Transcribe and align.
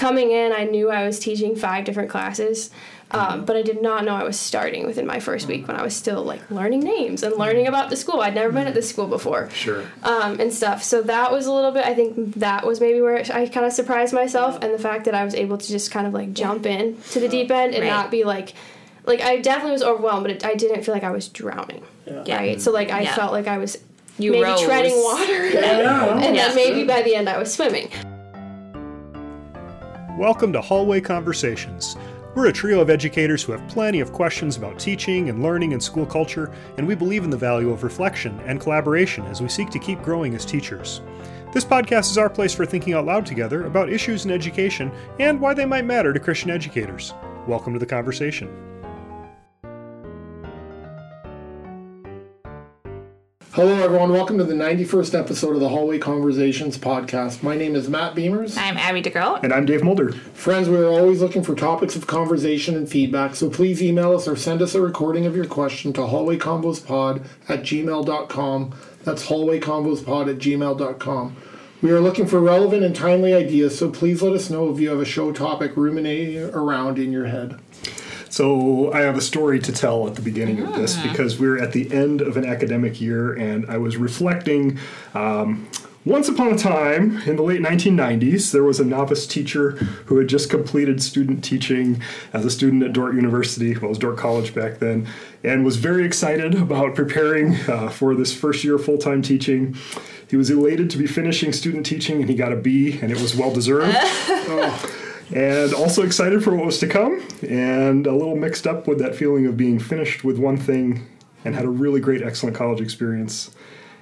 coming 0.00 0.30
in, 0.32 0.52
I 0.52 0.64
knew 0.64 0.90
I 0.90 1.04
was 1.06 1.18
teaching 1.18 1.54
five 1.54 1.84
different 1.84 2.10
classes. 2.10 2.70
Um, 3.12 3.44
but 3.44 3.56
I 3.56 3.62
did 3.62 3.82
not 3.82 4.04
know 4.04 4.14
I 4.14 4.22
was 4.22 4.38
starting 4.38 4.86
within 4.86 5.04
my 5.04 5.18
first 5.18 5.48
week 5.48 5.66
when 5.66 5.76
I 5.76 5.82
was 5.82 5.96
still 5.96 6.22
like 6.22 6.48
learning 6.48 6.78
names 6.80 7.24
and 7.24 7.36
learning 7.36 7.66
about 7.66 7.90
the 7.90 7.96
school. 7.96 8.20
I'd 8.20 8.36
never 8.36 8.52
been 8.52 8.68
at 8.68 8.74
this 8.74 8.88
school 8.88 9.08
before. 9.08 9.50
Sure. 9.50 9.82
Um, 10.04 10.38
and 10.38 10.52
stuff. 10.52 10.84
So 10.84 11.02
that 11.02 11.32
was 11.32 11.46
a 11.46 11.52
little 11.52 11.72
bit. 11.72 11.84
I 11.84 11.92
think 11.92 12.34
that 12.36 12.64
was 12.64 12.80
maybe 12.80 13.00
where 13.00 13.16
I 13.16 13.48
kind 13.48 13.66
of 13.66 13.72
surprised 13.72 14.14
myself, 14.14 14.62
and 14.62 14.72
the 14.72 14.78
fact 14.78 15.06
that 15.06 15.14
I 15.16 15.24
was 15.24 15.34
able 15.34 15.58
to 15.58 15.68
just 15.68 15.90
kind 15.90 16.06
of 16.06 16.14
like 16.14 16.32
jump 16.34 16.66
in 16.66 16.98
to 17.10 17.18
the 17.18 17.28
deep 17.28 17.50
end 17.50 17.74
and 17.74 17.82
Right. 17.82 17.90
not 17.90 18.12
be 18.12 18.22
like, 18.22 18.54
like 19.06 19.20
I 19.22 19.38
definitely 19.40 19.72
was 19.72 19.82
overwhelmed, 19.82 20.22
but 20.22 20.30
it, 20.30 20.44
I 20.46 20.54
didn't 20.54 20.84
feel 20.84 20.94
like 20.94 21.02
I 21.02 21.10
was 21.10 21.26
drowning. 21.28 21.82
Yeah. 22.06 22.36
Right. 22.36 22.60
So 22.60 22.70
like 22.70 22.90
I 22.92 23.00
Yeah. 23.02 23.14
felt 23.16 23.32
like 23.32 23.48
I 23.48 23.58
was 23.58 23.76
You 24.20 24.30
maybe 24.30 24.44
rose. 24.44 24.62
treading 24.62 24.94
water, 25.02 25.48
Yeah. 25.50 26.14
and 26.24 26.36
Yeah. 26.36 26.46
then 26.46 26.54
maybe 26.54 26.84
by 26.84 27.02
the 27.02 27.16
end 27.16 27.28
I 27.28 27.38
was 27.38 27.52
swimming. 27.52 27.90
Welcome 30.20 30.52
to 30.52 30.60
Hallway 30.60 31.00
Conversations. 31.00 31.96
We're 32.34 32.48
a 32.48 32.52
trio 32.52 32.82
of 32.82 32.90
educators 32.90 33.42
who 33.42 33.52
have 33.52 33.68
plenty 33.68 34.00
of 34.00 34.12
questions 34.12 34.58
about 34.58 34.78
teaching 34.78 35.30
and 35.30 35.42
learning 35.42 35.72
and 35.72 35.82
school 35.82 36.04
culture, 36.04 36.52
and 36.76 36.86
we 36.86 36.94
believe 36.94 37.24
in 37.24 37.30
the 37.30 37.38
value 37.38 37.70
of 37.70 37.82
reflection 37.82 38.38
and 38.40 38.60
collaboration 38.60 39.24
as 39.28 39.40
we 39.40 39.48
seek 39.48 39.70
to 39.70 39.78
keep 39.78 40.02
growing 40.02 40.34
as 40.34 40.44
teachers. 40.44 41.00
This 41.54 41.64
podcast 41.64 42.10
is 42.10 42.18
our 42.18 42.28
place 42.28 42.52
for 42.52 42.66
thinking 42.66 42.92
out 42.92 43.06
loud 43.06 43.24
together 43.24 43.64
about 43.64 43.88
issues 43.88 44.26
in 44.26 44.30
education 44.30 44.92
and 45.18 45.40
why 45.40 45.54
they 45.54 45.64
might 45.64 45.86
matter 45.86 46.12
to 46.12 46.20
Christian 46.20 46.50
educators. 46.50 47.14
Welcome 47.46 47.72
to 47.72 47.78
the 47.78 47.86
conversation. 47.86 48.69
Hello, 53.52 53.82
everyone. 53.82 54.12
Welcome 54.12 54.38
to 54.38 54.44
the 54.44 54.54
91st 54.54 55.18
episode 55.18 55.54
of 55.54 55.60
the 55.60 55.68
Hallway 55.68 55.98
Conversations 55.98 56.78
podcast. 56.78 57.42
My 57.42 57.56
name 57.56 57.74
is 57.74 57.88
Matt 57.88 58.14
Beimers. 58.14 58.56
I'm 58.56 58.76
Abby 58.76 59.00
De 59.00 59.10
Groot. 59.10 59.40
And 59.42 59.52
I'm 59.52 59.66
Dave 59.66 59.82
Mulder. 59.82 60.12
Friends, 60.12 60.68
we 60.68 60.76
are 60.76 60.88
always 60.88 61.20
looking 61.20 61.42
for 61.42 61.56
topics 61.56 61.96
of 61.96 62.06
conversation 62.06 62.76
and 62.76 62.88
feedback, 62.88 63.34
so 63.34 63.50
please 63.50 63.82
email 63.82 64.14
us 64.14 64.28
or 64.28 64.36
send 64.36 64.62
us 64.62 64.76
a 64.76 64.80
recording 64.80 65.26
of 65.26 65.34
your 65.34 65.46
question 65.46 65.92
to 65.94 66.02
hallwayconvospod 66.02 67.26
at 67.48 67.62
gmail.com. 67.62 68.74
That's 69.02 69.26
hallwayconvospod 69.26 70.30
at 70.30 70.38
gmail.com. 70.38 71.36
We 71.82 71.90
are 71.90 72.00
looking 72.00 72.26
for 72.26 72.38
relevant 72.38 72.84
and 72.84 72.94
timely 72.94 73.34
ideas, 73.34 73.76
so 73.76 73.90
please 73.90 74.22
let 74.22 74.34
us 74.34 74.48
know 74.48 74.72
if 74.72 74.78
you 74.78 74.90
have 74.90 75.00
a 75.00 75.04
show 75.04 75.32
topic 75.32 75.76
ruminating 75.76 76.50
around 76.54 77.00
in 77.00 77.10
your 77.10 77.26
head. 77.26 77.58
So 78.30 78.92
I 78.92 79.00
have 79.00 79.16
a 79.16 79.20
story 79.20 79.58
to 79.58 79.72
tell 79.72 80.06
at 80.06 80.14
the 80.14 80.22
beginning 80.22 80.60
of 80.60 80.74
this 80.74 80.96
because 81.02 81.38
we're 81.38 81.58
at 81.58 81.72
the 81.72 81.92
end 81.92 82.20
of 82.20 82.36
an 82.36 82.44
academic 82.44 83.00
year, 83.00 83.32
and 83.34 83.66
I 83.68 83.76
was 83.78 83.96
reflecting. 83.96 84.78
Um, 85.14 85.68
once 86.06 86.28
upon 86.28 86.48
a 86.48 86.56
time, 86.56 87.18
in 87.26 87.36
the 87.36 87.42
late 87.42 87.60
1990s, 87.60 88.52
there 88.52 88.64
was 88.64 88.80
a 88.80 88.84
novice 88.84 89.26
teacher 89.26 89.72
who 90.06 90.16
had 90.16 90.28
just 90.28 90.48
completed 90.48 91.02
student 91.02 91.44
teaching 91.44 92.00
as 92.32 92.42
a 92.46 92.50
student 92.50 92.82
at 92.82 92.94
Dordt 92.94 93.14
University, 93.14 93.74
well, 93.74 93.84
it 93.84 93.88
was 93.88 93.98
Dordt 93.98 94.16
College 94.16 94.54
back 94.54 94.78
then, 94.78 95.06
and 95.44 95.62
was 95.62 95.76
very 95.76 96.06
excited 96.06 96.54
about 96.54 96.94
preparing 96.94 97.56
uh, 97.68 97.90
for 97.90 98.14
this 98.14 98.34
first 98.34 98.64
year 98.64 98.76
of 98.76 98.84
full 98.84 98.96
time 98.96 99.20
teaching. 99.20 99.76
He 100.28 100.36
was 100.36 100.48
elated 100.48 100.88
to 100.90 100.96
be 100.96 101.06
finishing 101.06 101.52
student 101.52 101.84
teaching, 101.84 102.20
and 102.20 102.30
he 102.30 102.36
got 102.36 102.52
a 102.52 102.56
B, 102.56 102.98
and 103.02 103.10
it 103.12 103.20
was 103.20 103.34
well 103.34 103.52
deserved 103.52 103.94
and 105.34 105.72
also 105.74 106.02
excited 106.02 106.42
for 106.42 106.54
what 106.54 106.66
was 106.66 106.78
to 106.78 106.86
come, 106.88 107.22
and 107.48 108.06
a 108.06 108.12
little 108.12 108.36
mixed 108.36 108.66
up 108.66 108.86
with 108.86 108.98
that 108.98 109.14
feeling 109.14 109.46
of 109.46 109.56
being 109.56 109.78
finished 109.78 110.24
with 110.24 110.38
one 110.38 110.56
thing 110.56 111.06
and 111.44 111.54
had 111.54 111.64
a 111.64 111.68
really 111.70 112.00
great, 112.00 112.22
excellent 112.22 112.54
college 112.56 112.80
experience, 112.80 113.50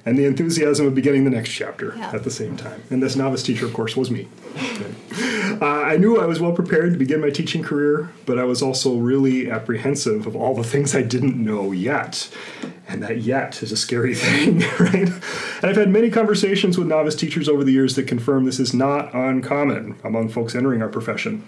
and 0.07 0.19
the 0.19 0.25
enthusiasm 0.25 0.87
of 0.87 0.95
beginning 0.95 1.25
the 1.25 1.31
next 1.31 1.51
chapter 1.51 1.95
Yeah. 1.97 2.11
at 2.15 2.25
the 2.25 2.31
same 2.31 2.57
time. 2.57 2.83
And 2.91 3.03
this 3.03 3.15
novice 3.15 3.43
teacher, 3.43 3.67
of 3.67 3.75
course, 3.75 3.97
was 3.97 4.11
me. 4.11 4.29
Uh, 5.61 5.65
I 5.67 5.97
knew 5.97 6.19
I 6.19 6.27
was 6.27 6.41
well 6.41 6.53
prepared 6.53 6.93
to 6.93 6.99
begin 6.99 7.21
my 7.21 7.31
teaching 7.31 7.63
career, 7.63 8.11
but 8.27 8.39
I 8.39 8.45
was 8.45 8.63
also 8.63 8.97
really 8.97 9.51
apprehensive 9.51 10.27
of 10.27 10.37
all 10.37 10.55
the 10.55 10.63
things 10.65 10.95
I 10.95 11.03
didn't 11.03 11.37
know 11.37 11.73
yet. 11.73 12.29
And 12.89 13.03
that 13.03 13.19
yet 13.19 13.63
is 13.63 13.71
a 13.71 13.77
scary 13.77 14.15
thing, 14.17 14.61
right? 14.81 14.95
And 14.95 15.65
I've 15.65 15.77
had 15.77 15.91
many 15.91 16.11
conversations 16.11 16.79
with 16.79 16.89
novice 16.89 17.15
teachers 17.15 17.49
over 17.49 17.63
the 17.63 17.73
years 17.73 17.95
that 17.97 18.09
confirm 18.09 18.45
this 18.45 18.59
is 18.59 18.73
not 18.73 19.15
uncommon 19.15 19.97
among 20.03 20.31
folks 20.31 20.55
entering 20.55 20.83
our 20.83 20.89
profession. 20.89 21.47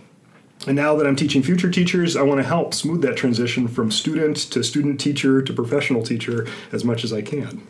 And 0.66 0.76
now 0.76 0.94
that 0.96 1.06
I'm 1.06 1.16
teaching 1.16 1.42
future 1.42 1.70
teachers, 1.70 2.16
I 2.16 2.22
want 2.22 2.38
to 2.38 2.46
help 2.46 2.74
smooth 2.74 3.00
that 3.02 3.16
transition 3.16 3.66
from 3.66 3.90
student 3.90 4.36
to 4.36 4.62
student 4.62 5.00
teacher 5.00 5.40
to 5.40 5.52
professional 5.54 6.02
teacher 6.02 6.46
as 6.70 6.84
much 6.84 7.02
as 7.02 7.14
I 7.14 7.22
can. 7.22 7.66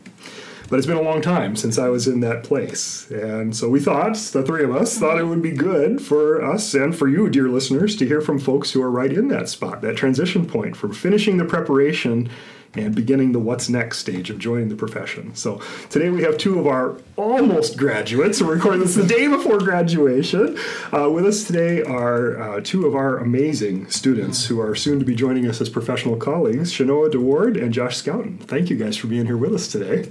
But 0.68 0.78
it's 0.78 0.86
been 0.86 0.96
a 0.96 1.02
long 1.02 1.20
time 1.20 1.56
since 1.56 1.78
I 1.78 1.88
was 1.88 2.06
in 2.06 2.20
that 2.20 2.44
place. 2.44 3.10
And 3.10 3.56
so 3.56 3.68
we 3.68 3.80
thought, 3.80 4.16
the 4.16 4.44
three 4.44 4.62
of 4.62 4.74
us, 4.74 4.98
thought 4.98 5.18
it 5.18 5.24
would 5.24 5.42
be 5.42 5.50
good 5.50 6.00
for 6.00 6.42
us 6.44 6.74
and 6.74 6.96
for 6.96 7.08
you, 7.08 7.28
dear 7.28 7.48
listeners, 7.48 7.96
to 7.96 8.06
hear 8.06 8.20
from 8.20 8.38
folks 8.38 8.70
who 8.70 8.82
are 8.82 8.90
right 8.90 9.12
in 9.12 9.28
that 9.28 9.48
spot, 9.48 9.82
that 9.82 9.96
transition 9.96 10.46
point 10.46 10.76
from 10.76 10.92
finishing 10.92 11.38
the 11.38 11.44
preparation 11.44 12.28
and 12.74 12.94
beginning 12.94 13.32
the 13.32 13.38
what's 13.38 13.68
next 13.68 13.98
stage 13.98 14.30
of 14.30 14.38
joining 14.38 14.68
the 14.68 14.76
profession. 14.76 15.34
So 15.34 15.60
today 15.88 16.08
we 16.10 16.22
have 16.22 16.38
two 16.38 16.58
of 16.60 16.66
our 16.66 16.96
almost 17.16 17.76
graduates. 17.76 18.40
We're 18.40 18.54
recording 18.54 18.80
this 18.80 18.94
the 18.94 19.04
day 19.06 19.26
before 19.26 19.58
graduation. 19.58 20.56
Uh, 20.92 21.10
with 21.10 21.26
us 21.26 21.44
today 21.44 21.82
are 21.82 22.40
uh, 22.40 22.60
two 22.62 22.86
of 22.86 22.94
our 22.94 23.18
amazing 23.18 23.90
students 23.90 24.46
who 24.46 24.60
are 24.60 24.74
soon 24.76 25.00
to 25.00 25.04
be 25.04 25.14
joining 25.16 25.48
us 25.48 25.60
as 25.60 25.68
professional 25.68 26.16
colleagues, 26.16 26.72
Shanoah 26.72 27.10
De 27.10 27.18
Waard 27.20 27.56
and 27.56 27.72
Josh 27.74 28.00
Schouten. 28.02 28.38
Thank 28.44 28.70
you 28.70 28.76
guys 28.76 28.96
for 28.96 29.08
being 29.08 29.26
here 29.26 29.36
with 29.36 29.52
us 29.54 29.66
today. 29.66 30.10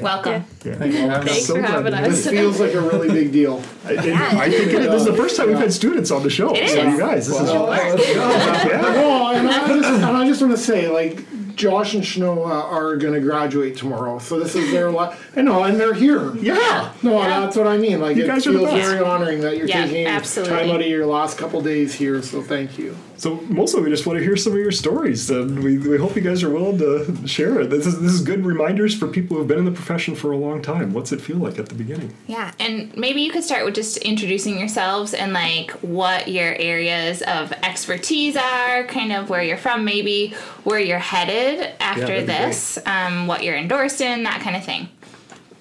Welcome. 0.00 0.44
Yeah. 0.64 0.74
Thanks 0.74 1.46
So 1.46 1.54
for 1.54 1.62
having 1.62 1.94
us. 1.94 2.08
This 2.08 2.28
feels 2.28 2.58
like 2.58 2.74
a 2.74 2.80
really 2.80 3.08
big 3.08 3.30
deal. 3.32 3.62
I, 3.84 3.92
it- 3.92 3.98
I 4.14 4.50
think 4.50 4.72
it, 4.72 4.90
this 4.90 5.02
is 5.02 5.06
the 5.06 5.14
first 5.14 5.36
time 5.36 5.48
we've 5.48 5.56
had 5.58 5.72
students 5.72 6.10
on 6.10 6.22
the 6.24 6.30
show. 6.30 6.52
It 6.54 6.68
so 6.70 6.80
is. 6.86 6.92
you 6.94 6.98
guys, 6.98 7.26
this 7.28 7.36
Well, 7.40 7.72
is 7.72 8.16
yeah. 8.16 8.80
Well, 8.80 9.36
and 9.36 9.48
I 9.48 9.66
just, 9.68 9.88
and 9.88 10.04
I 10.04 10.26
just 10.26 10.40
want 10.40 10.52
to 10.52 10.58
say, 10.58 10.88
like, 10.88 11.24
Josh 11.56 11.94
and 11.94 12.04
Snow 12.04 12.44
uh, 12.44 12.48
are 12.48 12.96
going 12.96 13.14
to 13.14 13.20
graduate 13.20 13.76
tomorrow, 13.76 14.18
so 14.18 14.38
this 14.40 14.54
is 14.54 14.70
their 14.72 14.90
last. 14.90 15.20
I 15.36 15.42
know, 15.42 15.62
and 15.64 15.78
they're 15.78 15.94
here. 15.94 16.34
Yeah. 16.36 16.92
No, 17.02 17.18
that's 17.20 17.56
what 17.56 17.66
I 17.66 17.76
mean. 17.76 18.00
Like, 18.00 18.16
You 18.16 18.24
it 18.24 18.26
guys 18.26 18.44
feels 18.44 18.62
best. 18.64 18.74
very 18.76 19.04
honoring 19.04 19.40
that 19.40 19.56
you're 19.56 19.66
Yeah, 19.66 19.86
taking 19.86 20.06
absolutely. 20.06 20.56
time 20.56 20.70
out 20.70 20.80
of 20.80 20.86
your 20.86 21.06
last 21.06 21.38
couple 21.38 21.60
days 21.62 21.94
here. 21.94 22.22
So 22.22 22.42
thank 22.42 22.78
you. 22.78 22.96
So 23.16 23.36
mostly 23.48 23.82
we 23.82 23.90
just 23.90 24.06
want 24.06 24.18
to 24.18 24.24
hear 24.24 24.36
some 24.36 24.52
of 24.52 24.58
your 24.58 24.72
stories, 24.72 25.30
and 25.30 25.62
we, 25.62 25.78
we 25.78 25.98
hope 25.98 26.16
you 26.16 26.22
guys 26.22 26.42
are 26.42 26.50
willing 26.50 26.78
to 26.78 27.26
share 27.26 27.60
it. 27.60 27.70
This 27.70 27.86
is 27.86 28.00
this 28.00 28.12
is 28.12 28.22
good 28.22 28.44
reminders 28.44 28.96
for 28.96 29.06
people 29.06 29.36
who've 29.36 29.46
been 29.46 29.58
in 29.58 29.64
the 29.64 29.70
profession 29.72 30.14
for 30.14 30.32
a 30.32 30.36
long 30.36 30.62
time. 30.62 30.92
What's 30.92 31.12
it 31.12 31.20
feel 31.20 31.36
like 31.36 31.58
at 31.58 31.68
the 31.68 31.74
beginning? 31.74 32.14
Yeah, 32.26 32.52
and 32.58 32.94
maybe 32.96 33.20
you 33.20 33.30
could 33.30 33.44
start 33.44 33.64
with 33.64 33.74
just 33.74 33.98
introducing 33.98 34.58
yourselves 34.58 35.14
and 35.14 35.32
like 35.32 35.70
what 35.82 36.28
your 36.28 36.54
areas 36.56 37.22
of 37.22 37.52
expertise 37.62 38.36
are, 38.36 38.84
kind 38.84 39.12
of 39.12 39.30
where 39.30 39.42
you're 39.42 39.56
from, 39.56 39.84
maybe 39.84 40.34
where 40.64 40.80
you're 40.80 40.98
headed 40.98 41.74
after 41.80 42.06
that'd 42.06 42.26
this, 42.26 42.78
um, 42.86 43.26
what 43.26 43.44
you're 43.44 43.56
endorsed 43.56 44.00
in, 44.00 44.24
that 44.24 44.40
kind 44.40 44.56
of 44.56 44.64
thing. 44.64 44.88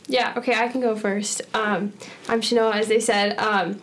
Yeah, 0.08 0.34
okay, 0.38 0.54
I 0.56 0.68
can 0.68 0.82
go 0.82 0.96
first. 0.96 1.42
Um, 1.54 1.94
I'm 2.28 2.42
Shanoah, 2.42 2.76
as 2.76 2.88
they 2.88 3.00
said. 3.00 3.38
Um, 3.40 3.80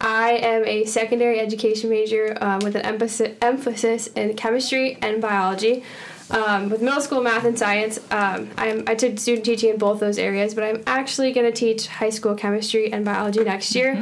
I 0.00 0.32
am 0.32 0.64
a 0.64 0.84
secondary 0.86 1.38
education 1.40 1.90
major 1.90 2.36
um, 2.40 2.60
with 2.60 2.74
an 2.74 2.82
emphasis, 2.82 3.36
emphasis 3.42 4.06
in 4.08 4.34
chemistry 4.34 4.96
and 5.02 5.20
biology. 5.20 5.84
Um, 6.30 6.70
with 6.70 6.80
middle 6.80 7.00
school 7.00 7.22
math 7.22 7.44
and 7.44 7.58
science, 7.58 7.98
um, 8.12 8.48
I'm, 8.56 8.84
I 8.86 8.94
took 8.94 9.18
student 9.18 9.44
teaching 9.44 9.70
in 9.70 9.78
both 9.78 9.98
those 9.98 10.16
areas, 10.16 10.54
but 10.54 10.62
I'm 10.62 10.82
actually 10.86 11.32
going 11.32 11.50
to 11.50 11.52
teach 11.52 11.88
high 11.88 12.10
school 12.10 12.36
chemistry 12.36 12.92
and 12.92 13.04
biology 13.04 13.42
next 13.42 13.74
year 13.74 13.96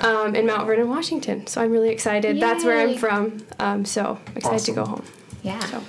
um, 0.00 0.36
in 0.36 0.46
Mount 0.46 0.66
Vernon, 0.66 0.88
Washington. 0.88 1.46
So 1.48 1.60
I'm 1.60 1.72
really 1.72 1.90
excited. 1.90 2.40
That's 2.40 2.64
where 2.64 2.78
I'm 2.78 2.96
from. 2.96 3.44
Um, 3.58 3.84
so 3.84 4.20
excited 4.36 4.64
to 4.66 4.72
go 4.72 4.86
home. 4.86 5.04
Yeah. 5.42 5.58
So. 5.60 5.82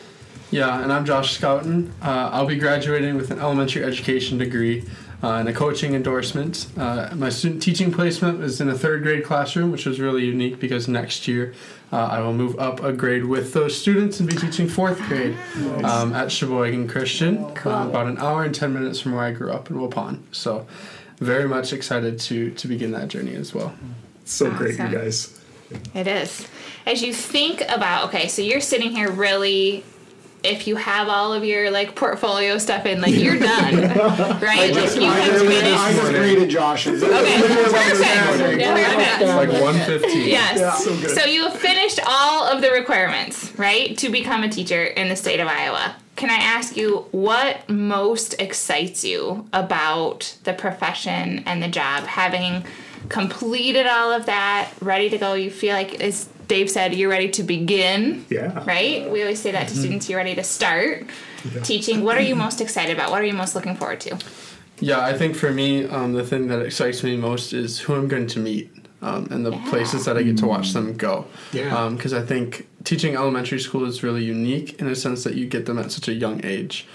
Yeah, 0.52 0.82
and 0.82 0.92
I'm 0.92 1.06
Josh 1.06 1.40
Schouten. 1.40 1.92
Uh, 2.02 2.30
I'll 2.32 2.48
be 2.48 2.58
graduating 2.58 3.16
with 3.16 3.30
an 3.30 3.40
elementary 3.40 3.84
education 3.84 4.38
degree 4.38 4.86
uh, 5.26 5.40
and 5.40 5.50
a 5.50 5.54
coaching 5.54 5.96
endorsement. 5.96 6.68
Uh, 6.78 7.10
my 7.16 7.30
student 7.30 7.60
teaching 7.60 7.92
placement 7.92 8.44
is 8.44 8.62
in 8.62 8.70
a 8.70 8.78
third 8.78 9.02
grade 9.02 9.24
classroom, 9.24 9.72
which 9.72 9.88
was 9.88 10.00
really 10.00 10.24
unique 10.24 10.60
because 10.60 10.88
next 10.88 11.28
year 11.28 11.56
uh, 11.92 11.98
I 11.98 12.20
will 12.20 12.34
move 12.34 12.60
up 12.60 12.84
a 12.84 12.94
grade 12.94 13.26
with 13.26 13.52
those 13.52 13.76
students 13.76 14.20
and 14.20 14.30
be 14.30 14.36
teaching 14.36 14.68
fourth 14.68 15.00
grade 15.08 15.36
um, 15.84 16.14
at 16.14 16.32
Sheboygan 16.32 16.88
Christian, 16.88 17.40
uh, 17.44 17.88
about 17.90 18.06
an 18.06 18.20
hour 18.20 18.44
and 18.44 18.54
10 18.54 18.72
minutes 18.72 19.00
from 19.00 19.14
where 19.14 19.24
I 19.24 19.32
grew 19.32 19.52
up 19.52 19.72
in 19.72 19.78
Waupun. 19.78 20.22
So, 20.32 20.68
very 21.18 21.48
much 21.48 21.74
excited 21.74 22.20
to, 22.20 22.52
to 22.52 22.68
begin 22.68 22.92
that 22.92 23.08
journey 23.08 23.34
as 23.34 23.52
well. 23.52 23.74
So 24.26 24.52
great, 24.52 24.78
you 24.78 24.90
guys. 24.90 25.42
It 25.96 26.06
is. 26.06 26.48
As 26.86 27.02
you 27.02 27.14
think 27.14 27.62
about, 27.62 28.10
okay, 28.10 28.28
so 28.28 28.44
you're 28.44 28.62
sitting 28.62 28.92
here 28.92 29.10
really. 29.10 29.84
If 30.46 30.68
you 30.68 30.76
have 30.76 31.10
all 31.10 31.34
of 31.34 31.44
your 31.44 31.72
like 31.72 31.96
portfolio 31.96 32.58
stuff 32.58 32.86
in, 32.86 33.02
like 33.02 33.16
you're 33.16 33.40
done, 33.40 33.76
right? 34.40 34.74
Like 34.74 34.96
you 34.96 35.08
I 35.08 35.20
have 35.20 35.32
just, 35.34 35.46
finished. 35.46 35.80
I 35.80 35.94
just 35.94 36.12
graded 36.12 36.50
Josh's. 36.50 37.04
Okay, 37.04 37.42
perfect. 37.42 38.60
Yeah, 38.60 38.76
Perfect. 38.76 39.52
Like 39.52 39.62
115. 39.62 40.28
Yes. 40.28 40.84
So 40.84 40.96
good. 40.96 41.10
So 41.12 41.26
you 41.26 41.44
have 41.44 41.58
finished 41.58 42.00
all 42.08 42.48
of 42.48 42.62
the 42.62 42.72
requirements, 42.72 43.52
right, 43.58 43.98
to 43.98 44.10
become 44.10 44.44
a 44.44 44.50
teacher 44.50 44.84
in 44.84 45.10
the 45.10 45.16
state 45.16 45.40
of 45.40 45.48
Iowa. 45.48 45.96
Can 46.16 46.30
I 46.30 46.36
ask 46.36 46.78
you 46.78 47.08
what 47.12 47.68
most 47.70 48.36
excites 48.40 49.04
you 49.04 49.50
about 49.52 50.38
the 50.46 50.54
profession 50.54 51.44
and 51.46 51.62
the 51.62 51.68
job, 51.68 52.06
having 52.06 52.64
completed 53.10 53.86
all 53.86 54.12
of 54.12 54.26
that, 54.26 54.72
ready 54.82 55.10
to 55.10 55.18
go. 55.18 55.34
You 55.34 55.52
feel 55.52 55.74
like, 55.74 56.02
as 56.02 56.28
Dave 56.48 56.70
said, 56.70 56.94
you're 56.94 57.10
ready 57.10 57.30
to 57.30 57.44
begin. 57.44 58.26
Yeah. 58.30 58.64
Right? 58.66 59.10
We 59.10 59.22
always 59.22 59.40
say 59.42 59.52
that 59.52 59.68
to 59.70 59.76
students 59.76 60.10
you're 60.10 60.18
ready 60.18 60.36
to 60.36 60.44
start 60.44 61.06
teaching. 61.64 62.04
What 62.04 62.18
are 62.18 62.22
you 62.22 62.36
most 62.36 62.62
excited 62.62 62.96
about? 62.96 63.12
What 63.12 63.22
are 63.22 63.26
you 63.26 63.34
most 63.34 63.56
looking 63.56 63.76
forward 63.76 64.00
to? 64.02 64.18
Yeah, 64.80 65.00
I 65.00 65.14
think 65.18 65.36
for 65.36 65.52
me, 65.52 65.86
um, 65.86 66.14
the 66.14 66.24
thing 66.26 66.48
that 66.48 66.62
excites 66.62 67.04
me 67.04 67.16
most 67.16 67.54
is 67.54 67.80
who 67.80 67.96
I'm 67.96 68.08
going 68.08 68.28
to 68.28 68.40
meet 68.40 68.70
um, 69.02 69.28
and 69.32 69.46
the 69.46 69.52
Yeah. 69.52 69.70
places 69.70 70.06
that 70.06 70.18
I 70.18 70.24
get 70.24 70.38
to 70.40 70.48
watch 70.48 70.74
them 70.74 70.94
go. 70.96 71.26
Yeah. 71.54 71.90
Because 71.90 72.14
I 72.14 72.22
think 72.22 72.68
teaching 72.84 73.16
elementary 73.16 73.60
school 73.60 73.86
is 73.86 74.04
really 74.04 74.24
unique 74.24 74.80
in 74.82 74.88
a 74.88 74.96
sense 74.96 75.24
that 75.24 75.36
you 75.36 75.46
get 75.48 75.66
them 75.66 75.78
at 75.80 75.92
such 75.92 76.08
a 76.08 76.14
young 76.14 76.44
age. 76.46 76.86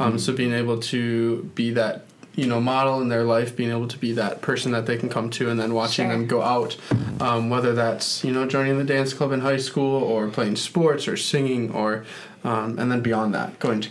Um, 0.00 0.18
So 0.18 0.32
being 0.32 0.52
able 0.52 0.78
to 0.92 1.50
be 1.54 1.70
that 1.72 2.06
you 2.38 2.46
know 2.46 2.60
model 2.60 3.00
in 3.02 3.08
their 3.08 3.24
life, 3.24 3.56
being 3.56 3.70
able 3.70 3.88
to 3.88 3.98
be 3.98 4.12
that 4.12 4.40
person 4.40 4.70
that 4.70 4.86
they 4.86 4.96
can 4.96 5.08
come 5.08 5.28
to, 5.30 5.50
and 5.50 5.58
then 5.58 5.74
watching 5.74 6.06
Sure. 6.06 6.12
them 6.16 6.26
go 6.28 6.40
out, 6.42 6.76
um, 7.20 7.50
whether 7.50 7.74
that's 7.74 8.22
you 8.24 8.30
know 8.32 8.46
joining 8.46 8.78
the 8.78 8.84
dance 8.84 9.12
club 9.12 9.32
in 9.32 9.40
high 9.40 9.56
school 9.56 10.00
or 10.04 10.28
playing 10.28 10.54
sports 10.54 11.08
or 11.08 11.16
singing 11.16 11.72
or 11.72 12.04
um, 12.44 12.78
and 12.78 12.92
then 12.92 13.00
beyond 13.00 13.34
that 13.34 13.58
going 13.58 13.80
to 13.80 13.88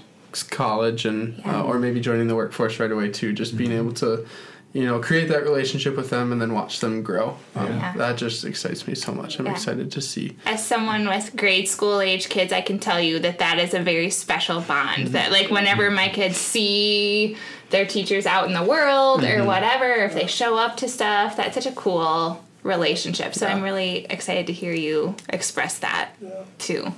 college 0.50 1.04
and 1.06 1.42
Yeah. 1.46 1.60
uh, 1.60 1.64
or 1.64 1.78
maybe 1.78 2.00
joining 2.00 2.28
the 2.28 2.36
workforce 2.36 2.80
right 2.80 2.92
away 2.92 3.10
too. 3.10 3.34
Just 3.34 3.58
being 3.58 3.74
able 3.74 3.92
to 3.96 4.26
you 4.74 4.86
know 4.86 5.00
create 5.00 5.30
that 5.30 5.44
relationship 5.44 5.96
with 5.96 6.10
them 6.10 6.32
and 6.32 6.42
then 6.42 6.54
watch 6.54 6.80
them 6.80 7.02
grow. 7.02 7.38
Um, 7.56 7.68
Yeah. 7.68 7.94
That 7.98 8.18
just 8.18 8.46
excites 8.46 8.88
me 8.88 8.96
so 8.96 9.14
much. 9.14 9.40
I'm 9.40 9.46
Yeah. 9.46 9.54
excited 9.54 9.92
to 9.92 10.02
see. 10.02 10.36
as 10.46 10.66
someone 10.66 11.08
with 11.08 11.36
grade 11.36 11.68
school 11.68 12.02
age 12.02 12.30
kids, 12.30 12.52
I 12.54 12.62
can 12.62 12.80
tell 12.80 13.00
you 13.02 13.20
that 13.20 13.40
that 13.40 13.60
is 13.60 13.74
a 13.74 13.80
very 13.80 14.10
special 14.10 14.62
bond. 14.62 15.06
Mm-hmm. 15.06 15.12
That 15.14 15.32
like 15.32 15.50
whenever 15.50 15.86
mm-hmm. 15.86 15.96
my 15.96 16.10
kids 16.10 16.38
see 16.38 17.38
their 17.70 17.86
teachers 17.86 18.26
out 18.26 18.48
in 18.48 18.54
the 18.54 18.64
world 18.64 19.24
or 19.24 19.28
mm-hmm. 19.28 19.46
whatever, 19.46 19.94
if 20.06 20.14
they 20.14 20.28
show 20.28 20.58
up 20.58 20.78
to 20.78 20.88
stuff, 20.88 21.36
that's 21.36 21.56
such 21.56 21.66
a 21.66 21.72
cool 21.72 22.44
relationship. 22.64 23.34
So 23.34 23.48
I'm 23.48 23.64
really 23.64 24.06
excited 24.10 24.48
to 24.48 24.54
hear 24.54 24.74
you 24.74 25.16
express 25.30 25.80
that 25.80 26.12
too. 26.60 26.94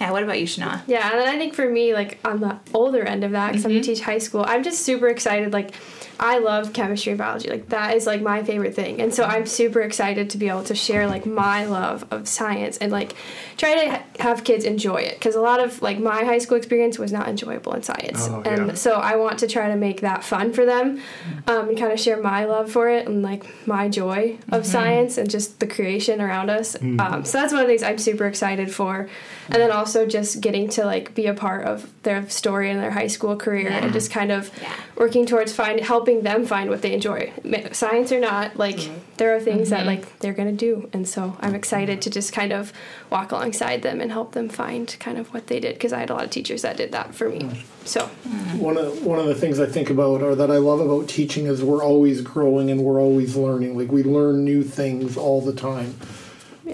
Yeah. 0.00 0.12
What 0.12 0.22
about 0.22 0.38
you, 0.38 0.46
Shana? 0.46 0.82
Yeah, 0.86 1.10
and 1.10 1.18
then 1.18 1.28
I 1.28 1.36
think 1.38 1.54
for 1.54 1.68
me, 1.68 1.92
like 1.92 2.18
on 2.24 2.40
the 2.40 2.58
older 2.72 3.02
end 3.02 3.24
of 3.24 3.32
that, 3.32 3.48
because 3.48 3.64
I'm 3.64 3.72
gonna 3.72 3.82
teach 3.82 4.00
high 4.00 4.18
school, 4.18 4.44
I'm 4.46 4.62
just 4.62 4.82
super 4.82 5.08
excited. 5.08 5.52
Like, 5.52 5.74
I 6.20 6.38
love 6.38 6.72
chemistry 6.72 7.12
and 7.12 7.18
biology. 7.18 7.48
Like 7.50 7.68
that 7.68 7.94
is 7.96 8.06
like 8.06 8.22
my 8.22 8.42
favorite 8.42 8.74
thing, 8.74 9.00
and 9.00 9.12
so 9.14 9.24
I'm 9.24 9.46
super 9.46 9.80
excited 9.80 10.30
to 10.30 10.38
be 10.38 10.48
able 10.48 10.64
to 10.64 10.74
share 10.74 11.06
like 11.06 11.26
my 11.26 11.64
love 11.64 12.04
of 12.10 12.26
science 12.28 12.76
and 12.78 12.90
like 12.90 13.14
try 13.56 13.74
to 13.84 13.90
ha- 13.90 14.02
have 14.20 14.44
kids 14.44 14.64
enjoy 14.64 14.96
it. 14.96 15.14
Because 15.18 15.34
a 15.34 15.40
lot 15.40 15.60
of 15.60 15.80
like 15.82 15.98
my 15.98 16.24
high 16.24 16.38
school 16.38 16.56
experience 16.56 16.98
was 16.98 17.12
not 17.12 17.28
enjoyable 17.28 17.72
in 17.74 17.82
science, 17.82 18.26
Oh, 18.28 18.42
and 18.44 18.68
yeah. 18.68 18.74
so 18.74 18.92
I 18.94 19.16
want 19.16 19.38
to 19.40 19.46
try 19.46 19.68
to 19.68 19.76
make 19.76 20.00
that 20.00 20.24
fun 20.24 20.52
for 20.52 20.64
them, 20.64 21.00
um, 21.46 21.68
and 21.68 21.78
kind 21.78 21.92
of 21.92 22.00
share 22.00 22.20
my 22.20 22.44
love 22.46 22.70
for 22.70 22.88
it 22.88 23.06
and 23.06 23.22
like 23.22 23.44
my 23.66 23.88
joy 23.88 24.38
of 24.50 24.66
science 24.66 25.18
and 25.18 25.30
just 25.30 25.60
the 25.60 25.66
creation 25.66 26.20
around 26.20 26.50
us. 26.50 26.74
Um, 26.82 27.24
so 27.24 27.38
that's 27.38 27.52
one 27.52 27.62
of 27.62 27.68
the 27.68 27.72
things 27.72 27.82
I'm 27.82 27.98
super 27.98 28.26
excited 28.26 28.74
for, 28.74 29.08
and 29.50 29.62
then 29.62 29.70
also 29.70 30.06
just 30.06 30.40
getting 30.40 30.68
to 30.70 30.84
like 30.84 31.14
be 31.14 31.26
a 31.26 31.34
part 31.34 31.64
of 31.64 31.90
their 32.02 32.28
story 32.30 32.70
and 32.70 32.80
their 32.80 32.90
high 32.90 33.06
school 33.06 33.36
career 33.36 33.68
Yeah. 33.68 33.84
and 33.84 33.92
just 33.92 34.10
kind 34.10 34.32
of 34.32 34.50
Yeah. 34.62 34.72
working 34.96 35.26
towards 35.26 35.52
find 35.52 35.78
helping 35.80 36.07
them 36.16 36.44
find 36.44 36.70
what 36.70 36.82
they 36.82 36.92
enjoy, 36.92 37.32
science 37.72 38.10
or 38.10 38.20
not. 38.20 38.56
Like 38.56 38.76
mm-hmm. 38.76 38.98
there 39.16 39.34
are 39.36 39.40
things 39.40 39.70
that 39.70 39.80
mm-hmm. 39.80 39.88
like 39.88 40.18
they're 40.18 40.32
gonna 40.32 40.52
do, 40.52 40.88
and 40.92 41.08
so 41.08 41.36
I'm 41.40 41.54
excited 41.54 42.02
to 42.02 42.10
just 42.10 42.32
kind 42.32 42.52
of 42.52 42.72
walk 43.10 43.32
alongside 43.32 43.82
them 43.82 44.00
and 44.00 44.10
help 44.10 44.32
them 44.32 44.48
find 44.48 44.94
kind 44.98 45.18
of 45.18 45.32
what 45.32 45.46
they 45.46 45.60
did 45.60 45.74
because 45.74 45.92
I 45.92 46.00
had 46.00 46.10
a 46.10 46.14
lot 46.14 46.24
of 46.24 46.30
teachers 46.30 46.62
that 46.62 46.76
did 46.76 46.92
that 46.92 47.14
for 47.14 47.28
me. 47.28 47.40
Mm. 47.40 47.86
So 47.86 48.10
mm. 48.26 48.58
One 48.58 48.76
of 48.76 49.04
one 49.04 49.18
of 49.18 49.26
the 49.26 49.34
things 49.34 49.60
I 49.60 49.66
think 49.66 49.90
about 49.90 50.22
or 50.22 50.34
that 50.34 50.50
I 50.50 50.56
love 50.56 50.80
about 50.80 51.08
teaching 51.08 51.46
is 51.46 51.62
we're 51.62 51.84
always 51.84 52.20
growing 52.22 52.70
and 52.70 52.82
we're 52.82 53.00
always 53.00 53.36
learning. 53.36 53.78
Like 53.78 53.92
we 53.92 54.02
learn 54.02 54.44
new 54.44 54.62
things 54.64 55.16
all 55.16 55.40
the 55.40 55.52
time. 55.52 55.94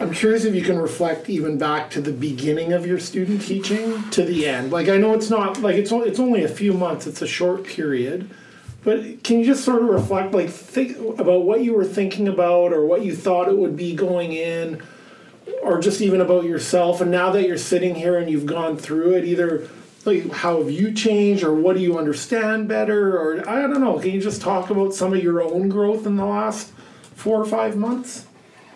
I'm 0.00 0.12
curious 0.12 0.44
if 0.44 0.54
you 0.54 0.62
can 0.62 0.78
reflect 0.78 1.30
even 1.30 1.56
back 1.56 1.90
to 1.90 2.00
the 2.00 2.12
beginning 2.12 2.72
of 2.72 2.84
your 2.86 2.98
student 2.98 3.42
teaching 3.42 4.10
to 4.10 4.24
the 4.24 4.46
end. 4.46 4.72
Like 4.72 4.88
I 4.88 4.96
know 4.96 5.14
it's 5.14 5.30
not 5.30 5.60
like 5.60 5.76
it's 5.76 5.92
only, 5.92 6.08
it's 6.08 6.18
only 6.18 6.42
a 6.42 6.48
few 6.48 6.72
months. 6.72 7.06
It's 7.06 7.22
a 7.22 7.26
short 7.26 7.64
period. 7.64 8.28
But 8.84 9.24
can 9.24 9.38
you 9.40 9.46
just 9.46 9.64
sort 9.64 9.82
of 9.82 9.88
reflect 9.88 10.32
like 10.32 10.50
think 10.50 10.98
about 11.18 11.44
what 11.44 11.62
you 11.62 11.72
were 11.72 11.84
thinking 11.84 12.28
about 12.28 12.72
or 12.72 12.84
what 12.84 13.02
you 13.02 13.16
thought 13.16 13.48
it 13.48 13.56
would 13.56 13.76
be 13.76 13.94
going 13.94 14.32
in 14.32 14.82
or 15.62 15.80
just 15.80 16.02
even 16.02 16.20
about 16.20 16.44
yourself? 16.44 17.00
And 17.00 17.10
now 17.10 17.30
that 17.30 17.48
you're 17.48 17.56
sitting 17.56 17.94
here 17.94 18.18
and 18.18 18.30
you've 18.30 18.46
gone 18.46 18.76
through 18.76 19.14
it 19.14 19.24
either 19.24 19.68
like 20.04 20.30
how 20.30 20.58
have 20.58 20.70
you 20.70 20.92
changed 20.92 21.42
or 21.42 21.54
what 21.54 21.76
do 21.76 21.82
you 21.82 21.98
understand 21.98 22.68
better? 22.68 23.16
Or 23.16 23.48
i 23.48 23.62
don't 23.62 23.80
know 23.80 23.98
can 23.98 24.10
you 24.10 24.20
just 24.20 24.42
talk 24.42 24.68
about 24.68 24.92
some 24.92 25.14
of 25.14 25.22
your 25.22 25.42
own 25.42 25.70
growth 25.70 26.06
in 26.06 26.16
the 26.16 26.26
last 26.26 26.72
four 27.14 27.40
or 27.40 27.46
five 27.46 27.76
months? 27.76 28.26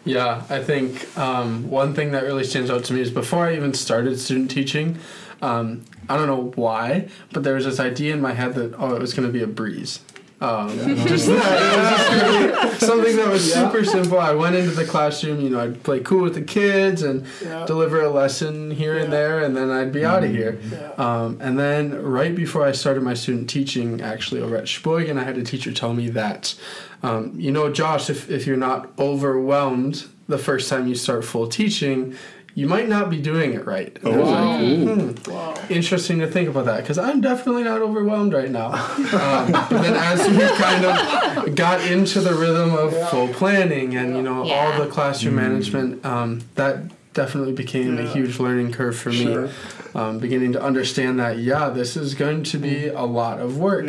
Yeah, 0.04 0.42
I 0.48 0.62
think 0.62 1.18
um, 1.18 1.68
one 1.68 1.92
thing 1.92 2.12
that 2.12 2.22
really 2.22 2.44
stands 2.44 2.70
out 2.70 2.84
to 2.84 2.94
me 2.94 3.02
is 3.02 3.10
before 3.10 3.44
I 3.44 3.56
even 3.56 3.74
started 3.74 4.18
student 4.18 4.50
teaching, 4.50 4.96
um, 5.42 5.84
I 6.08 6.16
don't 6.16 6.26
know 6.26 6.52
why, 6.54 7.08
but 7.32 7.42
there 7.44 7.54
was 7.54 7.64
this 7.64 7.80
idea 7.80 8.14
in 8.14 8.20
my 8.20 8.32
head 8.34 8.54
that 8.54 8.74
oh, 8.78 8.94
it 8.94 9.00
was 9.00 9.14
going 9.14 9.26
to 9.28 9.32
be 9.32 9.42
a 9.42 9.46
breeze. 9.46 10.00
Um, 10.40 10.68
just 11.08 11.26
that 11.26 11.72
it 11.72 11.78
was 11.80 11.90
just 11.90 12.54
gonna 12.54 12.70
be 12.70 12.78
something 12.78 13.16
that 13.16 13.26
was 13.28 13.52
super 13.52 13.84
simple. 13.84 14.20
I 14.20 14.30
went 14.34 14.54
into 14.54 14.70
the 14.70 14.84
classroom, 14.84 15.40
you 15.40 15.50
know, 15.50 15.58
I'd 15.58 15.82
play 15.82 15.98
cool 15.98 16.22
with 16.22 16.34
the 16.34 16.42
kids 16.42 17.02
and 17.02 17.26
Yeah. 17.42 17.66
deliver 17.66 18.00
a 18.04 18.08
lesson 18.08 18.70
here 18.70 18.96
and 18.96 19.12
there, 19.12 19.42
and 19.42 19.56
then 19.56 19.68
I'd 19.68 19.90
be 19.92 20.04
out 20.04 20.22
of 20.22 20.30
here. 20.30 20.60
Yeah. 20.70 20.92
Um, 20.96 21.38
and 21.40 21.58
then 21.58 22.00
right 22.00 22.32
before 22.36 22.64
I 22.64 22.70
started 22.70 23.02
my 23.02 23.14
student 23.14 23.50
teaching, 23.50 24.00
actually 24.00 24.40
over 24.40 24.56
at 24.56 24.68
Sheboygan, 24.68 25.18
I 25.18 25.24
had 25.24 25.38
a 25.38 25.42
teacher 25.42 25.72
tell 25.72 25.92
me 25.92 26.08
that, 26.10 26.54
um, 27.02 27.32
you 27.36 27.50
know, 27.50 27.68
Josh, 27.72 28.08
if, 28.08 28.30
if 28.30 28.46
you're 28.46 28.56
not 28.56 28.90
overwhelmed 28.96 30.04
the 30.28 30.38
first 30.38 30.68
time 30.68 30.86
you 30.86 30.94
start 30.94 31.24
full 31.24 31.48
teaching, 31.48 32.14
you 32.58 32.66
might 32.66 32.88
not 32.88 33.08
be 33.08 33.20
doing 33.22 33.52
it 33.54 33.64
right. 33.66 33.96
And 34.02 34.14
I 34.14 34.16
was 34.18 34.30
like, 34.30 35.26
"Hmm, 35.26 35.32
wow 35.32 35.54
interesting 35.70 36.18
to 36.20 36.26
think 36.26 36.48
about 36.48 36.64
that 36.64 36.80
because 36.80 36.96
I'm 36.98 37.20
definitely 37.20 37.62
not 37.62 37.82
overwhelmed 37.82 38.32
right 38.32 38.50
now. 38.50 38.70
Um, 38.72 39.52
but 39.52 39.68
then 39.68 39.94
as 39.94 40.18
we 40.28 40.46
kind 40.64 40.84
of 40.84 41.54
got 41.54 41.78
into 41.86 42.20
the 42.20 42.32
rhythm 42.34 42.72
of 42.74 42.90
full 43.10 43.28
planning 43.28 43.94
and 43.96 44.16
you 44.16 44.22
know 44.22 44.44
Yeah. 44.46 44.54
all 44.54 44.82
the 44.84 44.90
classroom 44.90 45.36
management, 45.36 46.04
um, 46.06 46.40
that 46.54 46.74
definitely 47.14 47.52
became 47.52 47.98
a 47.98 48.02
huge 48.14 48.38
learning 48.40 48.72
curve 48.72 48.96
for 48.96 49.12
Sure. 49.12 49.42
me. 49.46 49.50
Um, 49.94 50.18
beginning 50.18 50.52
to 50.52 50.62
understand 50.62 51.18
that 51.20 51.38
yeah, 51.38 51.68
this 51.70 51.96
is 51.96 52.14
going 52.14 52.42
to 52.44 52.58
be 52.58 52.88
a 52.88 53.04
lot 53.04 53.40
of 53.40 53.58
work. 53.58 53.86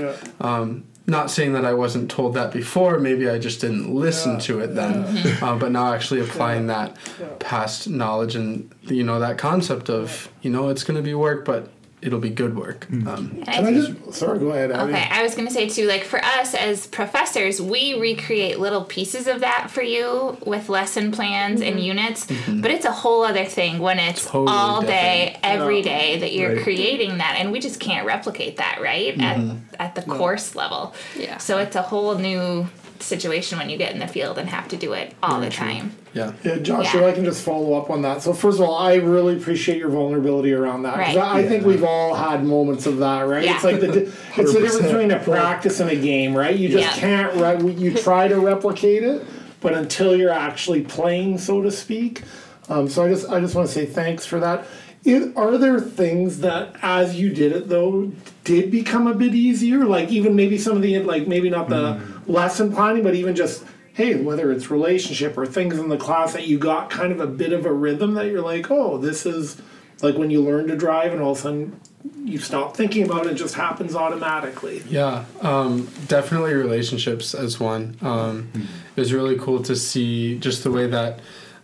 Yeah. 1.09 1.17
Not 1.17 1.31
saying 1.31 1.53
that 1.53 1.65
I 1.65 1.73
wasn't 1.73 2.09
told 2.11 2.33
that 2.35 2.51
before. 2.53 2.99
Maybe 2.99 3.29
I 3.29 3.39
just 3.39 3.61
didn't 3.61 3.93
listen 3.93 4.33
Yeah. 4.33 4.39
to 4.39 4.59
it 4.59 4.75
then. 4.75 5.05
Uh, 5.41 5.55
but 5.57 5.71
now 5.71 5.93
actually 5.93 6.21
applying 6.21 6.67
that 6.67 6.95
past 7.39 7.89
knowledge 7.89 8.35
and 8.35 8.69
you 8.83 9.03
know 9.03 9.19
that 9.19 9.37
concept 9.37 9.89
of 9.89 10.29
you 10.41 10.49
know 10.51 10.69
it's 10.69 10.83
going 10.83 10.97
to 10.97 11.03
be 11.03 11.13
work, 11.13 11.45
but 11.45 11.69
it'll 12.01 12.19
be 12.19 12.29
good 12.29 12.55
work. 12.55 12.87
Mm. 12.89 13.07
Um, 13.07 13.43
can 13.43 13.65
i 13.65 13.73
just 13.73 14.13
sorry 14.13 14.39
go 14.39 14.49
ahead 14.51 14.71
Abby. 14.71 14.93
Okay, 14.93 15.07
I 15.11 15.23
was 15.23 15.35
gonna 15.35 15.51
say 15.51 15.67
too, 15.67 15.87
like 15.87 16.03
for 16.03 16.23
us 16.23 16.53
as 16.53 16.87
professors, 16.87 17.61
we 17.61 17.99
recreate 17.99 18.59
little 18.59 18.83
pieces 18.83 19.27
of 19.27 19.41
that 19.41 19.69
for 19.69 19.81
you 19.81 20.37
with 20.45 20.69
lesson 20.69 21.11
plans 21.11 21.61
and 21.61 21.75
mm-hmm. 21.75 21.85
units, 21.85 22.25
mm-hmm. 22.25 22.61
but 22.61 22.71
it's 22.71 22.85
a 22.85 22.91
whole 22.91 23.23
other 23.23 23.45
thing 23.45 23.79
when 23.79 23.99
it's 23.99 24.25
Totally 24.25 24.47
all 24.55 24.81
day, 24.81 25.33
different. 25.41 25.61
every 25.61 25.77
Yeah. 25.77 25.83
day 25.83 26.19
that 26.19 26.33
you're 26.33 26.55
Right. 26.55 26.63
creating 26.63 27.17
that, 27.17 27.35
and 27.39 27.51
we 27.51 27.59
just 27.59 27.79
can't 27.79 28.05
replicate 28.05 28.57
that, 28.57 28.79
right? 28.81 29.13
At 29.19 29.37
mm-hmm. 29.37 29.57
at 29.79 29.95
the 29.95 30.01
course 30.03 30.55
level. 30.55 30.93
Yeah. 31.17 31.37
So 31.37 31.57
it's 31.59 31.75
a 31.75 31.81
whole 31.81 32.15
new 32.15 32.67
situation 32.99 33.57
when 33.57 33.69
you 33.69 33.77
get 33.77 33.93
in 33.93 33.99
the 33.99 34.07
field 34.07 34.37
and 34.37 34.49
have 34.49 34.67
to 34.69 34.77
do 34.77 34.93
it 34.93 35.13
all 35.23 35.39
the 35.39 35.49
time. 35.49 35.91
yeah. 36.13 36.33
Yeah, 36.43 36.57
Josh, 36.57 36.93
Yeah. 36.93 37.01
if 37.01 37.05
I 37.07 37.11
can 37.13 37.23
just 37.25 37.43
follow 37.43 37.73
up 37.73 37.89
on 37.89 38.01
that. 38.01 38.21
So, 38.21 38.33
first 38.33 38.59
of 38.59 38.65
all, 38.67 38.77
I 38.77 38.95
really 38.95 39.37
appreciate 39.37 39.77
your 39.77 39.89
vulnerability 39.89 40.53
around 40.53 40.83
that. 40.83 40.97
Right. 40.97 41.17
I, 41.17 41.39
I 41.39 41.47
think 41.47 41.65
we've 41.65 41.83
all 41.83 42.13
had 42.15 42.43
moments 42.43 42.85
of 42.85 42.97
that, 42.97 43.21
right? 43.27 43.43
Yeah. 43.45 43.55
It's 43.55 43.63
like 43.63 43.79
the 43.79 44.11
it's 44.37 44.53
the 44.53 44.59
difference 44.59 44.81
between 44.81 45.11
a 45.11 45.19
practice 45.23 45.79
and 45.79 45.89
a 45.89 45.95
game, 45.95 46.35
right? 46.35 46.55
You 46.55 46.69
just 46.69 46.97
Yeah. 46.97 47.29
can't. 47.31 47.63
Re- 47.63 47.71
you 47.73 47.93
try 48.07 48.27
to 48.27 48.39
replicate 48.39 49.03
it, 49.03 49.25
but 49.61 49.73
until 49.73 50.15
you're 50.15 50.29
actually 50.31 50.81
playing, 50.81 51.37
so 51.37 51.61
to 51.61 51.71
speak. 51.71 52.23
Um, 52.69 52.87
so 52.87 53.05
I 53.05 53.09
just 53.09 53.29
I 53.29 53.39
just 53.39 53.55
want 53.55 53.67
to 53.67 53.73
say 53.73 53.85
thanks 53.85 54.25
for 54.25 54.39
that. 54.39 54.65
It, 55.05 55.31
are 55.37 55.57
there 55.57 55.79
things 55.79 56.39
that, 56.41 56.75
as 56.81 57.19
you 57.19 57.29
did 57.29 57.51
it 57.53 57.69
though, 57.69 58.11
did 58.43 58.71
become 58.71 59.07
a 59.07 59.13
bit 59.13 59.33
easier? 59.35 59.85
Like 59.85 60.09
even 60.09 60.35
maybe 60.35 60.57
some 60.57 60.75
of 60.75 60.81
the 60.81 60.99
like 60.99 61.27
maybe 61.27 61.49
not 61.49 61.69
the 61.69 62.01
lesson 62.27 62.71
planning, 62.73 63.03
but 63.03 63.15
even 63.15 63.35
just 63.35 63.63
hey, 63.93 64.15
whether 64.15 64.51
it's 64.51 64.71
relationship 64.71 65.37
or 65.37 65.45
things 65.45 65.77
in 65.77 65.89
the 65.89 65.97
class 65.97 66.31
that 66.31 66.47
you 66.47 66.57
got 66.57 66.89
kind 66.89 67.11
of 67.11 67.19
a 67.19 67.27
bit 67.27 67.51
of 67.51 67.65
a 67.65 67.73
rhythm 67.73 68.13
that 68.13 68.27
you're 68.27 68.41
like, 68.41 68.71
oh, 68.71 68.97
this 68.97 69.25
is 69.25 69.61
like 70.01 70.15
when 70.15 70.29
you 70.31 70.41
learn 70.41 70.67
to 70.67 70.75
drive 70.77 71.11
and 71.11 71.21
all 71.21 71.31
of 71.31 71.37
a 71.37 71.41
sudden 71.41 71.79
you 72.23 72.37
stop 72.37 72.77
thinking 72.77 73.03
about 73.03 73.25
it, 73.25 73.33
it 73.33 73.35
just 73.35 73.55
happens 73.55 73.93
automatically. 73.95 74.81
Yeah, 74.87 75.25
um, 75.41 75.89
definitely 76.07 76.53
relationships 76.53 77.33
as 77.33 77.59
one. 77.59 77.97
Um, 78.01 78.49
It 78.95 78.99
was 78.99 79.13
really 79.13 79.37
cool 79.37 79.61
to 79.63 79.75
see 79.75 80.37
just 80.39 80.63
the 80.63 80.71
way 80.71 80.87
that. 80.87 81.19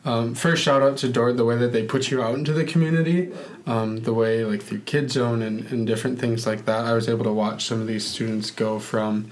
Um, 0.06 0.36
first, 0.36 0.64
shout 0.64 0.82
out 0.84 0.98
to 0.98 1.10
Dordt, 1.10 1.36
the 1.36 1.46
way 1.46 1.58
that 1.58 1.74
they 1.74 1.84
put 1.84 2.12
you 2.12 2.22
out 2.22 2.36
into 2.36 2.54
the 2.54 2.64
community, 2.64 3.32
um, 3.66 3.98
the 4.04 4.14
way 4.14 4.46
like 4.46 4.62
through 4.62 4.82
Kid 4.82 5.12
Zone 5.12 5.42
and, 5.42 5.66
and 5.72 5.88
different 5.88 6.20
things 6.20 6.46
like 6.46 6.66
that. 6.66 6.86
I 6.86 6.94
was 6.94 7.10
able 7.10 7.24
to 7.26 7.34
watch 7.34 7.66
some 7.66 7.82
of 7.82 7.88
these 7.88 8.06
students 8.06 8.52
go 8.52 8.80
from, 8.80 9.32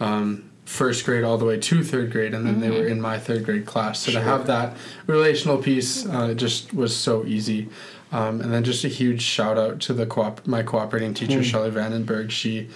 um, 0.00 0.50
first 0.64 1.04
grade 1.04 1.24
all 1.24 1.36
the 1.36 1.44
way 1.44 1.58
to 1.58 1.84
third 1.84 2.10
grade, 2.10 2.32
and 2.32 2.46
then 2.46 2.60
they 2.60 2.70
were 2.70 2.86
in 2.86 3.00
my 3.00 3.18
third 3.18 3.44
grade 3.44 3.66
class. 3.66 4.00
So 4.00 4.12
to 4.12 4.20
have 4.20 4.46
that 4.46 4.76
relational 5.06 5.58
piece 5.58 6.06
uh, 6.06 6.32
just 6.32 6.72
was 6.72 6.96
so 6.96 7.24
easy. 7.26 7.68
Um, 8.12 8.40
and 8.40 8.52
then 8.52 8.64
just 8.64 8.84
a 8.84 8.88
huge 8.88 9.22
shout 9.22 9.58
out 9.58 9.80
to 9.80 9.92
the 9.92 10.06
coop- 10.06 10.46
my 10.46 10.62
cooperating 10.62 11.14
teacher 11.14 11.42
Shelly 11.42 11.70
Vandenberg. 11.70 12.30
She 12.30 12.68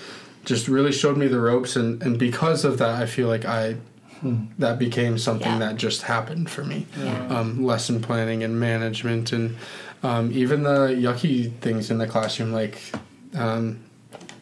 just 0.45 0.69
really 0.69 0.93
showed 0.93 1.17
me 1.17 1.29
the 1.29 1.41
ropes, 1.41 1.77
and, 1.77 2.03
and 2.03 2.19
because 2.19 2.65
of 2.65 2.79
that, 2.79 3.01
I 3.01 3.07
feel 3.07 3.29
like 3.29 3.45
I 3.45 3.77
that 4.59 4.79
became 4.79 5.19
something 5.19 5.53
Yeah. 5.53 5.59
that 5.61 5.77
just 5.77 6.03
happened 6.03 6.51
for 6.51 6.65
me. 6.65 6.87
Yeah. 6.99 7.27
Um, 7.29 7.65
lesson 7.65 8.01
planning 8.01 8.43
and 8.43 8.59
management, 8.59 9.33
and 9.33 9.57
um, 10.03 10.31
even 10.33 10.63
the 10.63 10.89
yucky 10.89 11.53
things 11.61 11.91
in 11.91 11.99
the 11.99 12.07
classroom, 12.07 12.53
like 12.53 12.81
um, 13.37 13.79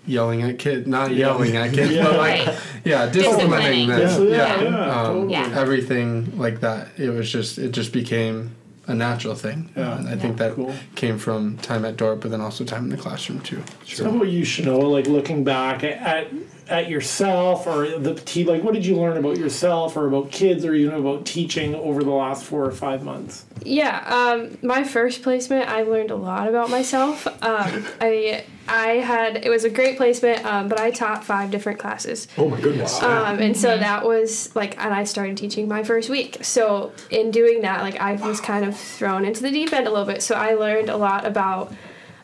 yelling 0.07 0.43
at 0.43 0.59
kids, 0.59 0.87
not 0.87 1.13
yelling 1.13 1.57
at 1.57 1.73
kids, 1.73 1.97
but 1.97 2.17
like 2.17 2.47
Right. 2.47 2.59
yeah, 2.85 3.07
Disciplining. 3.07 3.89
disciplining 3.89 3.89
them. 3.89 4.29
Yeah, 4.29 4.61
Yeah, 4.63 4.71
yeah, 4.71 5.03
Um. 5.03 5.29
Yeah. 5.31 5.53
everything 5.59 6.39
like 6.39 6.61
that. 6.61 6.89
It 6.97 7.11
was 7.11 7.31
just 7.31 7.59
it 7.59 7.73
just 7.73 7.93
became 7.93 8.53
a 8.89 8.95
natural 8.95 9.35
thing. 9.35 9.69
Yeah. 9.77 9.99
and 9.99 10.09
I 10.09 10.15
think 10.17 10.37
that 10.37 10.55
Cool. 10.55 10.73
came 10.95 11.19
from 11.19 11.57
time 11.59 11.85
at 11.85 11.97
Dordt, 11.97 12.21
but 12.21 12.31
then 12.31 12.41
also 12.41 12.65
time 12.65 12.85
in 12.85 12.91
the 12.91 12.97
classroom 12.97 13.41
too. 13.41 13.61
How 13.99 14.11
about 14.11 14.29
you, 14.29 14.43
Shanoah? 14.45 14.91
Like 14.93 15.09
looking 15.09 15.43
back 15.43 15.83
at, 15.83 15.99
at 16.01 16.29
at 16.69 16.89
yourself 16.89 17.67
or 17.67 17.87
the 17.99 18.15
te- 18.15 18.45
like, 18.45 18.63
what 18.63 18.75
did 18.75 18.85
you 18.85 18.97
learn 18.97 19.17
about 19.17 19.37
yourself 19.39 19.97
or 19.97 20.07
about 20.09 20.31
kids 20.31 20.65
or 20.65 20.75
even 20.75 20.95
about 20.95 21.25
teaching 21.25 21.75
over 21.75 22.03
the 22.03 22.11
last 22.11 22.45
four 22.45 22.65
or 22.65 22.73
five 22.73 23.05
months? 23.05 23.45
Yeah, 23.63 24.03
um, 24.07 24.59
my 24.63 24.85
first 24.85 25.23
placement, 25.23 25.69
I 25.69 25.83
learned 25.83 26.11
a 26.11 26.17
lot 26.17 26.49
about 26.49 26.71
myself. 26.71 27.27
Um, 27.43 27.87
I 28.01 28.45
I 28.69 28.87
had 28.95 29.45
it 29.45 29.49
was 29.49 29.63
a 29.65 29.71
great 29.71 29.97
placement, 29.97 30.45
um, 30.45 30.69
but 30.69 30.81
I 30.81 30.91
taught 30.91 31.25
five 31.25 31.53
different 31.53 31.79
classes, 31.79 32.27
Oh 32.37 32.49
my 32.49 32.61
goodness. 32.61 33.01
um, 33.03 33.39
and 33.39 33.57
so 33.57 33.79
that 33.79 34.05
was 34.05 34.55
like, 34.57 34.77
and 34.83 34.93
I 34.93 35.05
started 35.05 35.37
teaching 35.37 35.69
my 35.69 35.85
first 35.85 36.11
week. 36.11 36.45
So 36.45 36.93
in 37.11 37.31
doing 37.31 37.63
that, 37.63 37.83
like 37.83 37.97
I 38.01 38.15
was 38.15 38.41
kind 38.41 38.65
of 38.65 38.77
thrown 38.77 39.25
into 39.25 39.43
the 39.43 39.51
deep 39.53 39.73
end 39.73 39.87
a 39.87 39.91
little 39.91 40.05
bit. 40.07 40.21
So 40.23 40.35
I 40.35 40.55
learned 40.55 40.89
a 40.89 40.97
lot 40.97 41.25
about 41.25 41.73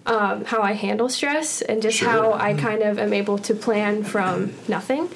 um, 0.07 0.45
how 0.45 0.61
I 0.63 0.73
handle 0.73 1.09
stress 1.09 1.63
and 1.63 1.81
just 1.83 1.99
Sure. 1.99 2.09
how 2.09 2.33
I 2.33 2.55
kind 2.55 2.83
of 2.83 2.99
am 2.99 3.13
able 3.13 3.39
to 3.39 3.55
plan 3.55 4.03
from 4.05 4.53
nothing, 4.69 5.09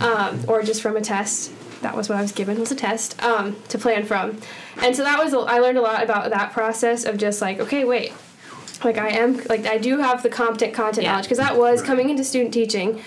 um, 0.00 0.40
or 0.46 0.62
just 0.62 0.80
from 0.82 0.96
a 0.96 1.00
test. 1.00 1.52
That 1.82 1.96
was 1.96 2.08
what 2.08 2.18
I 2.18 2.22
was 2.22 2.32
given 2.32 2.58
was 2.58 2.72
a 2.72 2.74
test 2.76 3.22
um, 3.22 3.56
to 3.68 3.78
plan 3.78 4.04
from, 4.04 4.38
and 4.82 4.96
so 4.96 5.02
that 5.04 5.22
was 5.22 5.32
I 5.34 5.58
learned 5.60 5.78
a 5.78 5.82
lot 5.82 6.02
about 6.02 6.30
that 6.30 6.52
process 6.52 7.04
of 7.04 7.16
just 7.18 7.40
like 7.40 7.60
okay 7.60 7.84
wait, 7.84 8.12
like 8.84 8.98
I 8.98 9.10
am 9.10 9.40
like 9.48 9.64
I 9.66 9.78
do 9.78 9.98
have 9.98 10.22
the 10.24 10.28
competent 10.28 10.74
content 10.74 11.04
Yeah. 11.04 11.12
knowledge 11.12 11.26
because 11.26 11.38
that 11.38 11.56
was 11.56 11.80
coming 11.82 12.10
into 12.10 12.24
student 12.24 12.52
teaching. 12.52 13.00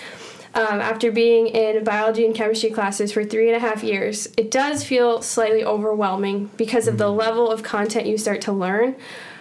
Um, 0.54 0.82
after 0.82 1.10
being 1.10 1.46
in 1.46 1.82
biology 1.82 2.26
and 2.26 2.34
chemistry 2.34 2.68
classes 2.70 3.10
for 3.10 3.24
three 3.24 3.46
and 3.48 3.56
a 3.56 3.58
half 3.58 3.82
years, 3.82 4.28
it 4.36 4.50
does 4.50 4.84
feel 4.84 5.22
slightly 5.22 5.64
overwhelming 5.64 6.50
because 6.58 6.86
of 6.88 6.98
the 6.98 7.08
level 7.08 7.50
of 7.50 7.62
content 7.62 8.06
you 8.06 8.18
start 8.18 8.42
to 8.42 8.52
learn. 8.52 8.94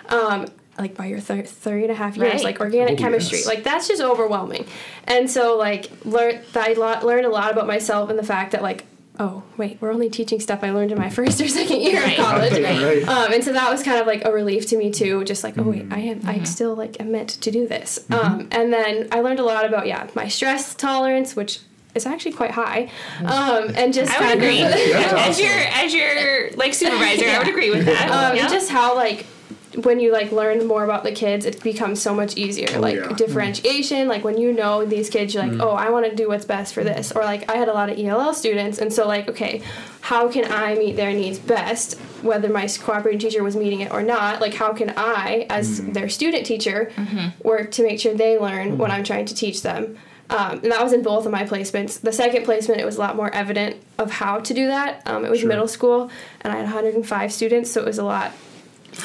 Um, 0.07 0.47
like 0.79 0.95
by 0.95 1.05
your 1.07 1.19
thir- 1.19 1.43
three 1.43 1.83
and 1.83 1.91
a 1.91 1.95
half 1.95 2.17
years, 2.17 2.33
Right. 2.35 2.43
like 2.43 2.59
organic 2.59 2.93
Oh, 2.93 3.03
chemistry, 3.03 3.39
yes. 3.39 3.47
like 3.47 3.63
that's 3.63 3.87
just 3.87 4.01
overwhelming. 4.01 4.65
And 5.05 5.29
so, 5.29 5.57
like, 5.57 5.89
learn 6.05 6.39
I 6.55 6.73
lo- 6.73 6.99
learned 7.05 7.25
a 7.25 7.29
lot 7.29 7.51
about 7.51 7.67
myself 7.67 8.09
and 8.09 8.17
the 8.17 8.23
fact 8.23 8.51
that, 8.53 8.61
like, 8.63 8.85
oh 9.19 9.43
wait, 9.57 9.77
we're 9.81 9.91
only 9.91 10.09
teaching 10.09 10.39
stuff 10.39 10.63
I 10.63 10.71
learned 10.71 10.91
in 10.91 10.97
my 10.97 11.09
first 11.17 11.39
or 11.41 11.47
second 11.47 11.81
year 11.81 12.01
Right. 12.01 12.17
of 12.17 12.25
college. 12.25 12.53
Right. 12.53 12.81
right. 12.81 13.07
Um, 13.07 13.33
and 13.33 13.43
so 13.43 13.51
that 13.53 13.69
was 13.69 13.83
kind 13.83 13.99
of 13.99 14.07
like 14.07 14.25
a 14.25 14.31
relief 14.31 14.65
to 14.67 14.77
me 14.77 14.89
too. 14.91 15.23
Just 15.25 15.43
like, 15.43 15.57
oh 15.57 15.63
wait, 15.63 15.83
Mm-hmm. 15.89 15.93
I 15.93 15.99
am, 15.99 16.21
I 16.25 16.43
still 16.43 16.73
like 16.75 16.99
am 16.99 17.11
meant 17.11 17.29
to 17.41 17.51
do 17.51 17.67
this. 17.67 18.05
Um, 18.09 18.47
and 18.51 18.71
then 18.73 19.09
I 19.11 19.19
learned 19.19 19.39
a 19.39 19.43
lot 19.45 19.65
about 19.65 19.85
yeah, 19.85 20.07
my 20.15 20.27
stress 20.29 20.73
tolerance, 20.73 21.35
which 21.35 21.59
is 21.93 22.05
actually 22.05 22.31
quite 22.31 22.51
high, 22.51 22.89
um, 23.25 23.69
and 23.75 23.93
just 23.93 24.09
I 24.13 24.19
would 24.19 24.41
kind 24.41 24.41
agree. 24.41 24.61
of 24.63 24.71
as 25.19 25.37
your 25.39 25.51
as 25.51 25.93
your 25.93 26.51
like 26.51 26.73
supervisor, 26.73 27.25
I 27.27 27.37
would 27.39 27.47
agree 27.55 27.69
with 27.69 27.85
that. 27.85 28.09
um, 28.09 28.35
yeah. 28.37 28.43
and 28.43 28.49
just 28.51 28.69
how 28.71 28.95
like 28.95 29.25
when 29.75 29.99
you 29.99 30.11
like 30.11 30.31
learn 30.31 30.67
more 30.67 30.83
about 30.83 31.03
the 31.03 31.11
kids 31.11 31.45
it 31.45 31.61
becomes 31.63 32.01
so 32.01 32.13
much 32.13 32.35
easier 32.35 32.79
like 32.79 32.95
yeah. 32.95 33.07
differentiation 33.13 34.07
like 34.07 34.23
when 34.23 34.37
you 34.37 34.51
know 34.51 34.85
these 34.85 35.09
kids 35.09 35.33
you're 35.33 35.45
like 35.45 35.59
oh 35.61 35.71
i 35.71 35.89
want 35.89 36.05
to 36.05 36.13
do 36.15 36.27
what's 36.27 36.45
best 36.45 36.73
for 36.73 36.83
this 36.83 37.11
or 37.11 37.23
like 37.23 37.49
i 37.49 37.55
had 37.55 37.69
a 37.69 37.73
lot 37.73 37.89
of 37.89 37.97
ell 37.97 38.33
students 38.33 38.79
and 38.79 38.91
so 38.91 39.07
like 39.07 39.29
okay 39.29 39.61
how 40.01 40.29
can 40.29 40.51
i 40.51 40.75
meet 40.75 40.95
their 40.95 41.13
needs 41.13 41.39
best 41.39 41.97
whether 42.21 42.49
my 42.49 42.67
cooperating 42.67 43.19
teacher 43.19 43.43
was 43.43 43.55
meeting 43.55 43.79
it 43.81 43.91
or 43.91 44.03
not 44.03 44.41
like 44.41 44.53
how 44.53 44.73
can 44.73 44.93
i 44.97 45.45
as 45.49 45.81
their 45.87 46.09
student 46.09 46.45
teacher 46.45 46.91
work 47.43 47.71
to 47.71 47.83
make 47.83 47.99
sure 47.99 48.13
they 48.13 48.37
learn 48.37 48.77
what 48.77 48.91
i'm 48.91 49.03
trying 49.03 49.25
to 49.25 49.33
teach 49.33 49.61
them 49.61 49.97
um, 50.29 50.59
and 50.63 50.71
that 50.71 50.81
was 50.81 50.93
in 50.93 51.03
both 51.03 51.25
of 51.25 51.31
my 51.33 51.43
placements. 51.43 51.99
The 51.99 52.13
second 52.13 52.45
placement, 52.45 52.79
it 52.79 52.85
was 52.85 52.95
a 52.95 53.01
lot 53.01 53.17
more 53.17 53.29
evident 53.35 53.75
of 53.97 54.09
how 54.11 54.39
to 54.39 54.53
do 54.53 54.67
that. 54.67 55.05
Um, 55.05 55.25
it 55.25 55.29
was 55.29 55.41
Sure. 55.41 55.49
middle 55.49 55.67
school, 55.67 56.09
and 56.39 56.53
I 56.53 56.55
had 56.55 56.63
105 56.63 57.33
students, 57.33 57.69
so 57.69 57.81
it 57.81 57.85
was 57.85 57.97
a 57.97 58.05
lot 58.05 58.31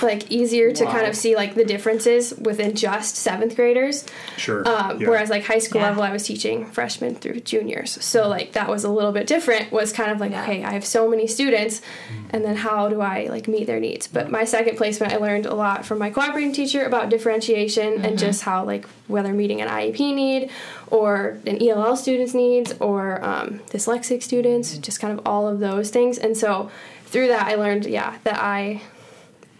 like 0.02 0.30
easier 0.30 0.72
to 0.72 0.84
kind 0.86 1.06
of 1.06 1.14
see 1.16 1.36
like 1.36 1.54
the 1.54 1.64
differences 1.64 2.34
within 2.38 2.74
just 2.74 3.16
seventh 3.16 3.56
graders. 3.56 4.04
Sure. 4.36 4.66
Um, 4.68 5.00
yeah. 5.00 5.08
Whereas 5.08 5.30
like 5.30 5.44
high 5.44 5.58
school 5.58 5.80
Yeah. 5.80 5.88
level, 5.88 6.02
I 6.02 6.12
was 6.12 6.24
teaching 6.24 6.66
freshmen 6.66 7.14
through 7.14 7.40
juniors, 7.40 8.02
so 8.04 8.28
like 8.28 8.52
that 8.52 8.68
was 8.68 8.84
a 8.84 8.90
little 8.90 9.12
bit 9.12 9.26
different. 9.26 9.72
Was 9.72 9.92
kind 9.92 10.10
of 10.10 10.20
like 10.20 10.32
Yeah. 10.32 10.42
okay, 10.42 10.64
I 10.64 10.72
have 10.72 10.84
so 10.84 11.08
many 11.08 11.26
students, 11.26 11.82
and 12.30 12.44
then 12.44 12.56
how 12.56 12.88
do 12.88 13.00
I 13.00 13.26
like 13.30 13.48
meet 13.48 13.66
their 13.66 13.80
needs? 13.80 14.06
But 14.06 14.30
my 14.30 14.44
second 14.44 14.76
placement, 14.76 15.12
I 15.12 15.16
learned 15.16 15.46
a 15.46 15.54
lot 15.54 15.84
from 15.86 15.98
my 15.98 16.10
cooperating 16.10 16.52
teacher 16.52 16.84
about 16.84 17.08
differentiation 17.08 18.04
and 18.04 18.18
just 18.18 18.42
how 18.42 18.64
like 18.64 18.86
whether 19.08 19.32
meeting 19.32 19.60
an 19.60 19.68
IEP 19.68 20.14
need 20.14 20.50
or 20.90 21.38
an 21.46 21.62
ELL 21.62 21.96
student's 21.96 22.34
needs 22.34 22.74
or 22.80 23.24
um, 23.24 23.60
dyslexic 23.70 24.22
students, 24.22 24.76
just 24.78 25.00
kind 25.00 25.16
of 25.18 25.26
all 25.26 25.46
of 25.48 25.60
those 25.60 25.90
things. 25.90 26.18
And 26.18 26.36
so 26.36 26.70
through 27.06 27.28
that, 27.28 27.46
I 27.46 27.54
learned 27.54 27.86
yeah 27.86 28.16
that 28.24 28.38
I 28.42 28.82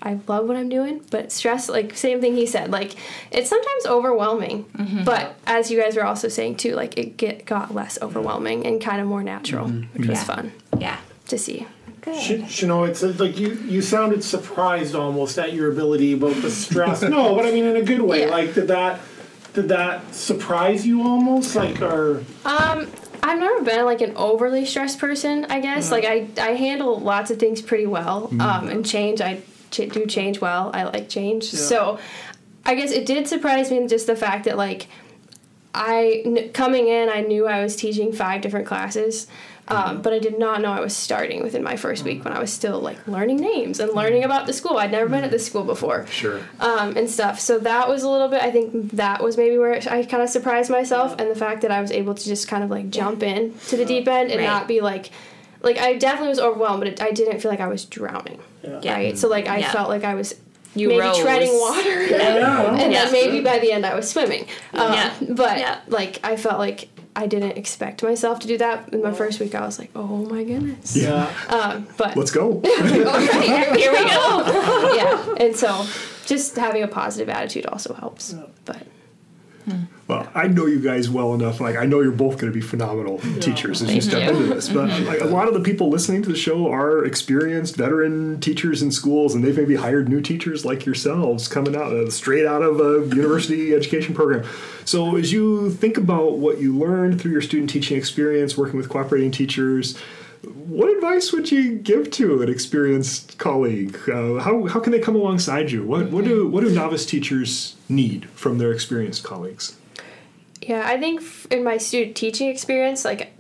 I 0.03 0.19
love 0.29 0.47
what 0.47 0.57
I'm 0.57 0.69
doing, 0.69 1.03
but 1.11 1.33
stress, 1.33 1.69
like 1.69 1.97
same 1.97 2.21
thing 2.21 2.37
he 2.37 2.47
said, 2.47 2.71
like 2.71 2.95
it's 3.31 3.49
sometimes 3.49 3.87
overwhelming. 3.87 4.67
But 5.05 5.37
as 5.47 5.71
you 5.71 5.81
guys 5.81 5.97
were 5.97 6.05
also 6.05 6.29
saying 6.29 6.57
too, 6.57 6.75
like 6.75 6.99
it 6.99 7.17
get 7.17 7.47
got 7.47 7.75
less 7.75 7.99
overwhelming 8.03 8.67
and 8.67 8.81
kind 8.81 9.01
of 9.01 9.07
more 9.07 9.23
natural, 9.23 9.69
which 9.69 10.07
was 10.07 10.23
fun 10.23 10.53
yeah. 10.79 10.99
to 11.29 11.39
see. 11.39 11.67
Sh- 12.15 12.63
you 12.63 12.69
know, 12.69 12.85
it's 12.85 13.03
like 13.03 13.39
you 13.39 13.55
you 13.67 13.83
sounded 13.83 14.23
surprised 14.23 14.95
almost 14.95 15.39
at 15.39 15.53
your 15.53 15.73
ability 15.73 16.13
about 16.13 16.37
the 16.37 16.51
stress. 16.51 17.03
no, 17.03 17.35
but 17.35 17.47
I 17.47 17.51
mean 17.51 17.65
in 17.65 17.77
a 17.77 17.83
good 17.83 18.01
way. 18.01 18.21
Yeah. 18.21 18.31
Like 18.31 18.55
did 18.55 18.69
that 18.69 19.01
did 19.55 19.69
that 19.71 20.15
surprise 20.15 20.87
you 20.87 21.03
almost? 21.03 21.57
Like 21.57 21.83
or 21.83 22.23
Um, 22.45 22.87
I've 23.25 23.41
never 23.41 23.63
been 23.63 23.85
like 23.85 24.03
an 24.03 24.13
overly 24.17 24.67
stressed 24.67 25.01
person. 25.01 25.47
I 25.47 25.61
guess 25.61 25.91
like 25.91 26.05
I 26.05 26.29
I 26.41 26.51
handle 26.51 27.01
lots 27.01 27.33
of 27.33 27.41
things 27.41 27.61
pretty 27.61 27.87
well. 27.87 28.29
Um, 28.39 28.69
and 28.69 28.87
change 28.87 29.21
I 29.21 29.43
ch- 29.71 29.89
do 29.91 30.07
change 30.07 30.41
well. 30.41 30.71
I 30.75 30.85
like 30.85 31.09
change. 31.09 31.45
So, 31.45 31.99
I 32.65 32.75
guess 32.75 32.91
it 32.93 33.07
did 33.07 33.29
surprise 33.29 33.71
me 33.71 33.87
just 33.87 34.07
the 34.07 34.17
fact 34.17 34.45
that 34.45 34.57
like 34.57 34.89
I 35.75 36.51
coming 36.55 36.89
in 36.89 37.09
I 37.09 37.21
knew 37.21 37.47
I 37.47 37.63
was 37.63 37.77
teaching 37.77 38.13
five 38.13 38.41
different 38.41 38.67
classes. 38.67 39.27
Um, 39.69 40.01
but 40.01 40.13
I 40.13 40.21
did 40.21 40.39
not 40.39 40.61
know 40.61 40.71
I 40.71 40.79
was 40.79 40.97
starting 40.97 41.43
within 41.43 41.65
my 41.65 41.77
first 41.77 42.05
week 42.05 42.25
when 42.25 42.33
I 42.33 42.39
was 42.39 42.53
still 42.53 42.79
like 42.79 43.05
learning 43.09 43.39
names 43.39 43.81
and 43.81 43.93
learning 43.95 44.23
about 44.23 44.47
the 44.47 44.53
school. 44.53 44.77
I'd 44.77 44.93
never 44.93 45.09
been 45.11 45.25
at 45.25 45.33
this 45.33 45.45
school 45.45 45.65
before 45.65 46.07
Sure. 46.07 46.39
um, 46.61 46.97
and 46.97 47.11
stuff. 47.11 47.41
So 47.41 47.59
that 47.59 47.89
was 47.89 48.05
a 48.05 48.09
little 48.09 48.29
bit. 48.29 48.43
I 48.43 48.53
think 48.53 48.93
that 48.93 49.25
was 49.25 49.37
maybe 49.37 49.59
where 49.59 49.73
I 49.91 50.05
kind 50.05 50.23
of 50.23 50.29
surprised 50.29 50.71
myself, 50.71 51.17
and 51.19 51.29
the 51.29 51.35
fact 51.35 51.63
that 51.63 51.73
I 51.73 51.81
was 51.81 51.91
able 51.91 52.15
to 52.15 52.25
just 52.25 52.47
kind 52.47 52.63
of 52.63 52.71
like 52.71 52.91
jump 52.91 53.25
in 53.25 53.55
to 53.67 53.77
the 53.77 53.85
deep 53.85 54.07
end 54.07 54.31
and 54.31 54.39
Right. 54.39 54.47
not 54.47 54.69
be 54.69 54.81
like, 54.81 55.11
like 55.63 55.79
I 55.79 55.95
definitely 55.97 56.29
was 56.29 56.39
overwhelmed, 56.39 56.79
but 56.83 56.87
it, 56.87 57.03
I 57.03 57.11
didn't 57.11 57.41
feel 57.41 57.51
like 57.51 57.59
I 57.61 57.67
was 57.67 57.85
drowning. 57.85 58.39
Yeah. 58.83 58.93
Right. 58.95 59.19
So 59.19 59.29
like 59.29 59.47
I 59.49 59.59
Yeah. 59.59 59.73
felt 59.73 59.89
like 59.89 60.05
I 60.05 60.15
was 60.15 60.35
You 60.75 60.89
maybe 60.89 61.01
rose. 61.01 61.19
treading 61.19 61.53
water, 61.59 62.07
yeah, 62.07 62.73
and 62.83 62.93
Yeah. 62.93 63.05
then 63.05 63.13
maybe 63.13 63.41
by 63.41 63.59
the 63.59 63.73
end 63.73 63.87
I 63.87 63.95
was 63.95 64.09
swimming. 64.11 64.47
Um, 64.75 64.93
Yeah. 64.93 65.11
But 65.31 65.59
Yeah. 65.59 65.79
like 65.89 66.21
I 66.25 66.37
felt 66.37 66.59
like. 66.59 66.89
I 67.19 67.27
didn't 67.27 67.57
expect 67.57 68.03
myself 68.03 68.41
to 68.41 68.47
do 68.47 68.59
that. 68.59 68.91
In 68.93 69.01
my 69.03 69.11
first 69.11 69.41
week, 69.41 69.55
I 69.55 69.63
was 69.65 69.79
like, 69.79 69.89
"Oh 69.97 70.19
my 70.35 70.45
goodness!" 70.45 70.95
yeah. 70.95 71.31
Um, 71.49 71.87
but 71.97 72.15
Let's 72.15 72.31
go. 72.31 72.61
Alright, 72.63 73.75
Here 73.75 73.91
we 73.91 74.05
go. 74.05 74.93
yeah, 75.01 75.35
and 75.43 75.57
so 75.57 75.87
just 76.27 76.57
having 76.57 76.83
a 76.83 76.89
positive 76.89 77.31
attitude 77.31 77.65
also 77.65 77.95
helps. 77.95 78.35
But 78.67 78.83
Well, 80.09 80.29
I 80.35 80.47
know 80.47 80.67
you 80.67 80.81
guys 80.81 81.11
well 81.11 81.35
enough. 81.35 81.61
Like, 81.61 81.77
I 81.77 81.85
know 81.85 82.01
you're 82.01 82.13
both 82.13 82.39
going 82.39 82.53
to 82.53 82.57
be 82.57 82.61
phenomenal 82.61 83.19
teachers 83.41 83.83
as 83.83 83.93
you 83.93 84.01
step 84.01 84.23
you. 84.23 84.31
into 84.31 84.55
this. 84.55 84.69
But 84.69 84.89
like, 85.03 85.21
a 85.21 85.25
lot 85.25 85.49
of 85.49 85.55
the 85.55 85.61
people 85.61 85.89
listening 85.89 86.23
to 86.23 86.29
the 86.29 86.37
show 86.37 86.71
are 86.71 87.05
experienced 87.05 87.75
veteran 87.75 88.41
teachers 88.41 88.83
in 88.83 88.93
schools, 88.93 89.35
and 89.35 89.43
they've 89.43 89.57
maybe 89.57 89.75
hired 89.75 90.09
new 90.09 90.21
teachers 90.21 90.65
like 90.65 90.87
yourselves 90.87 91.49
coming 91.49 91.75
out 91.75 91.93
uh, 91.93 92.09
straight 92.11 92.47
out 92.47 92.63
of 92.63 92.81
a 92.81 93.07
university 93.15 93.75
education 93.75 94.15
program. 94.15 94.49
So, 94.85 95.17
as 95.17 95.33
you 95.33 95.71
think 95.73 95.97
about 95.97 96.39
what 96.39 96.61
you 96.61 96.77
learned 96.77 97.21
through 97.21 97.33
your 97.33 97.43
student 97.43 97.69
teaching 97.71 97.97
experience, 97.97 98.57
working 98.57 98.77
with 98.77 98.89
cooperating 98.89 99.33
teachers. 99.33 99.99
What 100.47 100.89
advice 100.89 101.33
would 101.33 101.51
you 101.51 101.77
give 101.77 102.11
to 102.13 102.43
an 102.43 102.49
experienced 102.49 103.39
colleague? 103.39 103.97
Uh, 104.09 104.39
how, 104.39 104.67
how 104.67 104.81
can 104.81 104.93
they 104.93 105.01
come 105.01 105.17
alongside 105.17 105.71
you? 105.71 105.85
What, 105.85 106.11
what 106.11 106.25
do 106.25 106.47
what 106.49 106.63
do 106.63 106.71
novice 106.71 107.05
teachers 107.05 107.77
need 107.89 108.29
from 108.31 108.59
their 108.59 108.73
experienced 108.73 109.25
colleagues? 109.25 109.77
Yeah, 110.63 110.83
I 110.87 110.99
think 110.99 111.23
in 111.51 111.65
my 111.65 111.77
student 111.79 112.17
teaching 112.17 112.49
experience, 112.49 113.05
like 113.05 113.33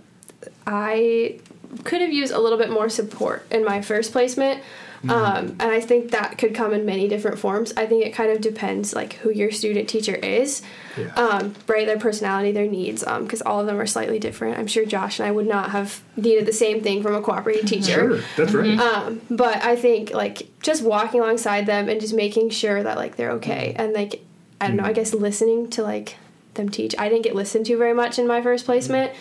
I 0.67 1.41
could 1.85 2.01
have 2.01 2.13
used 2.13 2.33
a 2.33 2.39
little 2.39 2.59
bit 2.59 2.71
more 2.71 2.89
support 2.89 3.47
in 3.51 3.65
my 3.65 3.83
first 3.83 4.13
placement. 4.13 4.63
Um, 5.09 5.49
and 5.61 5.63
I 5.63 5.81
think 5.81 6.11
that 6.11 6.39
could 6.39 6.55
come 6.55 6.73
in 6.73 6.85
many 6.85 7.07
different 7.09 7.39
forms. 7.39 7.73
I 7.77 7.87
think 7.87 8.05
it 8.05 8.11
kind 8.13 8.31
of 8.31 8.41
depends, 8.41 8.95
like 8.95 9.15
who 9.15 9.31
your 9.31 9.51
student 9.51 9.89
teacher 9.89 10.15
is, 10.15 10.63
Yeah. 10.97 11.13
um, 11.15 11.55
right? 11.69 11.87
Their 11.87 11.99
personality, 11.99 12.53
their 12.53 12.67
needs, 12.67 13.05
because 13.05 13.43
all 13.43 13.61
of 13.61 13.67
them 13.67 13.79
are 13.81 13.87
slightly 13.87 14.19
different. 14.19 14.59
I'm 14.59 14.67
sure 14.67 14.85
Josh 14.85 15.19
and 15.21 15.29
I 15.29 15.33
would 15.33 15.47
not 15.47 15.71
have 15.71 16.03
needed 16.17 16.47
the 16.47 16.53
same 16.53 16.83
thing 16.83 17.03
from 17.03 17.15
a 17.15 17.21
cooperating 17.21 17.67
teacher. 17.75 18.19
Sure, 18.19 18.21
that's 18.37 18.53
right. 18.55 18.79
Um, 18.79 19.21
but 19.31 19.63
I 19.63 19.77
think 19.77 20.13
like 20.13 20.49
just 20.63 20.83
walking 20.83 21.21
alongside 21.21 21.67
them 21.67 21.89
and 21.89 22.01
just 22.01 22.15
making 22.15 22.51
sure 22.51 22.83
that 22.83 22.97
like 22.97 23.17
they're 23.17 23.33
okay 23.33 23.75
and 23.77 23.93
like 23.93 24.23
I 24.61 24.69
don't 24.69 24.77
know, 24.79 24.85
I 24.85 24.93
guess 24.95 25.13
listening 25.13 25.69
to 25.71 25.83
like 25.83 26.17
them 26.55 26.69
teach. 26.71 26.95
I 26.99 27.09
didn't 27.11 27.25
get 27.25 27.35
listened 27.35 27.67
to 27.67 27.77
very 27.77 27.93
much 27.93 28.19
in 28.19 28.27
my 28.27 28.41
first 28.41 28.65
placement. 28.65 29.13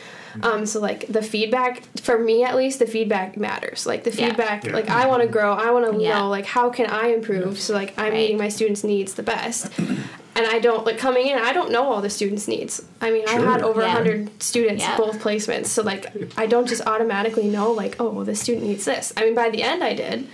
Um, 0.44 0.66
so 0.66 0.80
like 0.80 1.08
the 1.08 1.22
feedback 1.22 1.84
for 2.02 2.18
me 2.20 2.44
at 2.44 2.56
least 2.56 2.80
the 2.80 2.86
feedback 2.88 3.38
matters. 3.38 3.86
Like 3.86 4.04
the 4.04 4.12
feedback 4.12 4.66
Yeah. 4.66 4.74
like 4.74 4.90
I 4.90 5.06
want 5.08 5.22
to 5.24 5.28
grow. 5.28 5.54
I 5.54 5.72
want 5.72 5.92
to 5.92 6.00
Yeah. 6.02 6.20
know 6.20 6.30
like 6.30 6.46
how 6.46 6.70
can 6.70 6.88
I 6.88 7.08
improve 7.08 7.60
so 7.60 7.74
like 7.74 7.94
I'm 7.98 8.06
Right. 8.06 8.14
meeting 8.14 8.38
my 8.38 8.50
students' 8.50 8.84
needs 8.84 9.14
the 9.14 9.24
best. 9.24 9.72
And 10.38 10.46
I 10.46 10.60
don't 10.60 10.86
like 10.86 10.98
coming 10.98 11.28
in. 11.28 11.40
I 11.40 11.54
don't 11.54 11.72
know 11.72 11.84
all 11.94 12.02
the 12.02 12.10
students' 12.10 12.46
needs. 12.48 12.82
I 13.00 13.10
mean, 13.10 13.24
I 13.26 13.36
had 13.40 13.62
over 13.62 13.82
a 13.82 13.86
Yeah. 13.86 13.92
hundred 13.94 14.44
students 14.44 14.84
Yeah. 14.84 14.98
both 14.98 15.20
placements, 15.24 15.68
so 15.68 15.82
like 15.82 16.08
I 16.36 16.46
don't 16.46 16.68
just 16.68 16.82
automatically 16.86 17.48
know 17.48 17.72
like 17.72 17.96
oh 18.02 18.10
well 18.10 18.26
this 18.26 18.42
student 18.42 18.66
needs 18.66 18.84
this. 18.86 19.14
I 19.16 19.24
mean 19.24 19.34
by 19.36 19.50
the 19.50 19.64
end 19.64 19.82
I 19.84 19.94
did, 19.94 20.28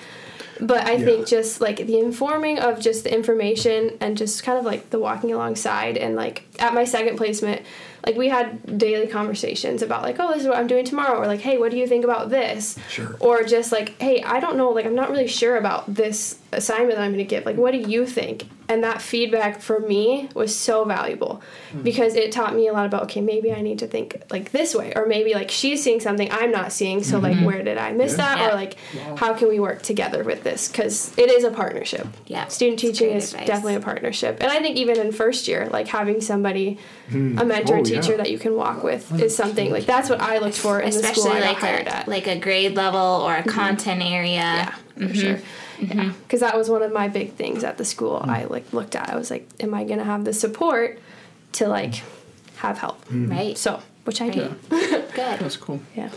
but 0.62 0.86
I 0.88 0.94
Yeah. 0.94 1.06
think 1.06 1.28
just 1.28 1.60
like 1.60 1.78
the 1.88 1.98
informing 2.00 2.60
of 2.60 2.80
just 2.80 3.04
the 3.04 3.14
information 3.14 3.98
and 4.00 4.16
just 4.18 4.44
kind 4.44 4.58
of 4.60 4.64
like 4.66 4.90
the 4.92 5.00
walking 5.00 5.34
alongside 5.34 5.98
and 5.98 6.16
like 6.16 6.44
at 6.60 6.74
my 6.74 6.84
second 6.86 7.18
placement, 7.18 7.62
like 8.06 8.16
we 8.16 8.30
had 8.30 8.78
daily 8.78 9.08
conversations 9.08 9.82
about 9.82 10.04
like 10.04 10.18
oh 10.20 10.32
this 10.34 10.42
is 10.44 10.48
what 10.48 10.58
I'm 10.58 10.68
doing 10.68 10.86
tomorrow 10.86 11.20
or 11.20 11.28
like 11.28 11.40
hey 11.42 11.58
what 11.58 11.72
do 11.72 11.78
you 11.78 11.86
think 11.88 12.04
about 12.04 12.30
this 12.30 12.78
Sure. 12.90 13.16
or 13.20 13.44
just 13.44 13.72
like 13.72 14.00
hey 14.02 14.22
I 14.24 14.40
don't 14.40 14.58
know 14.58 14.70
like 14.70 14.86
I'm 14.86 14.96
not 14.96 15.10
really 15.12 15.28
sure 15.28 15.58
about 15.58 15.92
this 15.94 16.38
assignment 16.52 16.96
that 16.96 17.04
I'm 17.04 17.12
going 17.14 17.26
to 17.26 17.30
give 17.30 17.46
like 17.46 17.58
what 17.58 17.72
do 17.72 17.78
you 17.80 18.06
think 18.06 18.46
and 18.72 18.86
that 18.86 19.02
feedback 19.02 19.60
for 19.60 19.82
me 19.82 20.30
was 20.34 20.58
so 20.58 20.86
valuable 20.86 21.42
hmm. 21.72 21.82
because 21.82 22.16
it 22.16 22.32
taught 22.32 22.56
me 22.56 22.70
a 22.70 22.74
lot 22.74 22.86
about 22.86 23.04
okay 23.04 23.20
maybe 23.20 23.52
I 23.52 23.60
need 23.60 23.80
to 23.80 23.88
think 23.88 24.24
like 24.32 24.52
this 24.52 24.74
way. 24.74 24.94
Or 24.96 25.06
maybe 25.06 25.34
like 25.34 25.52
she's 25.52 25.84
seeing 25.84 26.00
something 26.00 26.32
I'm 26.32 26.52
not 26.52 26.72
seeing 26.72 27.04
so 27.04 27.20
like 27.20 27.36
mm-hmm. 27.36 27.46
where 27.46 27.64
did 27.64 27.78
I 27.78 27.92
miss 27.92 28.14
Yeah. 28.14 28.18
that? 28.18 28.38
Yeah. 28.40 28.50
or 28.50 28.54
like 28.56 28.78
how 29.18 29.34
can 29.34 29.50
we 29.50 29.60
work 29.60 29.82
together 29.82 30.24
with 30.24 30.44
this? 30.44 30.70
Because 30.70 31.14
it 31.18 31.30
is 31.30 31.44
a 31.44 31.52
partnership. 31.52 32.08
Yeah, 32.28 32.48
student 32.48 32.80
that's 32.80 32.98
teaching 32.98 33.14
is 33.14 33.34
advice. 33.34 33.48
definitely 33.48 33.76
a 33.76 33.82
partnership. 33.82 34.38
And 34.40 34.50
I 34.50 34.60
think 34.60 34.78
even 34.78 34.98
in 34.98 35.12
first 35.12 35.50
year 35.50 35.68
like 35.70 35.88
having 35.90 36.22
somebody 36.22 36.80
hmm. 37.10 37.38
a 37.38 37.44
mentor 37.44 37.80
Oh, 37.80 37.84
teacher 37.84 38.12
yeah. 38.12 38.18
that 38.18 38.32
you 38.32 38.40
can 38.40 38.56
walk 38.56 38.84
with 38.84 39.22
is 39.22 39.36
something 39.36 39.70
like 39.70 39.86
that's 39.86 40.10
what 40.10 40.22
I 40.22 40.38
looked 40.38 40.58
for 40.58 40.80
in 40.80 40.92
the 40.92 40.92
school 40.94 41.12
especially 41.12 41.32
I 41.32 41.40
got 41.42 41.48
like 41.48 41.58
hired 41.58 41.88
a 41.88 41.96
at. 41.98 42.08
like 42.08 42.28
a 42.28 42.40
grade 42.40 42.76
level 42.76 43.00
or 43.00 43.36
a 43.36 43.40
mm-hmm. 43.40 43.50
content 43.50 44.02
area. 44.02 44.32
yeah, 44.32 44.76
for 44.94 45.00
mm-hmm. 45.02 45.14
sure. 45.14 45.40
Yeah, 45.82 46.14
because 46.24 46.40
that 46.42 46.58
was 46.58 46.70
one 46.70 46.84
of 46.84 46.92
my 46.92 47.08
big 47.08 47.34
things 47.34 47.64
at 47.64 47.78
the 47.78 47.86
school. 47.86 48.22
I 48.24 48.46
like 48.46 48.72
looked 48.74 48.96
at. 48.96 49.10
I 49.10 49.16
was 49.16 49.32
like, 49.32 49.48
"Am 49.60 49.74
I 49.74 49.84
gonna 49.84 50.04
have 50.04 50.26
the 50.26 50.34
support 50.34 51.00
to 51.54 51.68
like 51.68 52.04
have 52.58 52.78
help?" 52.78 53.02
Right. 53.10 53.58
So, 53.58 53.82
which 54.04 54.22
I 54.22 54.30
do. 54.30 54.56
Good. 54.70 55.06
That's 55.16 55.58
cool. 55.58 55.82
Yeah. 55.96 56.10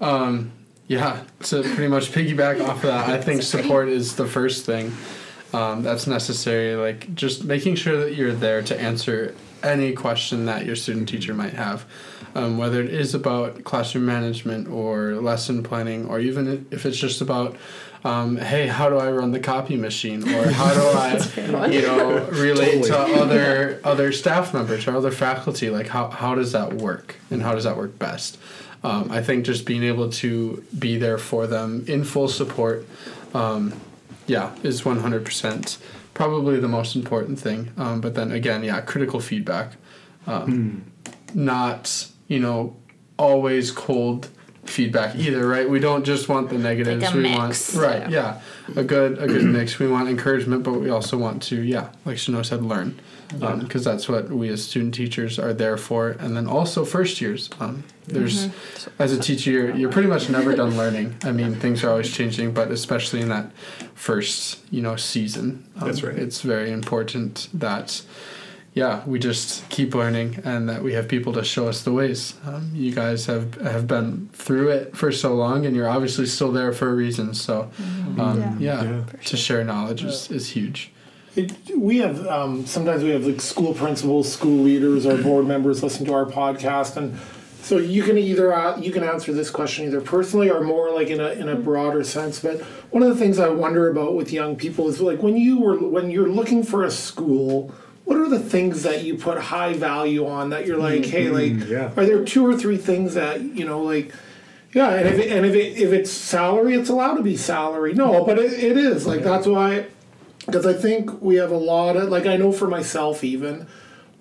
Um, 0.00 0.52
yeah, 0.86 1.22
to 1.44 1.62
pretty 1.62 1.88
much 1.88 2.10
piggyback 2.10 2.60
off 2.60 2.76
of 2.76 2.82
that, 2.82 3.08
I 3.08 3.20
think 3.20 3.42
support 3.42 3.88
is 3.88 4.16
the 4.16 4.26
first 4.26 4.66
thing 4.66 4.92
um, 5.52 5.82
that's 5.82 6.06
necessary. 6.06 6.74
Like 6.74 7.14
just 7.14 7.44
making 7.44 7.76
sure 7.76 7.96
that 7.98 8.14
you're 8.14 8.32
there 8.32 8.62
to 8.62 8.80
answer 8.80 9.34
any 9.62 9.92
question 9.92 10.46
that 10.46 10.64
your 10.64 10.76
student 10.76 11.08
teacher 11.08 11.34
might 11.34 11.52
have, 11.52 11.84
um, 12.34 12.56
whether 12.58 12.82
it 12.82 12.90
is 12.90 13.14
about 13.14 13.62
classroom 13.64 14.06
management 14.06 14.68
or 14.68 15.14
lesson 15.16 15.62
planning, 15.62 16.06
or 16.06 16.18
even 16.18 16.66
if 16.70 16.86
it's 16.86 16.96
just 16.96 17.20
about, 17.20 17.56
um, 18.04 18.36
hey, 18.36 18.66
how 18.66 18.88
do 18.88 18.96
I 18.96 19.10
run 19.10 19.32
the 19.32 19.40
copy 19.40 19.76
machine, 19.76 20.22
or 20.28 20.50
how 20.50 20.72
do 20.74 20.80
I, 21.56 21.66
you 21.66 21.82
know, 21.82 22.24
relate 22.30 22.84
to 22.84 22.98
other 22.98 23.80
other 23.84 24.12
staff 24.12 24.54
members 24.54 24.86
or 24.86 24.96
other 24.96 25.10
faculty? 25.10 25.70
Like 25.70 25.88
how 25.88 26.08
how 26.08 26.34
does 26.34 26.52
that 26.52 26.74
work, 26.74 27.16
and 27.30 27.42
how 27.42 27.54
does 27.54 27.64
that 27.64 27.76
work 27.76 27.98
best? 27.98 28.38
Um, 28.82 29.10
I 29.10 29.22
think 29.22 29.44
just 29.44 29.66
being 29.66 29.82
able 29.82 30.10
to 30.10 30.64
be 30.78 30.96
there 30.96 31.18
for 31.18 31.46
them 31.46 31.84
in 31.86 32.02
full 32.02 32.28
support, 32.28 32.86
um, 33.34 33.78
yeah, 34.26 34.54
is 34.62 34.82
100% 34.82 35.78
probably 36.14 36.58
the 36.58 36.68
most 36.68 36.96
important 36.96 37.38
thing. 37.38 37.72
Um, 37.76 38.00
but 38.00 38.14
then 38.14 38.32
again, 38.32 38.62
yeah, 38.64 38.80
critical 38.80 39.20
feedback. 39.20 39.72
Um, 40.26 40.84
Not, 41.34 42.08
you 42.28 42.38
know, 42.40 42.76
always 43.18 43.70
cold 43.70 44.28
feedback 44.70 45.16
either, 45.16 45.46
right? 45.46 45.68
We 45.68 45.80
don't 45.80 46.04
just 46.04 46.28
want 46.28 46.50
the 46.50 46.58
negatives. 46.58 47.02
Like 47.02 47.14
a 47.14 47.16
we 47.16 47.22
mix. 47.22 47.74
want 47.74 47.86
right, 47.86 48.10
yeah. 48.10 48.40
A 48.76 48.84
good 48.84 49.18
a 49.18 49.26
good 49.26 49.44
mix. 49.44 49.78
We 49.78 49.88
want 49.88 50.08
encouragement, 50.08 50.62
but 50.62 50.72
we 50.74 50.90
also 50.90 51.18
want 51.18 51.42
to, 51.44 51.60
yeah, 51.60 51.90
like 52.04 52.18
Chanel 52.18 52.44
said, 52.44 52.62
learn. 52.62 53.00
Because 53.38 53.84
that's 53.84 54.08
what 54.08 54.28
we 54.28 54.48
as 54.48 54.64
student 54.64 54.92
teachers 54.92 55.38
are 55.38 55.54
there 55.54 55.76
for, 55.76 56.10
and 56.10 56.36
then 56.36 56.48
also 56.48 56.84
first 56.84 57.20
years. 57.20 57.48
Um, 57.60 57.84
there's, 58.08 58.48
as 58.98 59.12
a 59.12 59.20
teacher, 59.20 59.52
you're, 59.52 59.76
you're 59.76 59.92
pretty 59.92 60.08
much 60.08 60.28
never 60.28 60.52
done 60.56 60.76
learning. 60.76 61.14
I 61.22 61.30
mean, 61.30 61.54
things 61.54 61.84
are 61.84 61.90
always 61.90 62.10
changing, 62.12 62.54
but 62.54 62.72
especially 62.72 63.20
in 63.20 63.28
that 63.28 63.52
first, 63.94 64.58
you 64.72 64.82
know, 64.82 64.96
season, 64.96 65.64
um, 65.76 65.86
That's 65.86 66.02
right. 66.02 66.16
It's 66.16 66.40
very 66.40 66.72
important 66.72 67.48
that, 67.54 68.02
yeah, 68.72 69.02
we 69.04 69.18
just 69.18 69.68
keep 69.68 69.94
learning 69.94 70.40
and 70.44 70.68
that 70.68 70.82
we 70.82 70.92
have 70.92 71.08
people 71.08 71.32
to 71.32 71.42
show 71.44 71.68
us 71.68 71.82
the 71.82 71.92
ways. 71.92 72.34
Um, 72.46 72.70
you 72.72 72.94
guys 72.94 73.26
have 73.26 73.54
have 73.60 73.86
been 73.88 74.28
through 74.32 74.68
it 74.68 74.96
for 74.96 75.10
so 75.10 75.34
long, 75.34 75.66
and 75.66 75.74
you're 75.74 75.88
obviously 75.88 76.26
still 76.26 76.52
there 76.52 76.72
for 76.72 76.88
a 76.88 76.94
reason. 76.94 77.34
So, 77.34 77.70
um, 78.18 78.56
Yeah. 78.60 78.82
yeah, 78.82 78.82
Yeah. 78.84 79.02
to 79.24 79.36
share 79.36 79.64
knowledge 79.64 80.04
is, 80.04 80.30
is 80.30 80.48
huge. 80.50 80.92
It, 81.36 81.52
we 81.76 81.98
have 81.98 82.26
um, 82.26 82.66
sometimes 82.66 83.02
we 83.02 83.10
have 83.10 83.24
like 83.26 83.40
school 83.40 83.72
principals, 83.74 84.32
school 84.32 84.62
leaders, 84.62 85.06
or 85.06 85.16
board 85.16 85.46
members 85.46 85.82
listen 85.82 86.04
to 86.06 86.12
our 86.12 86.26
podcast, 86.26 86.96
and 86.96 87.16
so 87.62 87.76
you 87.78 88.02
can 88.02 88.18
either 88.18 88.52
uh, 88.52 88.76
you 88.78 88.90
can 88.92 89.02
answer 89.04 89.32
this 89.32 89.50
question 89.50 89.84
either 89.86 90.00
personally 90.00 90.50
or 90.50 90.60
more 90.62 90.92
like 90.92 91.08
in 91.08 91.20
a 91.20 91.30
in 91.30 91.48
a 91.48 91.54
broader 91.56 92.02
sense. 92.04 92.40
But 92.40 92.60
one 92.90 93.02
of 93.04 93.08
the 93.08 93.14
things 93.16 93.38
I 93.38 93.48
wonder 93.48 93.88
about 93.90 94.14
with 94.14 94.32
young 94.32 94.56
people 94.56 94.88
is 94.88 95.00
like 95.00 95.22
when 95.22 95.36
you 95.36 95.58
were 95.60 95.76
when 95.78 96.10
you're 96.10 96.28
looking 96.28 96.62
for 96.62 96.84
a 96.84 96.90
school. 96.90 97.72
What 98.10 98.18
are 98.18 98.28
the 98.28 98.40
things 98.40 98.82
that 98.82 99.04
you 99.04 99.14
put 99.14 99.38
high 99.38 99.72
value 99.72 100.26
on 100.26 100.50
that 100.50 100.66
you're 100.66 100.78
like, 100.78 101.04
hey, 101.04 101.26
mm-hmm. 101.26 101.60
like, 101.60 101.68
yeah. 101.68 101.92
are 101.96 102.04
there 102.04 102.24
two 102.24 102.44
or 102.44 102.56
three 102.56 102.76
things 102.76 103.14
that 103.14 103.40
you 103.40 103.64
know, 103.64 103.84
like, 103.84 104.12
yeah, 104.72 104.90
and 104.90 105.08
if 105.08 105.20
it, 105.20 105.30
and 105.30 105.46
if 105.46 105.54
it, 105.54 105.80
if 105.80 105.92
it's 105.92 106.10
salary, 106.10 106.74
it's 106.74 106.88
allowed 106.88 107.14
to 107.18 107.22
be 107.22 107.36
salary. 107.36 107.94
No, 107.94 108.24
but 108.24 108.36
it, 108.36 108.52
it 108.52 108.76
is 108.76 109.06
like 109.06 109.22
that's 109.22 109.46
why 109.46 109.86
because 110.44 110.66
I 110.66 110.72
think 110.72 111.22
we 111.22 111.36
have 111.36 111.52
a 111.52 111.56
lot 111.56 111.96
of 111.96 112.08
like 112.08 112.26
I 112.26 112.36
know 112.36 112.50
for 112.50 112.66
myself 112.66 113.22
even 113.22 113.68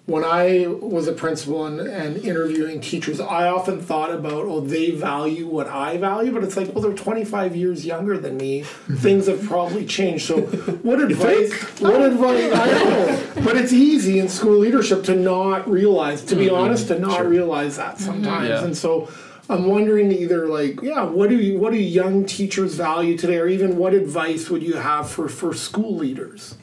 when 0.10 0.24
I 0.24 0.66
was 0.68 1.08
a 1.08 1.14
principal 1.14 1.68
and, 1.68 1.80
and 1.80 2.18
interviewing 2.18 2.82
teachers, 2.82 3.20
I 3.20 3.48
often 3.48 3.80
thought 3.80 4.12
about 4.12 4.46
oh 4.46 4.60
they 4.60 4.92
value 4.92 5.48
what 5.48 5.68
I 5.68 5.98
value, 5.98 6.32
but 6.34 6.44
it's 6.44 6.58
like 6.58 6.74
well 6.74 6.82
they're 6.82 6.94
25 6.94 7.56
years 7.56 7.86
younger 7.86 8.18
than 8.18 8.38
me. 8.38 8.64
Things 8.98 9.28
have 9.28 9.44
probably 9.44 9.86
changed. 9.86 10.26
So 10.26 10.42
what 10.42 11.00
advice? 11.00 11.54
What 11.80 12.02
advice? 12.02 12.52
I 12.54 12.66
know, 12.66 13.44
but 13.44 13.56
it's 13.56 13.72
easy 13.72 14.20
in 14.20 14.28
school 14.28 14.58
leadership 14.58 15.04
to 15.06 15.16
not 15.16 15.70
realize. 15.70 16.24
To 16.26 16.36
be 16.36 16.48
mm-hmm. 16.48 16.56
honest, 16.56 16.88
to 16.88 16.98
not 16.98 17.28
realize 17.28 17.78
that 17.78 17.96
mm-hmm. 17.96 18.06
sometimes, 18.06 18.50
Yeah. 18.50 18.64
and 18.64 18.76
so. 18.76 19.10
I'm 19.52 19.66
wondering 19.66 20.12
either 20.12 20.48
like, 20.48 20.80
yeah, 20.84 21.06
what 21.06 21.32
do 21.32 21.36
you, 21.36 21.58
what 21.58 21.74
do 21.74 21.80
young 21.80 22.24
teachers 22.24 22.76
value 22.76 23.18
today, 23.18 23.38
or 23.38 23.48
even 23.48 23.78
what 23.78 23.96
advice 23.96 24.48
would 24.52 24.62
you 24.62 24.76
have 24.76 25.10
for, 25.10 25.28
for 25.28 25.56
school 25.56 25.96
leaders? 25.96 26.54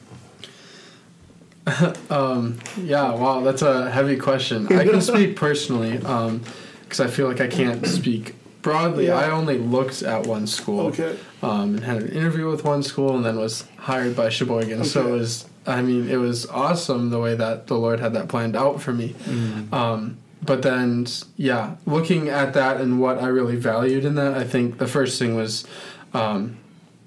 Yeah, 2.77 3.13
wow, 3.13 3.41
that's 3.41 3.61
a 3.61 3.89
heavy 3.91 4.17
question. 4.17 4.67
I 4.73 4.85
can 4.85 5.01
speak 5.01 5.35
personally 5.45 5.97
because 5.97 6.99
I 6.99 7.07
feel 7.07 7.27
like 7.27 7.41
I 7.41 7.47
can't 7.47 7.85
speak 7.85 8.35
broadly. 8.61 9.07
Yeah. 9.07 9.15
I 9.17 9.31
only 9.31 9.57
looked 9.57 10.01
at 10.03 10.25
one 10.25 10.47
school 10.47 10.87
Okay. 10.87 11.17
um, 11.41 11.75
and 11.75 11.83
had 11.83 11.97
an 12.03 12.09
interview 12.09 12.49
with 12.49 12.63
one 12.63 12.83
school 12.83 13.15
and 13.15 13.25
then 13.25 13.37
was 13.37 13.65
hired 13.77 14.15
by 14.15 14.29
Sheboygan. 14.29 14.83
So 14.85 15.07
it 15.07 15.11
was, 15.11 15.47
I 15.65 15.81
mean, 15.81 16.09
it 16.09 16.17
was 16.17 16.45
awesome 16.47 17.09
the 17.09 17.19
way 17.19 17.35
that 17.35 17.67
the 17.67 17.77
Lord 17.77 17.99
had 17.99 18.13
that 18.13 18.27
planned 18.29 18.55
out 18.55 18.81
for 18.81 18.93
me. 18.93 19.15
Um, 19.71 20.17
but 20.41 20.61
then, 20.61 21.07
yeah, 21.35 21.75
looking 21.85 22.29
at 22.29 22.53
that 22.53 22.79
and 22.79 22.99
what 23.01 23.17
I 23.19 23.27
really 23.27 23.55
valued 23.55 24.05
in 24.05 24.15
that, 24.15 24.35
I 24.35 24.43
think 24.43 24.77
the 24.77 24.87
first 24.87 25.17
thing 25.19 25.35
was 25.35 25.65
um, 26.13 26.57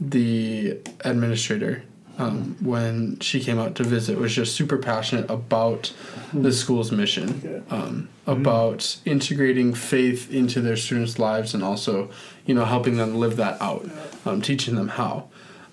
the 0.00 0.78
administrator 1.04 1.84
um, 2.20 2.56
when 2.60 3.18
she 3.20 3.40
came 3.40 3.58
out 3.58 3.74
to 3.76 3.82
visit 3.82 4.18
was 4.18 4.34
just 4.34 4.54
super 4.54 4.76
passionate 4.76 5.28
about 5.30 5.92
the 6.34 6.52
school's 6.52 6.92
mission 6.92 7.64
um, 7.70 8.08
about 8.26 8.98
integrating 9.06 9.72
faith 9.72 10.30
into 10.30 10.60
their 10.60 10.76
students 10.76 11.18
lives 11.18 11.54
and 11.54 11.64
also 11.64 12.10
you 12.44 12.54
know 12.54 12.64
helping 12.64 12.96
them 12.98 13.14
live 13.14 13.36
that 13.36 13.60
out 13.60 13.88
um, 14.26 14.40
teaching 14.40 14.74
them 14.74 14.88
how. 14.88 15.28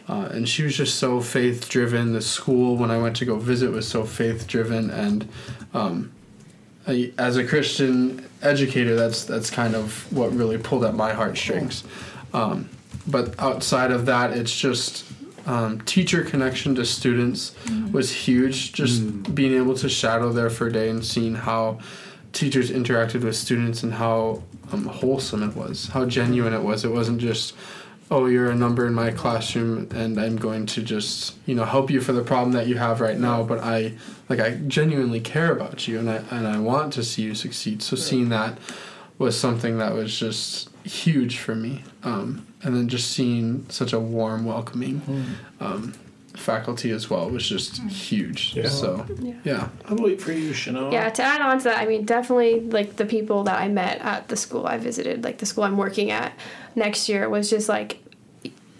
Uh, 0.09 0.29
and 0.31 0.47
she 0.47 0.63
was 0.63 0.77
just 0.77 0.95
so 0.95 1.19
faith 1.19 1.67
driven 1.67 2.13
the 2.13 2.21
school 2.21 2.77
when 2.77 2.89
i 2.89 2.97
went 2.97 3.13
to 3.13 3.25
go 3.25 3.35
visit 3.35 3.69
was 3.71 3.85
so 3.85 4.05
faith 4.05 4.47
driven 4.47 4.89
and 4.89 5.27
um, 5.73 6.13
I, 6.87 7.11
as 7.17 7.35
a 7.35 7.45
Christian 7.45 8.25
educator, 8.41 8.95
that's 8.95 9.25
that's 9.25 9.49
kind 9.49 9.75
of 9.75 10.09
what 10.11 10.31
really 10.33 10.57
pulled 10.57 10.85
at 10.85 10.95
my 10.95 11.11
heartstrings. 11.11 11.83
Um, 12.33 12.69
but 13.05 13.37
outside 13.39 13.91
of 13.91 14.05
that, 14.05 14.31
it's 14.31 14.57
just 14.57 15.06
um, 15.47 15.81
teacher 15.81 16.23
connection 16.23 16.75
to 16.75 16.85
students 16.85 17.55
was 17.91 18.11
huge. 18.11 18.73
Just 18.73 19.33
being 19.33 19.53
able 19.53 19.75
to 19.75 19.89
shadow 19.89 20.31
there 20.31 20.49
for 20.49 20.67
a 20.67 20.71
day 20.71 20.89
and 20.89 21.03
seeing 21.03 21.35
how 21.35 21.79
teachers 22.33 22.69
interacted 22.69 23.23
with 23.23 23.35
students 23.35 23.81
and 23.81 23.93
how 23.93 24.43
um, 24.71 24.85
wholesome 24.85 25.43
it 25.43 25.55
was, 25.55 25.87
how 25.87 26.05
genuine 26.05 26.53
it 26.53 26.61
was. 26.61 26.83
It 26.83 26.91
wasn't 26.91 27.19
just, 27.19 27.55
oh, 28.11 28.25
you're 28.25 28.51
a 28.51 28.55
number 28.55 28.85
in 28.85 28.93
my 28.93 29.11
classroom 29.11 29.89
and 29.95 30.19
I'm 30.19 30.35
going 30.35 30.65
to 30.67 30.81
just, 30.83 31.35
you 31.45 31.55
know, 31.55 31.65
help 31.65 31.89
you 31.89 32.01
for 32.01 32.11
the 32.11 32.23
problem 32.23 32.51
that 32.51 32.67
you 32.67 32.77
have 32.77 32.99
right 32.99 33.17
now. 33.17 33.43
But 33.43 33.59
I, 33.59 33.93
like, 34.29 34.39
I 34.39 34.55
genuinely 34.67 35.21
care 35.21 35.51
about 35.51 35.87
you 35.87 35.99
and 35.99 36.09
I 36.09 36.23
and 36.29 36.47
I 36.47 36.59
want 36.59 36.93
to 36.93 37.03
see 37.03 37.23
you 37.23 37.35
succeed. 37.35 37.81
So 37.81 37.95
seeing 37.95 38.29
that 38.29 38.57
was 39.17 39.39
something 39.39 39.77
that 39.79 39.93
was 39.93 40.17
just 40.17 40.69
huge 40.85 41.37
for 41.37 41.55
me. 41.55 41.83
Um, 42.03 42.46
and 42.63 42.75
then 42.75 42.87
just 42.87 43.11
seeing 43.11 43.65
such 43.69 43.93
a 43.93 43.99
warm, 43.99 44.45
welcoming 44.45 45.01
um, 45.59 45.93
faculty 46.35 46.91
as 46.91 47.09
well 47.09 47.29
was 47.29 47.47
just 47.47 47.77
huge. 47.83 48.55
Yeah. 48.55 48.67
So 48.69 49.05
Yeah. 49.19 49.33
yeah. 49.43 49.69
How 49.85 49.95
about 49.95 50.19
for 50.21 50.31
you, 50.31 50.53
Chanel? 50.53 50.91
Yeah, 50.91 51.09
to 51.09 51.23
add 51.23 51.41
on 51.41 51.57
to 51.59 51.63
that, 51.65 51.79
I 51.79 51.85
mean, 51.85 52.05
definitely 52.05 52.59
like 52.61 52.95
the 52.95 53.05
people 53.05 53.43
that 53.45 53.59
I 53.59 53.67
met 53.67 53.99
at 54.01 54.27
the 54.27 54.35
school 54.35 54.65
I 54.67 54.77
visited, 54.77 55.23
like 55.23 55.39
the 55.39 55.45
school 55.45 55.63
I'm 55.63 55.77
working 55.77 56.11
at 56.11 56.33
next 56.75 57.09
year, 57.09 57.27
was 57.29 57.49
just 57.49 57.67
like 57.69 57.99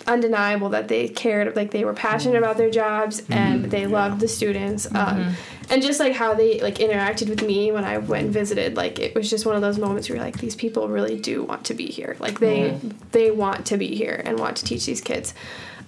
undeniable 0.07 0.69
that 0.69 0.87
they 0.87 1.07
cared, 1.09 1.55
like 1.55 1.71
they 1.71 1.83
were 1.83 1.93
passionate 1.93 2.37
about 2.37 2.57
their 2.57 2.69
jobs 2.69 3.21
and 3.29 3.65
they 3.65 3.85
loved 3.85 4.21
the 4.21 4.27
students. 4.27 4.87
Um, 4.95 5.35
and 5.69 5.81
just 5.81 5.99
like 5.99 6.13
how 6.13 6.33
they 6.33 6.61
like 6.61 6.75
interacted 6.75 7.29
with 7.29 7.41
me 7.41 7.71
when 7.71 7.83
I 7.83 7.97
went 7.97 8.25
and 8.25 8.33
visited, 8.33 8.77
like 8.77 8.99
it 8.99 9.13
was 9.13 9.29
just 9.29 9.45
one 9.45 9.55
of 9.55 9.61
those 9.61 9.77
moments 9.77 10.07
where 10.07 10.15
you're 10.15 10.25
like, 10.25 10.37
these 10.37 10.55
people 10.55 10.87
really 10.87 11.19
do 11.19 11.43
want 11.43 11.65
to 11.65 11.73
be 11.73 11.87
here. 11.87 12.15
Like 12.19 12.39
they 12.39 12.79
they 13.11 13.31
want 13.31 13.65
to 13.67 13.77
be 13.77 13.95
here 13.95 14.21
and 14.25 14.39
want 14.39 14.57
to 14.57 14.65
teach 14.65 14.85
these 14.85 15.01
kids. 15.01 15.33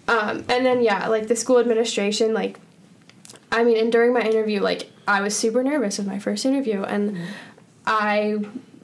Um, 0.07 0.43
and 0.49 0.65
then 0.65 0.81
yeah, 0.81 1.07
like 1.07 1.27
the 1.27 1.35
school 1.35 1.59
administration, 1.59 2.33
like 2.33 2.59
I 3.51 3.63
mean, 3.63 3.77
and 3.77 3.91
during 3.91 4.13
my 4.13 4.21
interview, 4.21 4.59
like 4.59 4.91
I 5.07 5.21
was 5.21 5.35
super 5.35 5.63
nervous 5.63 5.97
with 5.97 6.07
my 6.07 6.19
first 6.19 6.45
interview, 6.45 6.83
and 6.83 7.17
I 7.85 8.39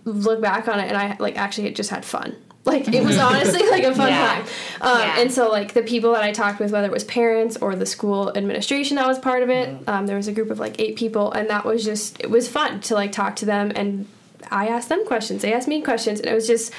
look 0.05 0.41
back 0.41 0.67
on 0.67 0.79
it, 0.79 0.87
and 0.87 0.97
I 0.97 1.17
like 1.19 1.37
actually 1.37 1.71
just 1.71 1.89
had 1.89 2.05
fun. 2.05 2.35
Like 2.65 2.87
it 2.87 3.03
was 3.03 3.17
honestly 3.19 3.61
like 3.69 3.83
a 3.83 3.93
fun 3.93 4.07
Yeah. 4.09 4.27
time, 4.27 4.45
um, 4.81 4.99
Yeah. 4.99 5.19
and 5.19 5.31
so 5.31 5.49
like 5.51 5.73
the 5.73 5.83
people 5.83 6.13
that 6.13 6.23
I 6.23 6.31
talked 6.31 6.59
with, 6.59 6.71
whether 6.71 6.87
it 6.87 6.91
was 6.91 7.03
parents 7.03 7.57
or 7.61 7.75
the 7.75 7.85
school 7.85 8.31
administration 8.35 8.95
that 8.97 9.07
was 9.07 9.19
part 9.19 9.43
of 9.43 9.49
it, 9.49 9.69
um, 9.87 10.07
there 10.07 10.17
was 10.17 10.27
a 10.27 10.31
group 10.31 10.49
of 10.49 10.59
like 10.59 10.79
eight 10.79 10.95
people, 10.95 11.31
and 11.31 11.47
that 11.49 11.63
was 11.63 11.85
just 11.85 12.19
it 12.21 12.29
was 12.31 12.47
fun 12.49 12.79
to 12.81 12.95
like 12.95 13.11
talk 13.11 13.35
to 13.37 13.45
them, 13.45 13.71
and 13.75 14.07
I 14.51 14.67
asked 14.67 14.89
them 14.89 15.05
questions, 15.05 15.41
they 15.41 15.53
asked 15.53 15.67
me 15.67 15.81
questions, 15.81 16.19
and 16.19 16.29
it 16.29 16.33
was 16.33 16.47
just 16.47 16.71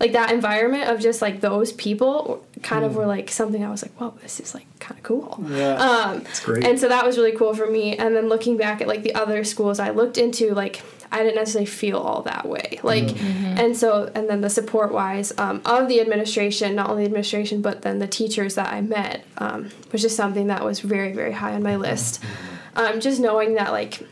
like 0.00 0.12
that 0.12 0.30
environment 0.32 0.90
of 0.90 1.00
just 1.00 1.22
like 1.22 1.40
those 1.40 1.72
people 1.72 2.44
kind 2.62 2.84
of 2.84 2.96
were 2.96 3.06
like 3.06 3.30
something 3.30 3.64
I 3.64 3.70
was 3.70 3.82
like, 3.82 3.92
whoa, 3.92 4.14
this 4.22 4.40
is 4.40 4.54
like 4.54 4.66
kind 4.80 4.98
of 4.98 5.02
cool. 5.04 5.44
Yeah. 5.48 5.74
Um, 5.76 6.20
It's 6.22 6.40
great. 6.40 6.64
and 6.64 6.78
so 6.78 6.88
that 6.88 7.04
was 7.06 7.16
really 7.16 7.32
cool 7.36 7.54
for 7.54 7.66
me. 7.70 7.96
And 7.96 8.14
then 8.16 8.28
looking 8.28 8.56
back 8.56 8.80
at 8.80 8.88
like 8.88 9.02
the 9.02 9.14
other 9.14 9.44
schools 9.44 9.78
I 9.78 9.90
looked 9.90 10.18
into, 10.18 10.52
like 10.54 10.82
I 11.12 11.18
didn't 11.18 11.36
necessarily 11.36 11.66
feel 11.66 11.98
all 11.98 12.22
that 12.22 12.44
way. 12.44 12.80
Like, 12.82 13.16
and 13.22 13.76
so, 13.76 14.10
and 14.16 14.28
then 14.28 14.40
the 14.40 14.50
support 14.50 14.92
wise 14.92 15.32
um, 15.38 15.62
of 15.64 15.86
the 15.86 16.00
administration, 16.00 16.74
not 16.74 16.90
only 16.90 17.04
the 17.04 17.06
administration, 17.06 17.62
but 17.62 17.82
then 17.82 18.00
the 18.00 18.08
teachers 18.08 18.56
that 18.56 18.72
I 18.72 18.80
met, 18.80 19.24
um, 19.38 19.70
was 19.92 20.02
just 20.02 20.16
something 20.16 20.48
that 20.48 20.64
was 20.64 20.80
very, 20.80 21.12
very 21.12 21.30
high 21.32 21.52
on 21.54 21.62
my 21.62 21.76
list. 21.76 22.20
Um, 22.74 22.98
just 22.98 23.20
knowing 23.20 23.54
that 23.54 23.70
like 23.70 24.02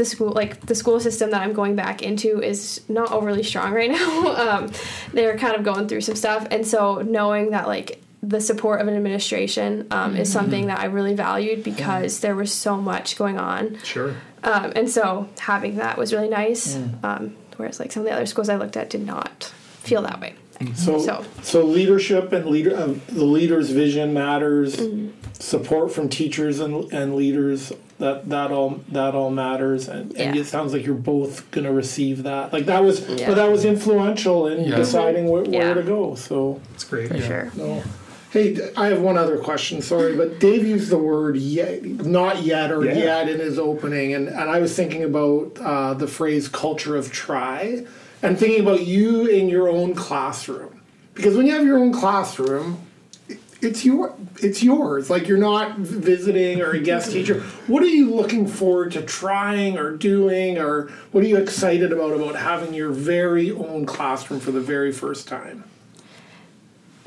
the 0.00 0.04
school 0.06 0.30
like 0.32 0.52
the 0.66 0.74
school 0.74 0.98
system 0.98 1.30
that 1.30 1.42
I'm 1.42 1.52
going 1.52 1.76
back 1.76 2.02
into 2.02 2.40
is 2.42 2.80
not 2.88 3.12
overly 3.12 3.42
strong 3.42 3.72
right 3.72 3.90
now. 3.98 4.34
um, 4.44 4.72
they're 5.12 5.36
kind 5.38 5.54
of 5.56 5.62
going 5.62 5.88
through 5.88 6.00
some 6.00 6.16
stuff, 6.16 6.46
and 6.50 6.66
so 6.66 7.02
knowing 7.02 7.50
that 7.50 7.66
like 7.68 8.02
the 8.22 8.40
support 8.40 8.80
of 8.80 8.88
an 8.88 8.94
administration 8.96 9.86
um, 9.90 10.16
is 10.16 10.30
something 10.30 10.66
that 10.66 10.78
I 10.78 10.86
really 10.86 11.14
valued 11.14 11.62
because 11.64 12.20
there 12.20 12.34
was 12.36 12.52
so 12.52 12.76
much 12.76 13.16
going 13.16 13.38
on, 13.38 13.78
Sure. 13.84 14.14
um, 14.42 14.72
and 14.76 14.88
so 14.90 15.28
having 15.38 15.76
that 15.76 15.96
was 15.98 16.12
really 16.14 16.28
nice. 16.28 16.76
Um, 17.02 17.36
whereas 17.56 17.78
like 17.80 17.92
some 17.92 18.02
of 18.02 18.06
the 18.08 18.14
other 18.14 18.26
schools 18.26 18.48
I 18.48 18.56
looked 18.56 18.76
at 18.76 18.88
did 18.90 19.06
not 19.06 19.44
feel 19.80 20.02
that 20.02 20.18
way. 20.20 20.34
So, 20.74 20.98
So- 20.98 21.24
so, 21.42 21.64
leadership 21.64 22.32
and 22.32 22.46
leader, 22.46 22.76
uh, 22.76 22.94
the 23.08 23.24
leader's 23.24 23.70
vision 23.70 24.12
matters. 24.12 24.76
Mm-hmm. 24.76 25.08
Support 25.38 25.90
from 25.90 26.10
teachers 26.10 26.60
and, 26.60 26.92
and 26.92 27.16
leaders 27.16 27.72
that 27.98 28.28
that 28.28 28.50
all 28.50 28.80
that 28.92 29.14
all 29.14 29.30
matters, 29.30 29.88
and, 29.88 30.14
and 30.14 30.34
Yeah. 30.36 30.42
it 30.42 30.46
sounds 30.46 30.74
like 30.74 30.84
you're 30.84 30.94
both 30.94 31.50
gonna 31.50 31.72
receive 31.72 32.24
that. 32.24 32.52
Like 32.52 32.66
that 32.66 32.84
was, 32.84 33.08
Yeah. 33.08 33.26
but 33.28 33.36
that 33.36 33.50
was 33.50 33.64
influential 33.64 34.46
in 34.48 34.64
Yeah. 34.68 34.76
deciding 34.76 35.28
where, 35.30 35.42
where 35.44 35.72
to 35.74 35.82
go. 35.82 36.14
So, 36.14 36.60
It's 36.74 36.84
great. 36.84 37.08
For 37.08 37.18
sure. 37.18 37.50
no. 37.56 37.82
Hey, 38.30 38.58
I 38.76 38.88
have 38.88 39.00
one 39.00 39.16
other 39.16 39.38
question. 39.38 39.80
Sorry, 39.80 40.14
but 40.14 40.38
Dave 40.40 40.64
used 40.66 40.90
the 40.90 40.98
word 40.98 41.36
yet, 41.36 41.82
not 41.84 42.42
yet, 42.42 42.70
or 42.70 42.84
Yeah. 42.84 42.94
yet 42.98 43.28
in 43.30 43.40
his 43.40 43.58
opening, 43.58 44.12
and, 44.14 44.28
and 44.28 44.50
I 44.50 44.60
was 44.60 44.74
thinking 44.76 45.02
about 45.04 45.52
uh, 45.58 45.94
the 45.94 46.06
phrase 46.06 46.48
"culture 46.48 46.96
of 46.96 47.10
try," 47.10 47.84
and 48.22 48.38
thinking 48.38 48.60
about 48.60 48.86
you 48.86 49.26
in 49.26 49.48
your 49.48 49.68
own 49.68 49.94
classroom, 49.94 50.80
because 51.14 51.36
when 51.36 51.46
you 51.46 51.52
have 51.52 51.64
your 51.64 51.78
own 51.78 51.92
classroom, 51.92 52.86
it's 53.62 53.84
your 53.84 54.14
it's 54.42 54.62
yours. 54.62 55.10
Like 55.10 55.28
you're 55.28 55.38
not 55.38 55.78
visiting 55.78 56.60
or 56.60 56.70
a 56.70 56.80
guest 56.80 57.12
teacher. 57.12 57.40
What 57.66 57.82
are 57.82 57.86
you 57.86 58.14
looking 58.14 58.46
forward 58.46 58.92
to 58.92 59.02
trying 59.02 59.78
or 59.78 59.96
doing, 59.96 60.58
or 60.58 60.88
what 61.12 61.24
are 61.24 61.26
you 61.26 61.36
excited 61.36 61.92
about 61.92 62.12
about 62.12 62.36
having 62.36 62.74
your 62.74 62.90
very 62.90 63.50
own 63.50 63.86
classroom 63.86 64.40
for 64.40 64.50
the 64.50 64.60
very 64.60 64.92
first 64.92 65.28
time? 65.28 65.64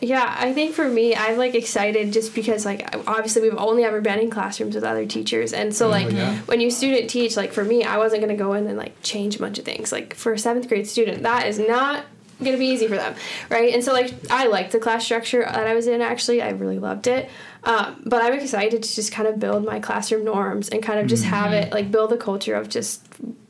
Yeah, 0.04 0.36
I 0.38 0.52
think 0.52 0.76
for 0.76 0.90
me, 0.90 1.16
I'm 1.16 1.38
like 1.38 1.56
excited 1.56 2.12
just 2.12 2.36
because 2.36 2.66
like 2.66 2.94
obviously 3.08 3.42
we've 3.42 3.58
only 3.58 3.86
ever 3.86 4.02
been 4.02 4.20
in 4.20 4.30
classrooms 4.30 4.76
with 4.76 4.84
other 4.84 5.06
teachers, 5.06 5.54
and 5.54 5.74
so 5.74 5.88
mm, 5.88 5.92
like 5.92 6.12
yeah. 6.12 6.40
when 6.40 6.60
you 6.60 6.70
student 6.70 7.10
teach, 7.10 7.38
like 7.38 7.54
for 7.54 7.64
me, 7.64 7.86
I 7.86 7.98
wasn't 7.98 8.22
gonna 8.22 8.36
go 8.36 8.52
in 8.52 8.68
and 8.68 8.78
like 8.78 9.02
change 9.02 9.38
a 9.38 9.40
bunch 9.40 9.60
of 9.60 9.66
things. 9.66 9.94
Like 9.94 10.14
for 10.14 10.34
a 10.34 10.38
seventh 10.38 10.68
grade 10.68 10.88
student, 10.88 11.24
that 11.24 11.48
is 11.48 11.58
not 11.58 12.04
gonna 12.44 12.58
be 12.58 12.68
easy 12.68 12.88
for 12.88 12.96
them, 12.96 13.16
right? 13.50 13.74
And 13.74 13.82
so 13.82 13.94
like 13.94 14.14
I 14.30 14.48
liked 14.48 14.74
the 14.74 14.80
class 14.80 15.06
structure 15.06 15.42
that 15.42 15.68
I 15.68 15.74
was 15.74 15.88
in. 15.88 16.02
Actually, 16.02 16.42
I 16.42 16.50
really 16.50 16.80
loved 16.80 17.08
it. 17.08 17.30
Um, 17.66 18.02
but 18.06 18.22
I'm 18.22 18.34
excited 18.34 18.84
to 18.84 18.96
just 18.96 19.12
kind 19.14 19.28
of 19.28 19.40
build 19.40 19.64
my 19.64 19.80
classroom 19.80 20.26
norms 20.26 20.68
and 20.70 20.84
kind 20.84 21.00
of 21.00 21.08
just 21.08 21.24
have 21.24 21.54
it 21.54 21.72
like 21.72 21.92
build 21.92 22.12
a 22.12 22.18
culture 22.18 22.56
of 22.56 22.68
just 22.68 23.02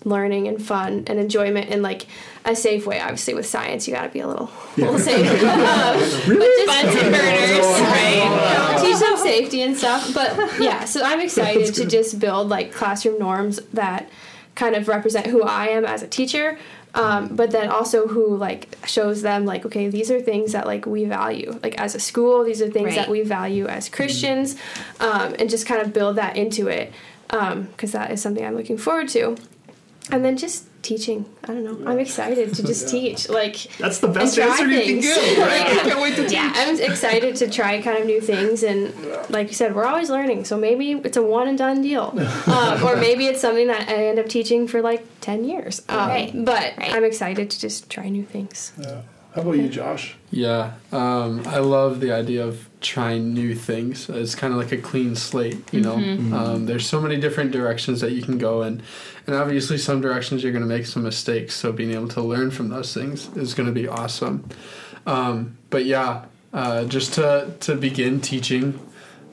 learning 0.06 0.48
and 0.48 0.64
fun 0.64 1.06
and 1.08 1.18
enjoyment 1.20 1.70
in 1.70 1.82
like 1.82 2.06
a 2.46 2.56
safe 2.56 2.86
way. 2.86 3.00
Obviously, 3.00 3.34
with 3.34 3.46
science, 3.48 3.88
you 3.88 3.94
got 3.96 4.04
to 4.04 4.10
be 4.10 4.20
a 4.20 4.28
little, 4.28 4.52
little 4.78 5.00
safe. 5.00 5.26
Um, 5.44 6.00
but 6.00 6.00
just- 6.00 6.28
Bunsen 6.68 7.12
burners, 7.12 7.66
right? 7.82 8.80
teach 8.82 9.00
them 9.00 9.18
safety 9.18 9.62
and 9.64 9.76
stuff. 9.76 10.14
But 10.14 10.60
yeah, 10.60 10.86
so 10.86 11.02
I'm 11.04 11.20
excited 11.20 11.74
to 11.74 11.86
just 11.86 12.20
build 12.20 12.50
like 12.50 12.72
classroom 12.72 13.18
norms 13.20 13.60
that 13.74 14.10
kind 14.56 14.76
of 14.76 14.88
represent 14.88 15.26
who 15.28 15.42
I 15.42 15.70
am 15.70 15.86
as 15.86 16.04
a 16.04 16.08
teacher. 16.08 16.58
Um, 16.96 17.36
but 17.36 17.50
then 17.50 17.70
also 17.70 18.08
who 18.08 18.38
like 18.38 18.78
shows 18.86 19.24
them 19.24 19.46
like 19.46 19.66
okay 19.66 19.90
these 19.90 20.12
are 20.12 20.22
things 20.22 20.52
that 20.52 20.68
like 20.68 20.86
we 20.86 21.06
value 21.06 21.60
like 21.64 21.74
as 21.82 21.96
a 21.96 22.00
school 22.00 22.44
these 22.44 22.62
are 22.62 22.70
things 22.70 22.86
Right. 22.90 22.96
that 22.98 23.10
we 23.10 23.22
value 23.24 23.66
as 23.66 23.90
christians 23.90 24.56
um, 25.00 25.34
and 25.40 25.50
just 25.50 25.66
kind 25.66 25.82
of 25.82 25.92
build 25.92 26.18
that 26.18 26.38
into 26.38 26.68
it 26.68 26.94
because 27.30 27.94
that 27.94 28.12
is 28.12 28.22
something 28.22 28.46
i'm 28.46 28.56
looking 28.56 28.78
forward 28.78 29.08
to 29.10 29.36
and 30.12 30.24
then 30.24 30.38
just 30.38 30.68
teaching 30.84 31.26
i 31.46 31.48
don't 31.48 31.64
know 31.64 31.90
i'm 31.90 31.98
excited 32.00 32.54
to 32.54 32.62
just 32.62 32.88
teach 32.96 33.30
like 33.30 33.56
That's 33.80 34.00
the 34.00 34.08
best 34.08 34.38
and 34.38 34.48
try 34.48 34.54
answer 34.60 34.68
you 34.68 34.82
can 34.84 35.00
give. 35.02 35.38
Right? 35.38 35.62
I 35.80 35.90
can't 35.90 36.02
wait 36.02 36.16
to 36.18 36.28
Yeah. 36.32 36.52
I'm 36.56 36.80
excited 36.80 37.36
to 37.38 37.50
try 37.50 37.82
kind 37.82 37.98
of 38.00 38.06
new 38.06 38.22
things, 38.22 38.64
and 38.64 38.94
like 39.30 39.48
you 39.48 39.54
said, 39.54 39.76
we're 39.76 39.86
always 39.86 40.10
learning. 40.10 40.46
So 40.46 40.58
maybe 40.58 40.92
it's 40.92 41.18
a 41.18 41.22
one 41.24 41.48
and 41.48 41.58
done 41.58 41.82
deal, 41.82 42.14
um, 42.48 42.84
or 42.84 42.96
maybe 42.98 43.28
it's 43.28 43.42
something 43.42 43.68
that 43.68 43.88
I 43.90 44.08
end 44.10 44.20
up 44.20 44.28
teaching 44.30 44.68
for 44.68 44.82
like 44.82 45.06
ten 45.22 45.44
years. 45.44 45.82
Um, 45.90 46.08
Right. 46.10 46.32
But 46.34 46.78
Right. 46.78 46.94
I'm 46.94 47.04
excited 47.04 47.50
to 47.50 47.60
just 47.60 47.90
try 47.90 48.10
new 48.10 48.24
things. 48.26 48.72
How 49.36 49.42
about 49.42 49.54
you, 49.54 49.68
Josh? 49.70 50.16
Yeah, 50.32 50.74
um, 50.92 51.42
I 51.48 51.58
love 51.60 52.00
the 52.00 52.12
idea 52.12 52.46
of 52.46 52.68
trying 52.84 53.34
new 53.34 53.56
things. 53.56 54.10
It's 54.10 54.36
kind 54.36 54.54
of 54.54 54.60
like 54.60 54.72
a 54.72 54.78
clean 54.78 55.16
slate, 55.16 55.74
you 55.74 55.82
know. 55.82 55.96
Um, 56.36 56.66
there's 56.66 56.86
so 56.86 57.02
many 57.02 57.18
different 57.20 57.52
directions 57.52 58.02
that 58.02 58.12
you 58.12 58.22
can 58.22 58.38
go 58.38 58.62
in, 58.64 58.84
and 59.26 59.36
obviously 59.36 59.78
some 59.78 60.02
directions 60.02 60.44
you're 60.44 60.52
going 60.52 60.64
to 60.64 60.68
make 60.68 60.86
some 60.86 61.04
mistakes. 61.04 61.56
So 61.56 61.72
being 61.72 61.92
able 61.92 62.10
to 62.10 62.22
learn 62.22 62.52
from 62.52 62.70
those 62.70 62.94
things 62.94 63.36
is 63.36 63.54
going 63.54 63.68
to 63.68 63.74
be 63.74 63.88
awesome. 63.88 64.48
Um, 65.08 65.58
but 65.70 65.86
yeah, 65.86 66.26
uh, 66.54 66.86
just 66.86 67.14
to 67.16 67.54
to 67.62 67.76
begin 67.76 68.22
teaching, 68.22 68.80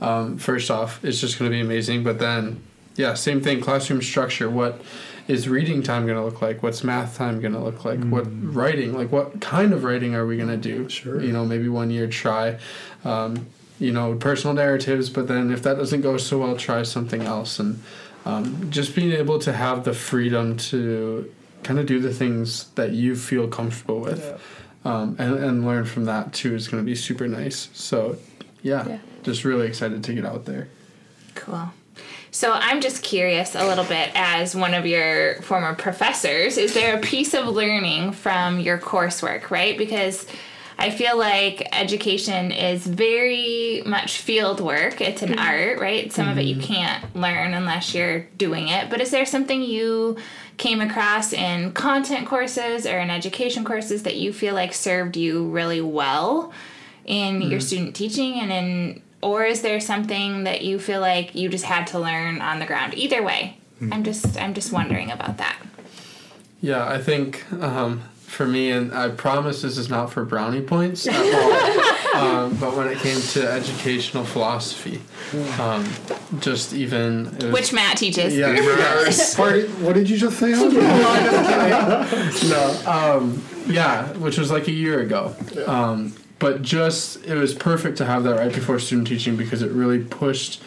um, 0.00 0.38
first 0.38 0.70
off, 0.70 1.04
it's 1.04 1.20
just 1.20 1.38
going 1.38 1.50
to 1.50 1.54
be 1.54 1.60
amazing. 1.60 2.04
But 2.04 2.18
then, 2.18 2.62
yeah, 2.96 3.14
same 3.14 3.40
thing. 3.40 3.60
Classroom 3.60 4.02
structure. 4.02 4.48
What 4.48 4.80
is 5.28 5.48
reading 5.48 5.82
time 5.82 6.06
going 6.06 6.16
to 6.18 6.24
look 6.24 6.40
like? 6.42 6.62
What's 6.62 6.82
math 6.84 7.16
time 7.16 7.40
going 7.40 7.52
to 7.52 7.60
look 7.60 7.84
like? 7.84 8.02
What 8.04 8.26
writing? 8.54 8.92
Like 8.94 9.10
what 9.12 9.40
kind 9.40 9.72
of 9.72 9.84
writing 9.84 10.14
are 10.14 10.26
we 10.26 10.36
going 10.36 10.48
to 10.48 10.56
do? 10.56 10.88
Sure. 10.88 11.20
You 11.22 11.32
know, 11.32 11.44
maybe 11.44 11.68
one 11.68 11.90
year 11.90 12.06
try, 12.08 12.58
um, 13.04 13.46
you 13.78 13.92
know, 13.92 14.14
personal 14.16 14.54
narratives. 14.54 15.10
But 15.10 15.28
then 15.28 15.50
if 15.52 15.62
that 15.62 15.76
doesn't 15.76 16.00
go 16.00 16.16
so 16.16 16.38
well, 16.38 16.56
try 16.56 16.82
something 16.82 17.22
else. 17.22 17.58
And 17.58 17.82
um, 18.24 18.70
just 18.70 18.94
being 18.94 19.12
able 19.12 19.38
to 19.40 19.52
have 19.52 19.84
the 19.84 19.94
freedom 19.94 20.56
to 20.56 21.32
kind 21.62 21.78
of 21.78 21.86
do 21.86 22.00
the 22.00 22.12
things 22.12 22.68
that 22.70 22.92
you 22.92 23.14
feel 23.16 23.46
comfortable 23.48 24.00
with 24.00 24.40
um, 24.84 25.14
and, 25.18 25.34
and 25.36 25.66
learn 25.66 25.84
from 25.84 26.06
that 26.06 26.32
too 26.32 26.54
is 26.54 26.68
going 26.68 26.82
to 26.82 26.86
be 26.86 26.94
super 26.94 27.28
nice 27.28 27.68
so 27.74 28.16
yeah, 28.62 28.88
Yeah. 28.88 28.98
just 29.22 29.44
really 29.44 29.66
excited 29.66 30.02
to 30.04 30.14
get 30.14 30.24
out 30.24 30.46
there 30.46 30.68
Cool. 31.34 31.70
So 32.32 32.52
I'm 32.52 32.80
just 32.80 33.02
curious 33.02 33.54
a 33.54 33.66
little 33.66 33.84
bit 33.84 34.10
as 34.14 34.54
one 34.54 34.74
of 34.74 34.86
your 34.86 35.42
former 35.42 35.74
professors, 35.74 36.58
is 36.58 36.74
there 36.74 36.96
a 36.96 37.00
piece 37.00 37.34
of 37.34 37.48
learning 37.48 38.12
from 38.12 38.60
your 38.60 38.78
coursework, 38.78 39.50
right? 39.50 39.76
Because 39.76 40.26
I 40.78 40.90
feel 40.90 41.18
like 41.18 41.68
education 41.72 42.52
is 42.52 42.86
very 42.86 43.82
much 43.84 44.18
field 44.18 44.60
work. 44.60 45.00
It's 45.02 45.22
an 45.22 45.30
mm-hmm. 45.30 45.38
art, 45.38 45.78
right? 45.78 46.10
Some 46.10 46.28
of 46.28 46.38
it 46.38 46.44
you 46.44 46.56
mm-hmm. 46.56 46.72
can't 46.72 47.16
learn 47.16 47.52
unless 47.52 47.94
you're 47.94 48.20
doing 48.38 48.68
it. 48.68 48.88
But 48.88 49.00
is 49.02 49.10
there 49.10 49.26
something 49.26 49.60
you 49.60 50.16
came 50.56 50.80
across 50.80 51.34
in 51.34 51.72
content 51.72 52.26
courses 52.26 52.86
or 52.86 52.98
in 52.98 53.10
education 53.10 53.64
courses 53.64 54.04
that 54.04 54.16
you 54.16 54.32
feel 54.32 54.54
like 54.54 54.72
served 54.72 55.16
you 55.16 55.48
really 55.48 55.82
well 55.82 56.52
in 57.04 57.42
your 57.42 57.60
mm. 57.60 57.62
student 57.62 57.96
teaching 57.96 58.40
and 58.40 58.52
in 58.52 59.02
or 59.22 59.44
is 59.44 59.62
there 59.62 59.80
something 59.80 60.44
that 60.44 60.62
you 60.62 60.78
feel 60.78 61.00
like 61.00 61.34
you 61.34 61.48
just 61.48 61.64
had 61.64 61.86
to 61.88 61.98
learn 61.98 62.40
on 62.40 62.58
the 62.58 62.66
ground? 62.66 62.94
Either 62.94 63.22
way 63.22 63.56
i'm 63.92 64.04
just 64.04 64.38
i'm 64.38 64.52
just 64.52 64.72
wondering 64.72 65.10
about 65.10 65.38
that. 65.38 65.58
Yeah, 66.60 66.86
I 66.86 66.98
think 66.98 67.50
um, 67.54 68.02
for 68.26 68.46
me, 68.46 68.70
and 68.70 68.92
I 68.92 69.08
promise 69.08 69.62
this 69.62 69.78
is 69.78 69.88
not 69.88 70.12
for 70.12 70.26
brownie 70.26 70.60
points 70.60 71.06
at 71.06 71.14
all, 72.14 72.22
um, 72.22 72.54
but 72.56 72.76
when 72.76 72.88
it 72.88 72.98
came 72.98 73.18
to 73.18 73.50
educational 73.50 74.24
philosophy, 74.24 75.00
um, 75.58 75.88
just 76.40 76.74
even 76.74 77.34
was, 77.38 77.44
which 77.46 77.72
matt 77.72 77.96
teaches. 77.96 78.36
Yeah, 78.36 78.52
yes. 78.52 79.34
Party, 79.36 79.62
what 79.82 79.94
did 79.94 80.10
you 80.10 80.18
just 80.18 80.38
say? 80.38 80.52
No, 82.48 82.82
um, 82.86 83.42
yeah, 83.66 84.12
which 84.18 84.36
was 84.36 84.50
like 84.50 84.68
a 84.68 84.72
year 84.72 85.00
ago. 85.00 85.34
But 86.40 86.62
just 86.62 87.24
it 87.24 87.36
was 87.36 87.54
perfect 87.54 87.98
to 87.98 88.04
have 88.06 88.24
that 88.24 88.34
right 88.34 88.52
before 88.52 88.80
student 88.80 89.06
teaching 89.06 89.36
because 89.36 89.62
it 89.62 89.70
really 89.70 90.02
pushed 90.02 90.60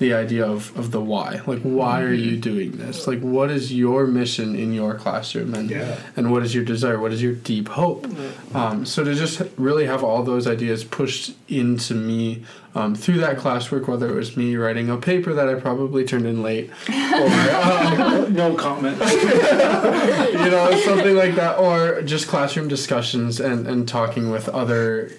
the 0.00 0.14
idea 0.14 0.44
of, 0.46 0.76
of 0.78 0.90
the 0.92 1.00
why. 1.00 1.42
Like, 1.46 1.60
why 1.60 2.00
are 2.00 2.12
you 2.12 2.36
doing 2.38 2.72
this? 2.78 3.06
Like, 3.06 3.20
what 3.20 3.50
is 3.50 3.70
your 3.72 4.06
mission 4.06 4.56
in 4.56 4.72
your 4.72 4.94
classroom, 4.94 5.54
and 5.54 5.70
Yeah. 5.70 5.96
and 6.16 6.32
what 6.32 6.42
is 6.42 6.54
your 6.54 6.64
desire? 6.64 6.98
What 6.98 7.12
is 7.12 7.22
your 7.22 7.34
deep 7.34 7.68
hope? 7.68 8.06
Um, 8.54 8.86
so 8.86 9.04
to 9.04 9.14
just 9.14 9.42
really 9.58 9.84
have 9.84 10.02
all 10.02 10.22
those 10.22 10.46
ideas 10.46 10.84
pushed 10.84 11.34
into 11.48 11.94
me 11.94 12.44
um, 12.74 12.94
through 12.94 13.18
that 13.18 13.36
classwork, 13.36 13.86
whether 13.88 14.08
it 14.08 14.14
was 14.14 14.36
me 14.38 14.56
writing 14.56 14.88
a 14.88 14.96
paper 14.96 15.34
that 15.34 15.48
I 15.50 15.54
probably 15.54 16.04
turned 16.04 16.24
in 16.26 16.42
late, 16.42 16.70
or 16.88 16.94
um, 16.94 18.32
no 18.42 18.54
comment. 18.54 18.96
you 19.00 20.50
know, 20.50 20.80
something 20.84 21.14
like 21.14 21.34
that, 21.34 21.58
or 21.58 22.00
just 22.02 22.26
classroom 22.26 22.68
discussions 22.68 23.38
and, 23.38 23.66
and 23.66 23.86
talking 23.86 24.30
with 24.30 24.48
other 24.48 25.10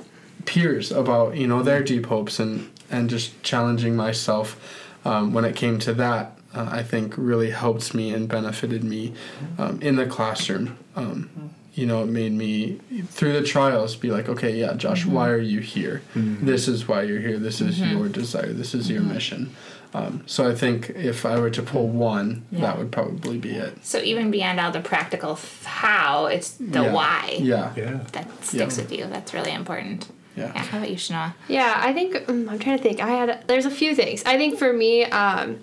peers 0.45 0.91
about 0.91 1.37
you 1.37 1.45
know 1.45 1.61
their 1.61 1.83
deep 1.83 2.07
hopes 2.07 2.39
and 2.39 2.67
and 2.91 3.09
just 3.09 3.41
challenging 3.43 3.95
myself 3.95 4.59
um, 5.05 5.33
when 5.33 5.45
it 5.45 5.55
came 5.55 5.79
to 5.79 5.93
that. 5.95 6.37
Uh, 6.53 6.67
I 6.69 6.83
think 6.83 7.13
really 7.17 7.51
helped 7.51 7.93
me 7.93 8.13
and 8.13 8.27
benefited 8.27 8.83
me 8.83 9.13
um, 9.57 9.81
in 9.81 9.95
the 9.95 10.05
classroom. 10.05 10.77
Um, 10.97 11.29
you 11.73 11.85
know, 11.85 12.03
it 12.03 12.07
made 12.07 12.33
me 12.33 12.81
through 13.07 13.31
the 13.31 13.43
trials 13.43 13.95
be 13.95 14.11
like, 14.11 14.27
okay, 14.27 14.59
yeah, 14.59 14.73
Josh, 14.73 15.05
why 15.05 15.29
are 15.29 15.37
you 15.37 15.61
here? 15.61 16.01
This 16.13 16.67
is 16.67 16.85
why 16.89 17.03
you're 17.03 17.21
here. 17.21 17.39
This 17.39 17.61
is 17.61 17.79
your 17.79 18.09
desire. 18.09 18.51
This 18.51 18.75
is 18.75 18.89
your 18.89 19.01
mission. 19.01 19.55
Um, 19.93 20.23
so 20.25 20.49
I 20.49 20.53
think 20.55 20.89
if 20.89 21.25
I 21.25 21.39
were 21.39 21.49
to 21.49 21.61
pull 21.61 21.87
one, 21.87 22.45
Yeah. 22.51 22.61
that 22.61 22.77
would 22.77 22.91
probably 22.91 23.37
be 23.37 23.51
it. 23.51 23.85
so 23.85 23.99
even 23.99 24.31
beyond 24.31 24.59
all 24.59 24.71
the 24.71 24.79
practical 24.81 25.31
f- 25.33 25.63
how 25.63 26.25
it's 26.25 26.51
the 26.51 26.83
Yeah. 26.83 26.91
why 26.93 27.37
Yeah. 27.39 27.71
Yeah. 27.77 27.99
that 28.13 28.27
sticks 28.45 28.77
Yeah. 28.77 28.83
with 28.83 28.91
you 28.91 29.07
that's 29.07 29.33
really 29.33 29.51
important 29.53 30.07
Yeah. 30.35 30.51
yeah 30.53 30.61
how 30.63 30.77
about 30.77 30.89
you 30.89 30.95
Shanoah? 30.95 31.33
Yeah, 31.47 31.73
I 31.77 31.93
think 31.93 32.27
um, 32.29 32.47
I'm 32.49 32.59
trying 32.59 32.77
to 32.77 32.83
think. 32.83 33.01
I 33.01 33.09
had 33.09 33.43
there's 33.47 33.65
a 33.65 33.71
few 33.71 33.95
things. 33.95 34.23
I 34.25 34.37
think 34.37 34.57
for 34.57 34.71
me, 34.71 35.03
um, 35.05 35.59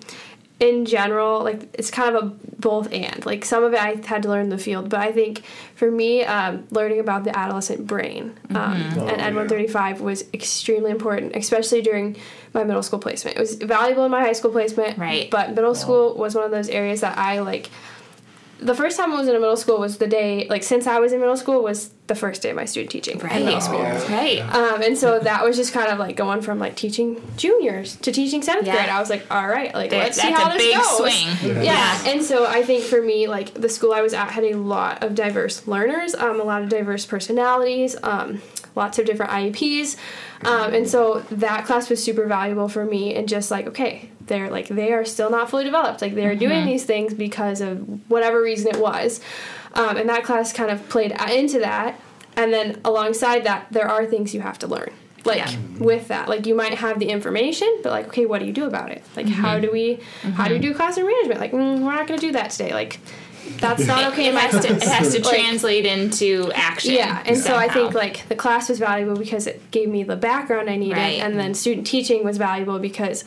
in 0.59 0.85
general, 0.85 1.41
like 1.43 1.69
it's 1.73 1.89
kind 1.89 2.13
of 2.15 2.23
a 2.23 2.25
both 2.59 2.91
and. 2.91 3.25
Like 3.25 3.45
some 3.45 3.63
of 3.63 3.73
it 3.73 3.79
I 3.81 3.95
had 4.05 4.23
to 4.23 4.29
learn 4.29 4.43
in 4.43 4.49
the 4.49 4.57
field, 4.57 4.89
but 4.89 4.99
I 4.99 5.11
think 5.13 5.43
for 5.75 5.89
me, 5.89 6.23
um, 6.25 6.67
learning 6.71 6.99
about 6.99 7.23
the 7.23 7.35
adolescent 7.37 7.87
brain 7.87 8.37
um, 8.49 8.57
Oh, 8.97 9.07
and 9.07 9.21
Ed 9.21 9.33
yeah. 9.33 9.39
135 9.43 10.01
was 10.01 10.25
extremely 10.33 10.91
important, 10.91 11.35
especially 11.35 11.81
during 11.81 12.17
my 12.53 12.63
middle 12.65 12.83
school 12.83 12.99
placement. 12.99 13.37
It 13.37 13.39
was 13.39 13.55
valuable 13.55 14.03
in 14.03 14.11
my 14.11 14.19
high 14.21 14.33
school 14.33 14.51
placement, 14.51 14.97
Right. 14.97 15.31
But 15.31 15.55
middle 15.55 15.75
school 15.75 16.15
was 16.15 16.35
one 16.35 16.43
of 16.43 16.51
those 16.51 16.67
areas 16.67 17.01
that 17.01 17.17
I 17.17 17.39
like. 17.39 17.69
The 18.59 18.75
first 18.75 18.97
time 18.97 19.13
I 19.13 19.15
was 19.15 19.29
in 19.29 19.35
a 19.35 19.39
middle 19.39 19.55
school 19.55 19.79
was 19.79 19.97
the 19.99 20.07
day, 20.07 20.45
like 20.49 20.63
since 20.63 20.85
I 20.87 20.99
was 20.99 21.13
in 21.13 21.21
middle 21.21 21.37
school, 21.37 21.63
was 21.63 21.91
the 22.09 22.15
first 22.15 22.41
day 22.41 22.49
of 22.49 22.57
my 22.57 22.65
student 22.65 22.91
teaching. 22.91 23.17
in 23.19 23.25
right 23.25 23.45
middle 23.45 23.61
school. 23.61 23.79
right 23.79 24.41
Um, 24.53 24.81
and 24.81 24.97
so 24.97 25.19
that 25.19 25.45
was 25.45 25.55
just 25.55 25.71
kind 25.71 25.87
of 25.89 25.97
like 25.97 26.17
going 26.17 26.41
from 26.41 26.59
like 26.59 26.75
teaching 26.75 27.21
juniors 27.37 27.95
to 27.97 28.11
teaching 28.11 28.41
seventh 28.41 28.67
Yeah. 28.67 28.75
grade. 28.75 28.89
I 28.89 28.99
was 28.99 29.09
like, 29.09 29.23
all 29.31 29.47
right, 29.47 29.73
like 29.73 29.89
There- 29.91 30.03
let's 30.03 30.19
see 30.21 30.29
how 30.31 30.49
a 30.49 30.53
this 30.57 30.63
big 30.63 30.75
goes. 30.75 30.97
swing 30.97 31.63
Yeah. 31.63 32.01
and 32.05 32.21
so 32.23 32.45
I 32.45 32.63
think 32.63 32.83
for 32.83 33.01
me, 33.01 33.27
like 33.27 33.53
the 33.53 33.69
school 33.69 33.93
I 33.93 34.01
was 34.01 34.13
at 34.13 34.31
had 34.31 34.43
a 34.43 34.55
lot 34.55 35.03
of 35.03 35.15
diverse 35.15 35.65
learners, 35.67 36.13
um, 36.15 36.41
a 36.41 36.43
lot 36.43 36.61
of 36.63 36.69
diverse 36.69 37.05
personalities, 37.05 37.95
um, 38.03 38.41
lots 38.79 38.97
of 38.97 39.05
different 39.05 39.31
IEPs, 39.31 39.95
um, 40.45 40.73
and 40.73 40.87
so 40.89 41.19
that 41.29 41.65
class 41.65 41.89
was 41.89 42.03
super 42.03 42.25
valuable 42.25 42.67
for 42.67 42.83
me. 42.85 43.13
And 43.15 43.27
just 43.29 43.51
like, 43.51 43.67
okay, 43.67 44.09
they're 44.25 44.49
like 44.49 44.67
they 44.69 44.91
are 44.93 45.05
still 45.05 45.29
not 45.29 45.49
fully 45.51 45.65
developed. 45.65 46.01
Like 46.01 46.15
they're 46.15 46.35
doing 46.35 46.65
these 46.65 46.85
things 46.85 47.13
because 47.13 47.61
of 47.61 47.77
whatever 48.09 48.41
reason 48.41 48.67
it 48.69 48.79
was, 48.79 49.21
um, 49.75 49.97
and 49.97 50.09
that 50.09 50.23
class 50.23 50.51
kind 50.53 50.71
of 50.71 50.87
played 50.89 51.11
into 51.31 51.59
that. 51.59 51.99
And 52.35 52.53
then 52.53 52.79
alongside 52.85 53.43
that, 53.43 53.67
there 53.69 53.87
are 53.89 54.05
things 54.05 54.33
you 54.33 54.41
have 54.41 54.57
to 54.59 54.67
learn. 54.67 54.91
Like 55.25 55.39
Yeah. 55.39 55.57
with 55.79 56.07
that, 56.07 56.29
like 56.29 56.45
you 56.47 56.55
might 56.55 56.75
have 56.75 56.97
the 56.99 57.09
information, 57.09 57.67
but 57.83 57.91
like, 57.91 58.07
okay, 58.07 58.25
what 58.25 58.39
do 58.39 58.45
you 58.45 58.53
do 58.53 58.63
about 58.63 58.89
it? 58.91 59.03
Like, 59.17 59.25
Mm-hmm. 59.25 59.41
how 59.41 59.59
do 59.59 59.69
we, 59.69 59.99
how 60.35 60.47
do 60.47 60.53
we 60.53 60.59
do 60.61 60.73
classroom 60.73 61.07
management? 61.07 61.41
Like, 61.41 61.51
mm, 61.51 61.79
we're 61.81 61.93
not 61.93 62.07
going 62.07 62.17
to 62.17 62.25
do 62.25 62.31
that 62.31 62.51
today. 62.51 62.73
Like, 62.73 62.99
that's 63.57 63.85
not 63.85 64.11
okay. 64.13 64.25
it 64.25 64.29
in 64.29 64.35
my 64.35 64.41
has 64.41 64.65
to 64.65 64.71
it 64.73 64.83
has 64.83 65.13
to 65.15 65.21
Like, 65.23 65.35
translate 65.35 65.85
into 65.85 66.51
action 66.53 66.93
yeah, 66.93 67.23
and 67.25 67.37
so 67.37 67.55
I 67.55 67.67
think 67.67 67.93
like 67.93 68.27
the 68.29 68.35
class 68.35 68.69
was 68.69 68.79
valuable 68.79 69.17
because 69.17 69.47
it 69.47 69.71
gave 69.71 69.89
me 69.89 70.03
the 70.03 70.15
background 70.15 70.69
I 70.69 70.75
needed, 70.75 70.97
Right. 70.97 71.19
and 71.21 71.39
then 71.39 71.53
student 71.53 71.87
teaching 71.87 72.23
was 72.23 72.37
valuable 72.37 72.79
because 72.79 73.23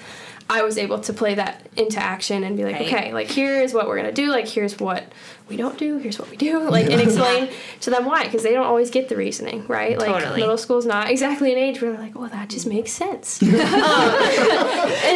I 0.51 0.63
was 0.63 0.77
able 0.77 0.99
to 1.01 1.13
play 1.13 1.35
that 1.35 1.67
into 1.77 1.99
action 1.99 2.45
and 2.45 2.57
be 2.57 2.65
like, 2.65 2.75
Right. 2.75 2.87
okay, 2.87 3.13
like 3.13 3.29
here 3.31 3.61
is 3.63 3.73
what 3.73 3.87
we're 3.89 3.97
gonna 3.97 4.13
do, 4.13 4.29
like 4.31 4.47
here's 4.49 4.79
what 4.79 5.05
we 5.53 5.59
don't 5.59 5.79
do, 5.79 5.99
here's 5.99 6.19
what 6.19 6.31
we 6.31 6.37
do, 6.39 6.61
like 6.71 6.89
and 6.91 7.01
explain 7.01 7.51
to 7.81 7.91
them 7.91 8.07
why 8.07 8.25
because 8.25 8.43
they 8.43 8.53
don't 8.53 8.67
always 8.67 8.91
get 8.91 9.11
the 9.11 9.17
reasoning, 9.17 9.67
right? 9.67 9.99
Like 9.99 10.09
Totally. 10.09 10.41
middle 10.41 10.57
school's 10.57 10.87
not 10.87 11.11
exactly 11.11 11.53
an 11.53 11.59
age 11.59 11.83
where 11.83 11.93
they're 11.93 12.01
like, 12.01 12.19
well, 12.19 12.31
that 12.31 12.49
just 12.49 12.67
makes 12.67 12.91
sense. 12.91 13.43
um, 13.43 13.51
and 13.51 13.63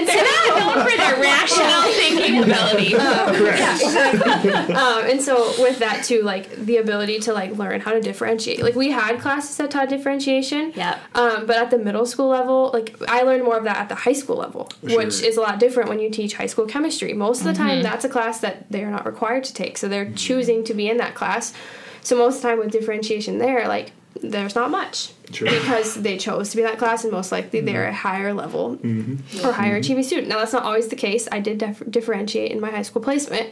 they're 0.06 0.24
not 0.24 0.58
known 0.58 0.86
for 0.86 0.96
their 0.96 1.20
rational 1.20 1.82
thinking 1.92 2.42
ability 2.42 2.90
yeah, 2.90 3.74
exactly. 3.74 4.74
um, 4.74 5.04
and 5.06 5.22
so 5.22 5.54
with 5.62 5.78
that 5.78 6.04
too, 6.04 6.22
like 6.22 6.50
the 6.56 6.76
ability 6.76 7.18
to 7.20 7.32
like 7.32 7.52
learn 7.56 7.80
how 7.80 7.92
to 7.92 8.00
differentiate. 8.00 8.62
Like 8.62 8.74
we 8.74 8.90
had 8.90 9.18
classes 9.18 9.56
that 9.56 9.70
taught 9.70 9.88
differentiation. 9.88 10.72
Yep. 10.74 10.98
Um, 11.14 11.46
but 11.46 11.56
at 11.56 11.70
the 11.70 11.78
middle 11.78 12.04
school 12.04 12.28
level, 12.28 12.70
like 12.74 12.94
I 13.08 13.22
learned 13.22 13.44
more 13.44 13.56
of 13.56 13.64
that 13.64 13.78
at 13.78 13.88
the 13.88 13.94
high 13.94 14.12
school 14.12 14.36
level, 14.36 14.68
which 14.82 15.22
is 15.22 15.36
a 15.36 15.40
lot 15.40 15.58
different 15.58 15.88
when 15.88 15.98
you 15.98 16.10
teach 16.10 16.34
high 16.34 16.46
school 16.46 16.66
chemistry. 16.66 17.14
Most 17.14 17.40
of 17.40 17.46
the 17.46 17.54
time, 17.54 17.82
that's 17.82 18.04
a 18.04 18.08
class 18.08 18.40
that 18.40 18.70
they 18.70 18.84
are 18.84 18.90
not 18.90 19.06
required 19.06 19.44
to 19.44 19.54
take, 19.54 19.78
so 19.78 19.88
they're 19.88 20.10
choosing 20.26 20.64
to 20.64 20.74
be 20.74 20.88
in 20.88 20.96
that 20.98 21.14
class. 21.14 21.52
So 22.02 22.16
most 22.16 22.36
of 22.36 22.42
the 22.42 22.48
time 22.48 22.58
with 22.58 22.70
differentiation, 22.70 23.38
there 23.38 23.66
like 23.68 23.92
there's 24.22 24.54
not 24.54 24.70
much 24.70 25.10
Sure. 25.30 25.46
because 25.50 25.94
they 26.06 26.16
chose 26.16 26.48
to 26.50 26.56
be 26.56 26.62
in 26.62 26.68
that 26.68 26.78
class, 26.78 27.04
and 27.04 27.12
most 27.12 27.30
likely 27.32 27.60
they're 27.60 27.88
a 27.88 27.92
higher 27.92 28.32
level 28.32 28.78
or 29.44 29.52
higher 29.52 29.76
achieving 29.76 30.02
student. 30.04 30.28
Now 30.28 30.38
that's 30.38 30.52
not 30.54 30.62
always 30.62 30.88
the 30.88 30.96
case. 30.96 31.28
I 31.30 31.40
did 31.40 31.58
dif- 31.58 31.82
differentiate 31.90 32.50
in 32.52 32.58
my 32.60 32.70
high 32.70 32.82
school 32.88 33.02
placement, 33.02 33.50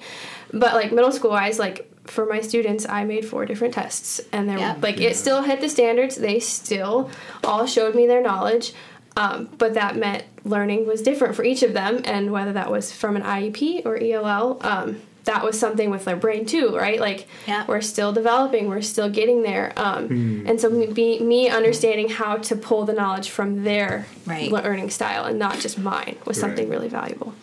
but 0.52 0.72
like 0.72 0.90
middle 0.92 1.12
school 1.12 1.32
wise, 1.32 1.58
like 1.58 1.90
for 2.06 2.24
my 2.26 2.40
students, 2.40 2.86
I 2.88 3.04
made 3.04 3.24
four 3.26 3.44
different 3.44 3.74
tests, 3.74 4.20
and 4.32 4.48
they're 4.48 4.58
Yep. 4.58 4.82
like 4.82 5.00
it 5.00 5.16
still 5.16 5.42
hit 5.42 5.60
the 5.60 5.68
standards. 5.68 6.16
They 6.16 6.38
still 6.40 7.10
all 7.42 7.66
showed 7.66 7.94
me 7.94 8.06
their 8.06 8.22
knowledge, 8.22 8.72
um, 9.16 9.48
but 9.58 9.74
that 9.74 9.96
meant 9.96 10.22
learning 10.44 10.86
was 10.86 11.02
different 11.02 11.34
for 11.36 11.44
each 11.44 11.62
of 11.62 11.74
them, 11.74 12.00
and 12.06 12.30
whether 12.32 12.52
that 12.54 12.70
was 12.70 12.90
from 12.90 13.16
an 13.16 13.22
IEP 13.22 13.82
or 13.84 13.98
ELL. 14.02 14.58
Um, 14.62 15.02
that 15.24 15.42
was 15.44 15.58
something 15.58 15.90
with 15.90 16.04
their 16.04 16.16
brain 16.16 16.44
too, 16.46 16.76
right? 16.76 17.00
Like 17.00 17.26
Yeah. 17.46 17.64
we're 17.66 17.80
still 17.80 18.12
developing, 18.12 18.68
we're 18.68 18.82
still 18.82 19.08
getting 19.08 19.42
there, 19.42 19.72
um, 19.76 20.44
and 20.46 20.60
so 20.60 20.68
me, 20.70 21.18
me 21.20 21.48
understanding 21.48 22.08
how 22.10 22.36
to 22.36 22.56
pull 22.56 22.84
the 22.84 22.92
knowledge 22.92 23.30
from 23.30 23.64
their 23.64 24.06
Right. 24.26 24.50
learning 24.50 24.90
style 24.90 25.24
and 25.24 25.38
not 25.38 25.58
just 25.60 25.78
mine 25.78 26.16
was 26.26 26.38
something 26.38 26.68
really 26.68 26.88
valuable. 26.88 27.34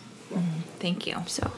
thank 0.80 1.06
you 1.06 1.15
So 1.28 1.52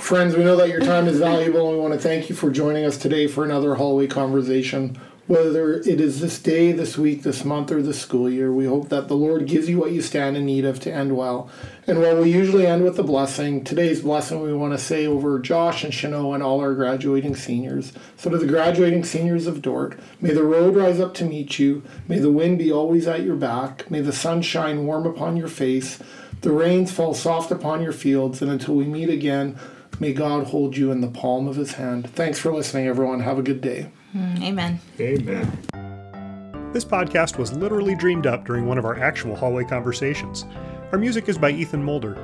Friends, 0.00 0.36
we 0.36 0.44
know 0.44 0.56
that 0.56 0.68
your 0.68 0.80
time 0.80 1.08
is 1.08 1.18
valuable 1.18 1.68
and 1.68 1.76
we 1.76 1.82
want 1.82 1.94
to 1.94 1.98
thank 1.98 2.28
you 2.28 2.36
for 2.36 2.50
joining 2.50 2.84
us 2.84 2.98
today 2.98 3.26
for 3.26 3.44
another 3.44 3.74
hallway 3.76 4.06
conversation. 4.06 4.98
Whether 5.26 5.80
it 5.80 6.00
is 6.00 6.20
this 6.20 6.38
day, 6.38 6.70
this 6.70 6.96
week, 6.96 7.24
this 7.24 7.44
month, 7.44 7.72
or 7.72 7.82
this 7.82 8.00
school 8.00 8.30
year, 8.30 8.52
we 8.52 8.66
hope 8.66 8.90
that 8.90 9.08
the 9.08 9.16
Lord 9.16 9.48
gives 9.48 9.68
you 9.68 9.76
what 9.76 9.90
you 9.90 10.00
stand 10.00 10.36
in 10.36 10.46
need 10.46 10.64
of 10.64 10.78
to 10.80 10.92
end 10.92 11.16
well. 11.16 11.50
And 11.88 12.00
while 12.00 12.22
we 12.22 12.30
usually 12.30 12.64
end 12.64 12.84
with 12.84 12.96
a 13.00 13.02
blessing, 13.02 13.64
today's 13.64 14.02
blessing 14.02 14.40
we 14.40 14.52
want 14.52 14.72
to 14.74 14.78
say 14.78 15.04
over 15.04 15.40
Josh 15.40 15.82
and 15.82 15.92
Chanel 15.92 16.32
and 16.32 16.44
all 16.44 16.60
our 16.60 16.74
graduating 16.74 17.34
seniors. 17.34 17.92
So 18.16 18.30
to 18.30 18.38
the 18.38 18.46
graduating 18.46 19.02
seniors 19.02 19.48
of 19.48 19.62
Dordt, 19.62 19.98
may 20.20 20.32
the 20.32 20.44
road 20.44 20.76
rise 20.76 21.00
up 21.00 21.12
to 21.14 21.24
meet 21.24 21.58
you. 21.58 21.82
May 22.06 22.20
the 22.20 22.30
wind 22.30 22.58
be 22.58 22.70
always 22.70 23.08
at 23.08 23.24
your 23.24 23.34
back. 23.34 23.90
May 23.90 24.02
the 24.02 24.12
sun 24.12 24.42
shine 24.42 24.86
warm 24.86 25.06
upon 25.06 25.36
your 25.36 25.48
face. 25.48 25.98
The 26.42 26.52
rains 26.52 26.92
fall 26.92 27.14
soft 27.14 27.50
upon 27.50 27.82
your 27.82 27.92
fields. 27.92 28.42
And 28.42 28.50
until 28.50 28.76
we 28.76 28.84
meet 28.84 29.08
again, 29.08 29.58
may 29.98 30.12
God 30.12 30.46
hold 30.46 30.76
you 30.76 30.92
in 30.92 31.00
the 31.00 31.08
palm 31.08 31.48
of 31.48 31.56
his 31.56 31.72
hand. 31.72 32.08
Thanks 32.10 32.38
for 32.38 32.52
listening, 32.52 32.86
everyone. 32.86 33.18
Have 33.20 33.40
a 33.40 33.42
good 33.42 33.60
day. 33.60 33.90
Hmm, 34.12 34.42
amen. 34.42 34.80
Amen. 35.00 36.72
This 36.72 36.84
podcast 36.84 37.38
was 37.38 37.52
literally 37.52 37.94
dreamed 37.94 38.26
up 38.26 38.44
during 38.44 38.66
one 38.66 38.78
of 38.78 38.84
our 38.84 38.98
actual 38.98 39.34
hallway 39.34 39.64
conversations. 39.64 40.44
Our 40.92 40.98
music 40.98 41.28
is 41.28 41.38
by 41.38 41.50
Ethan 41.50 41.82
Mulder. 41.82 42.14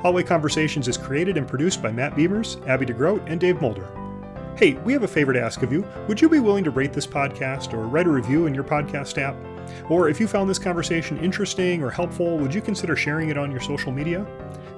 Hallway 0.00 0.22
Conversations 0.22 0.88
is 0.88 0.96
created 0.96 1.36
and 1.36 1.46
produced 1.46 1.82
by 1.82 1.92
Matt 1.92 2.14
Beimers, 2.14 2.66
Abby 2.66 2.86
De 2.86 2.92
Groot, 2.92 3.22
and 3.26 3.38
Dave 3.38 3.60
Mulder. 3.60 3.88
Hey, 4.56 4.74
we 4.84 4.92
have 4.92 5.02
a 5.02 5.08
favor 5.08 5.32
to 5.32 5.40
ask 5.40 5.62
of 5.62 5.72
you. 5.72 5.86
Would 6.08 6.20
you 6.20 6.28
be 6.28 6.38
willing 6.38 6.64
to 6.64 6.70
rate 6.70 6.92
this 6.92 7.06
podcast 7.06 7.74
or 7.74 7.86
write 7.86 8.06
a 8.06 8.10
review 8.10 8.46
in 8.46 8.54
your 8.54 8.64
podcast 8.64 9.18
app? 9.18 9.36
Or 9.90 10.08
if 10.08 10.18
you 10.18 10.26
found 10.26 10.48
this 10.48 10.58
conversation 10.58 11.18
interesting 11.18 11.82
or 11.82 11.90
helpful, 11.90 12.38
would 12.38 12.54
you 12.54 12.62
consider 12.62 12.96
sharing 12.96 13.28
it 13.28 13.36
on 13.36 13.50
your 13.50 13.60
social 13.60 13.92
media? 13.92 14.26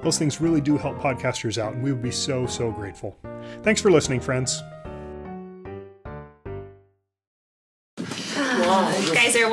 Those 0.01 0.17
things 0.17 0.41
really 0.41 0.61
do 0.61 0.77
help 0.77 0.97
podcasters 0.97 1.57
out, 1.57 1.73
and 1.73 1.83
we 1.83 1.93
would 1.93 2.01
be 2.01 2.11
so, 2.11 2.45
so 2.45 2.71
grateful. 2.71 3.17
Thanks 3.61 3.81
for 3.81 3.91
listening, 3.91 4.19
friends. 4.19 4.61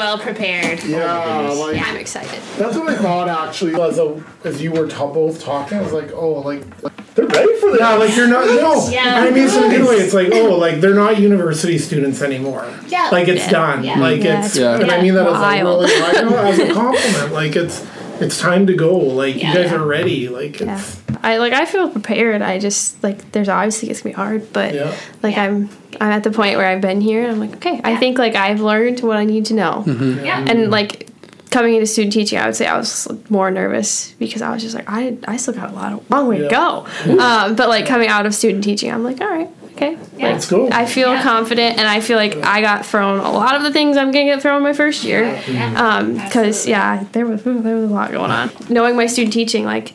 Well 0.00 0.18
prepared. 0.18 0.82
Yeah, 0.82 1.48
oh, 1.50 1.60
like 1.60 1.80
I'm 1.86 1.96
excited. 1.96 2.40
that's 2.56 2.74
what 2.76 2.88
I 2.88 2.96
thought 2.96 3.28
actually. 3.28 3.74
As 3.80 3.98
a, 3.98 4.22
as 4.44 4.62
you 4.62 4.72
were 4.72 4.86
t- 4.88 4.94
both 4.96 5.42
talking, 5.42 5.76
I 5.78 5.82
was 5.82 5.92
like, 5.92 6.10
oh, 6.12 6.40
like, 6.40 6.62
like 6.82 7.14
they're 7.14 7.26
ready 7.26 7.54
for 7.60 7.70
this. 7.72 7.80
Yeah, 7.80 7.94
like 7.94 8.16
you're 8.16 8.26
not. 8.26 8.46
No, 8.46 8.88
Yeah. 8.90 9.16
I 9.26 9.30
mean, 9.30 9.48
some 9.48 9.68
good 9.70 9.86
way. 9.86 9.96
It's 9.96 10.14
like, 10.14 10.28
oh, 10.32 10.56
like 10.56 10.80
they're 10.80 10.94
not 10.94 11.18
university 11.20 11.76
students 11.78 12.22
anymore. 12.22 12.66
Yeah. 12.88 13.10
like 13.12 13.28
it's 13.28 13.44
Yeah. 13.44 13.50
done. 13.50 13.84
Yeah. 13.84 13.98
Like 13.98 14.22
Yeah, 14.22 14.38
it's, 14.44 14.56
it's 14.56 14.82
and 14.82 14.90
I 14.90 15.02
mean 15.02 15.14
that 15.14 15.26
as 15.26 15.36
a 15.36 15.40
wild. 15.40 15.84
really, 15.84 16.02
I 16.02 16.22
know, 16.22 16.36
as 16.38 16.58
a 16.58 16.72
compliment. 16.82 17.32
Like 17.32 17.56
it's, 17.56 17.86
it's 18.22 18.38
time 18.38 18.66
to 18.68 18.74
go. 18.74 18.96
Like 18.96 19.36
Yeah. 19.36 19.48
you 19.48 19.54
guys 19.62 19.72
are 19.72 19.84
ready. 19.86 20.28
Like 20.28 20.60
Yeah. 20.60 20.78
it's, 20.78 20.96
I 21.22 21.37
like 21.38 21.52
I 21.52 21.64
feel 21.64 21.88
prepared. 21.90 22.42
I 22.42 22.59
just 22.59 23.02
like 23.02 23.33
there's 23.33 23.48
obviously 23.48 23.90
it's 23.90 24.02
gonna 24.02 24.12
be 24.14 24.16
hard, 24.16 24.52
but 24.52 24.74
Yeah. 24.74 24.94
like 25.22 25.37
Yeah. 25.37 25.44
I'm 25.44 25.68
I'm 26.00 26.11
at 26.12 26.22
the 26.22 26.30
point 26.30 26.56
where 26.56 26.66
I've 26.66 26.80
been 26.80 27.00
here 27.00 27.22
and 27.22 27.33
I'm 27.33 27.40
like, 27.40 27.54
okay, 27.56 27.80
I 27.85 27.96
think 27.96 28.18
like 28.18 28.35
I've 28.35 28.61
learned 28.61 29.00
what 29.00 29.16
I 29.16 29.24
need 29.24 29.46
to 29.46 29.54
know. 29.54 29.85
Yeah. 29.87 30.44
And 30.46 30.70
like 30.70 31.09
coming 31.50 31.74
into 31.74 31.87
student 31.87 32.12
teaching, 32.12 32.38
I 32.38 32.46
would 32.46 32.54
say 32.56 32.66
I 32.66 32.76
was 32.76 33.09
more 33.28 33.50
nervous 33.50 34.12
because 34.18 34.40
I 34.40 34.50
was 34.52 34.62
just 34.62 34.74
like, 34.74 34.85
I 34.88 35.16
I 35.26 35.37
still 35.37 35.54
got 35.54 35.70
a 35.70 35.74
lot 35.74 35.92
of 35.92 36.09
long 36.11 36.28
way 36.28 36.38
to 36.38 36.48
go. 36.48 36.87
Um, 37.18 37.54
but 37.56 37.68
like 37.68 37.87
coming 37.87 38.09
out 38.09 38.24
of 38.26 38.35
student 38.35 38.62
teaching, 38.64 38.90
I'm 38.92 39.02
like, 39.02 39.20
all 39.20 39.28
right, 39.28 39.48
okay. 39.74 39.98
Yeah. 40.16 40.33
Like, 40.35 40.50
Let's. 40.50 40.52
I 40.52 40.87
feel 40.87 41.12
Yeah. 41.12 41.22
confident, 41.22 41.76
and 41.78 41.88
I 41.88 42.00
feel 42.00 42.16
like 42.16 42.37
I 42.37 42.61
got 42.61 42.87
thrown 42.87 43.18
a 43.18 43.30
lot 43.33 43.56
of 43.56 43.62
the 43.64 43.72
things 43.72 43.96
I'm 43.96 44.12
gonna 44.12 44.26
get 44.26 44.40
thrown 44.40 44.62
my 44.62 44.72
first 44.72 45.02
year. 45.04 45.42
Yeah. 45.50 45.74
Um, 45.98 46.14
because 46.14 46.66
yeah, 46.68 47.04
there 47.12 47.26
was 47.26 47.42
there 47.42 47.52
was 47.54 47.90
a 47.90 47.92
lot 47.92 48.12
going 48.12 48.30
on. 48.30 48.50
Knowing 48.68 48.94
my 48.96 49.06
student 49.06 49.35
teaching, 49.35 49.64
like, 49.64 49.92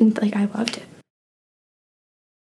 like 0.00 0.34
I 0.34 0.46
loved 0.46 0.78
it. 0.78 0.89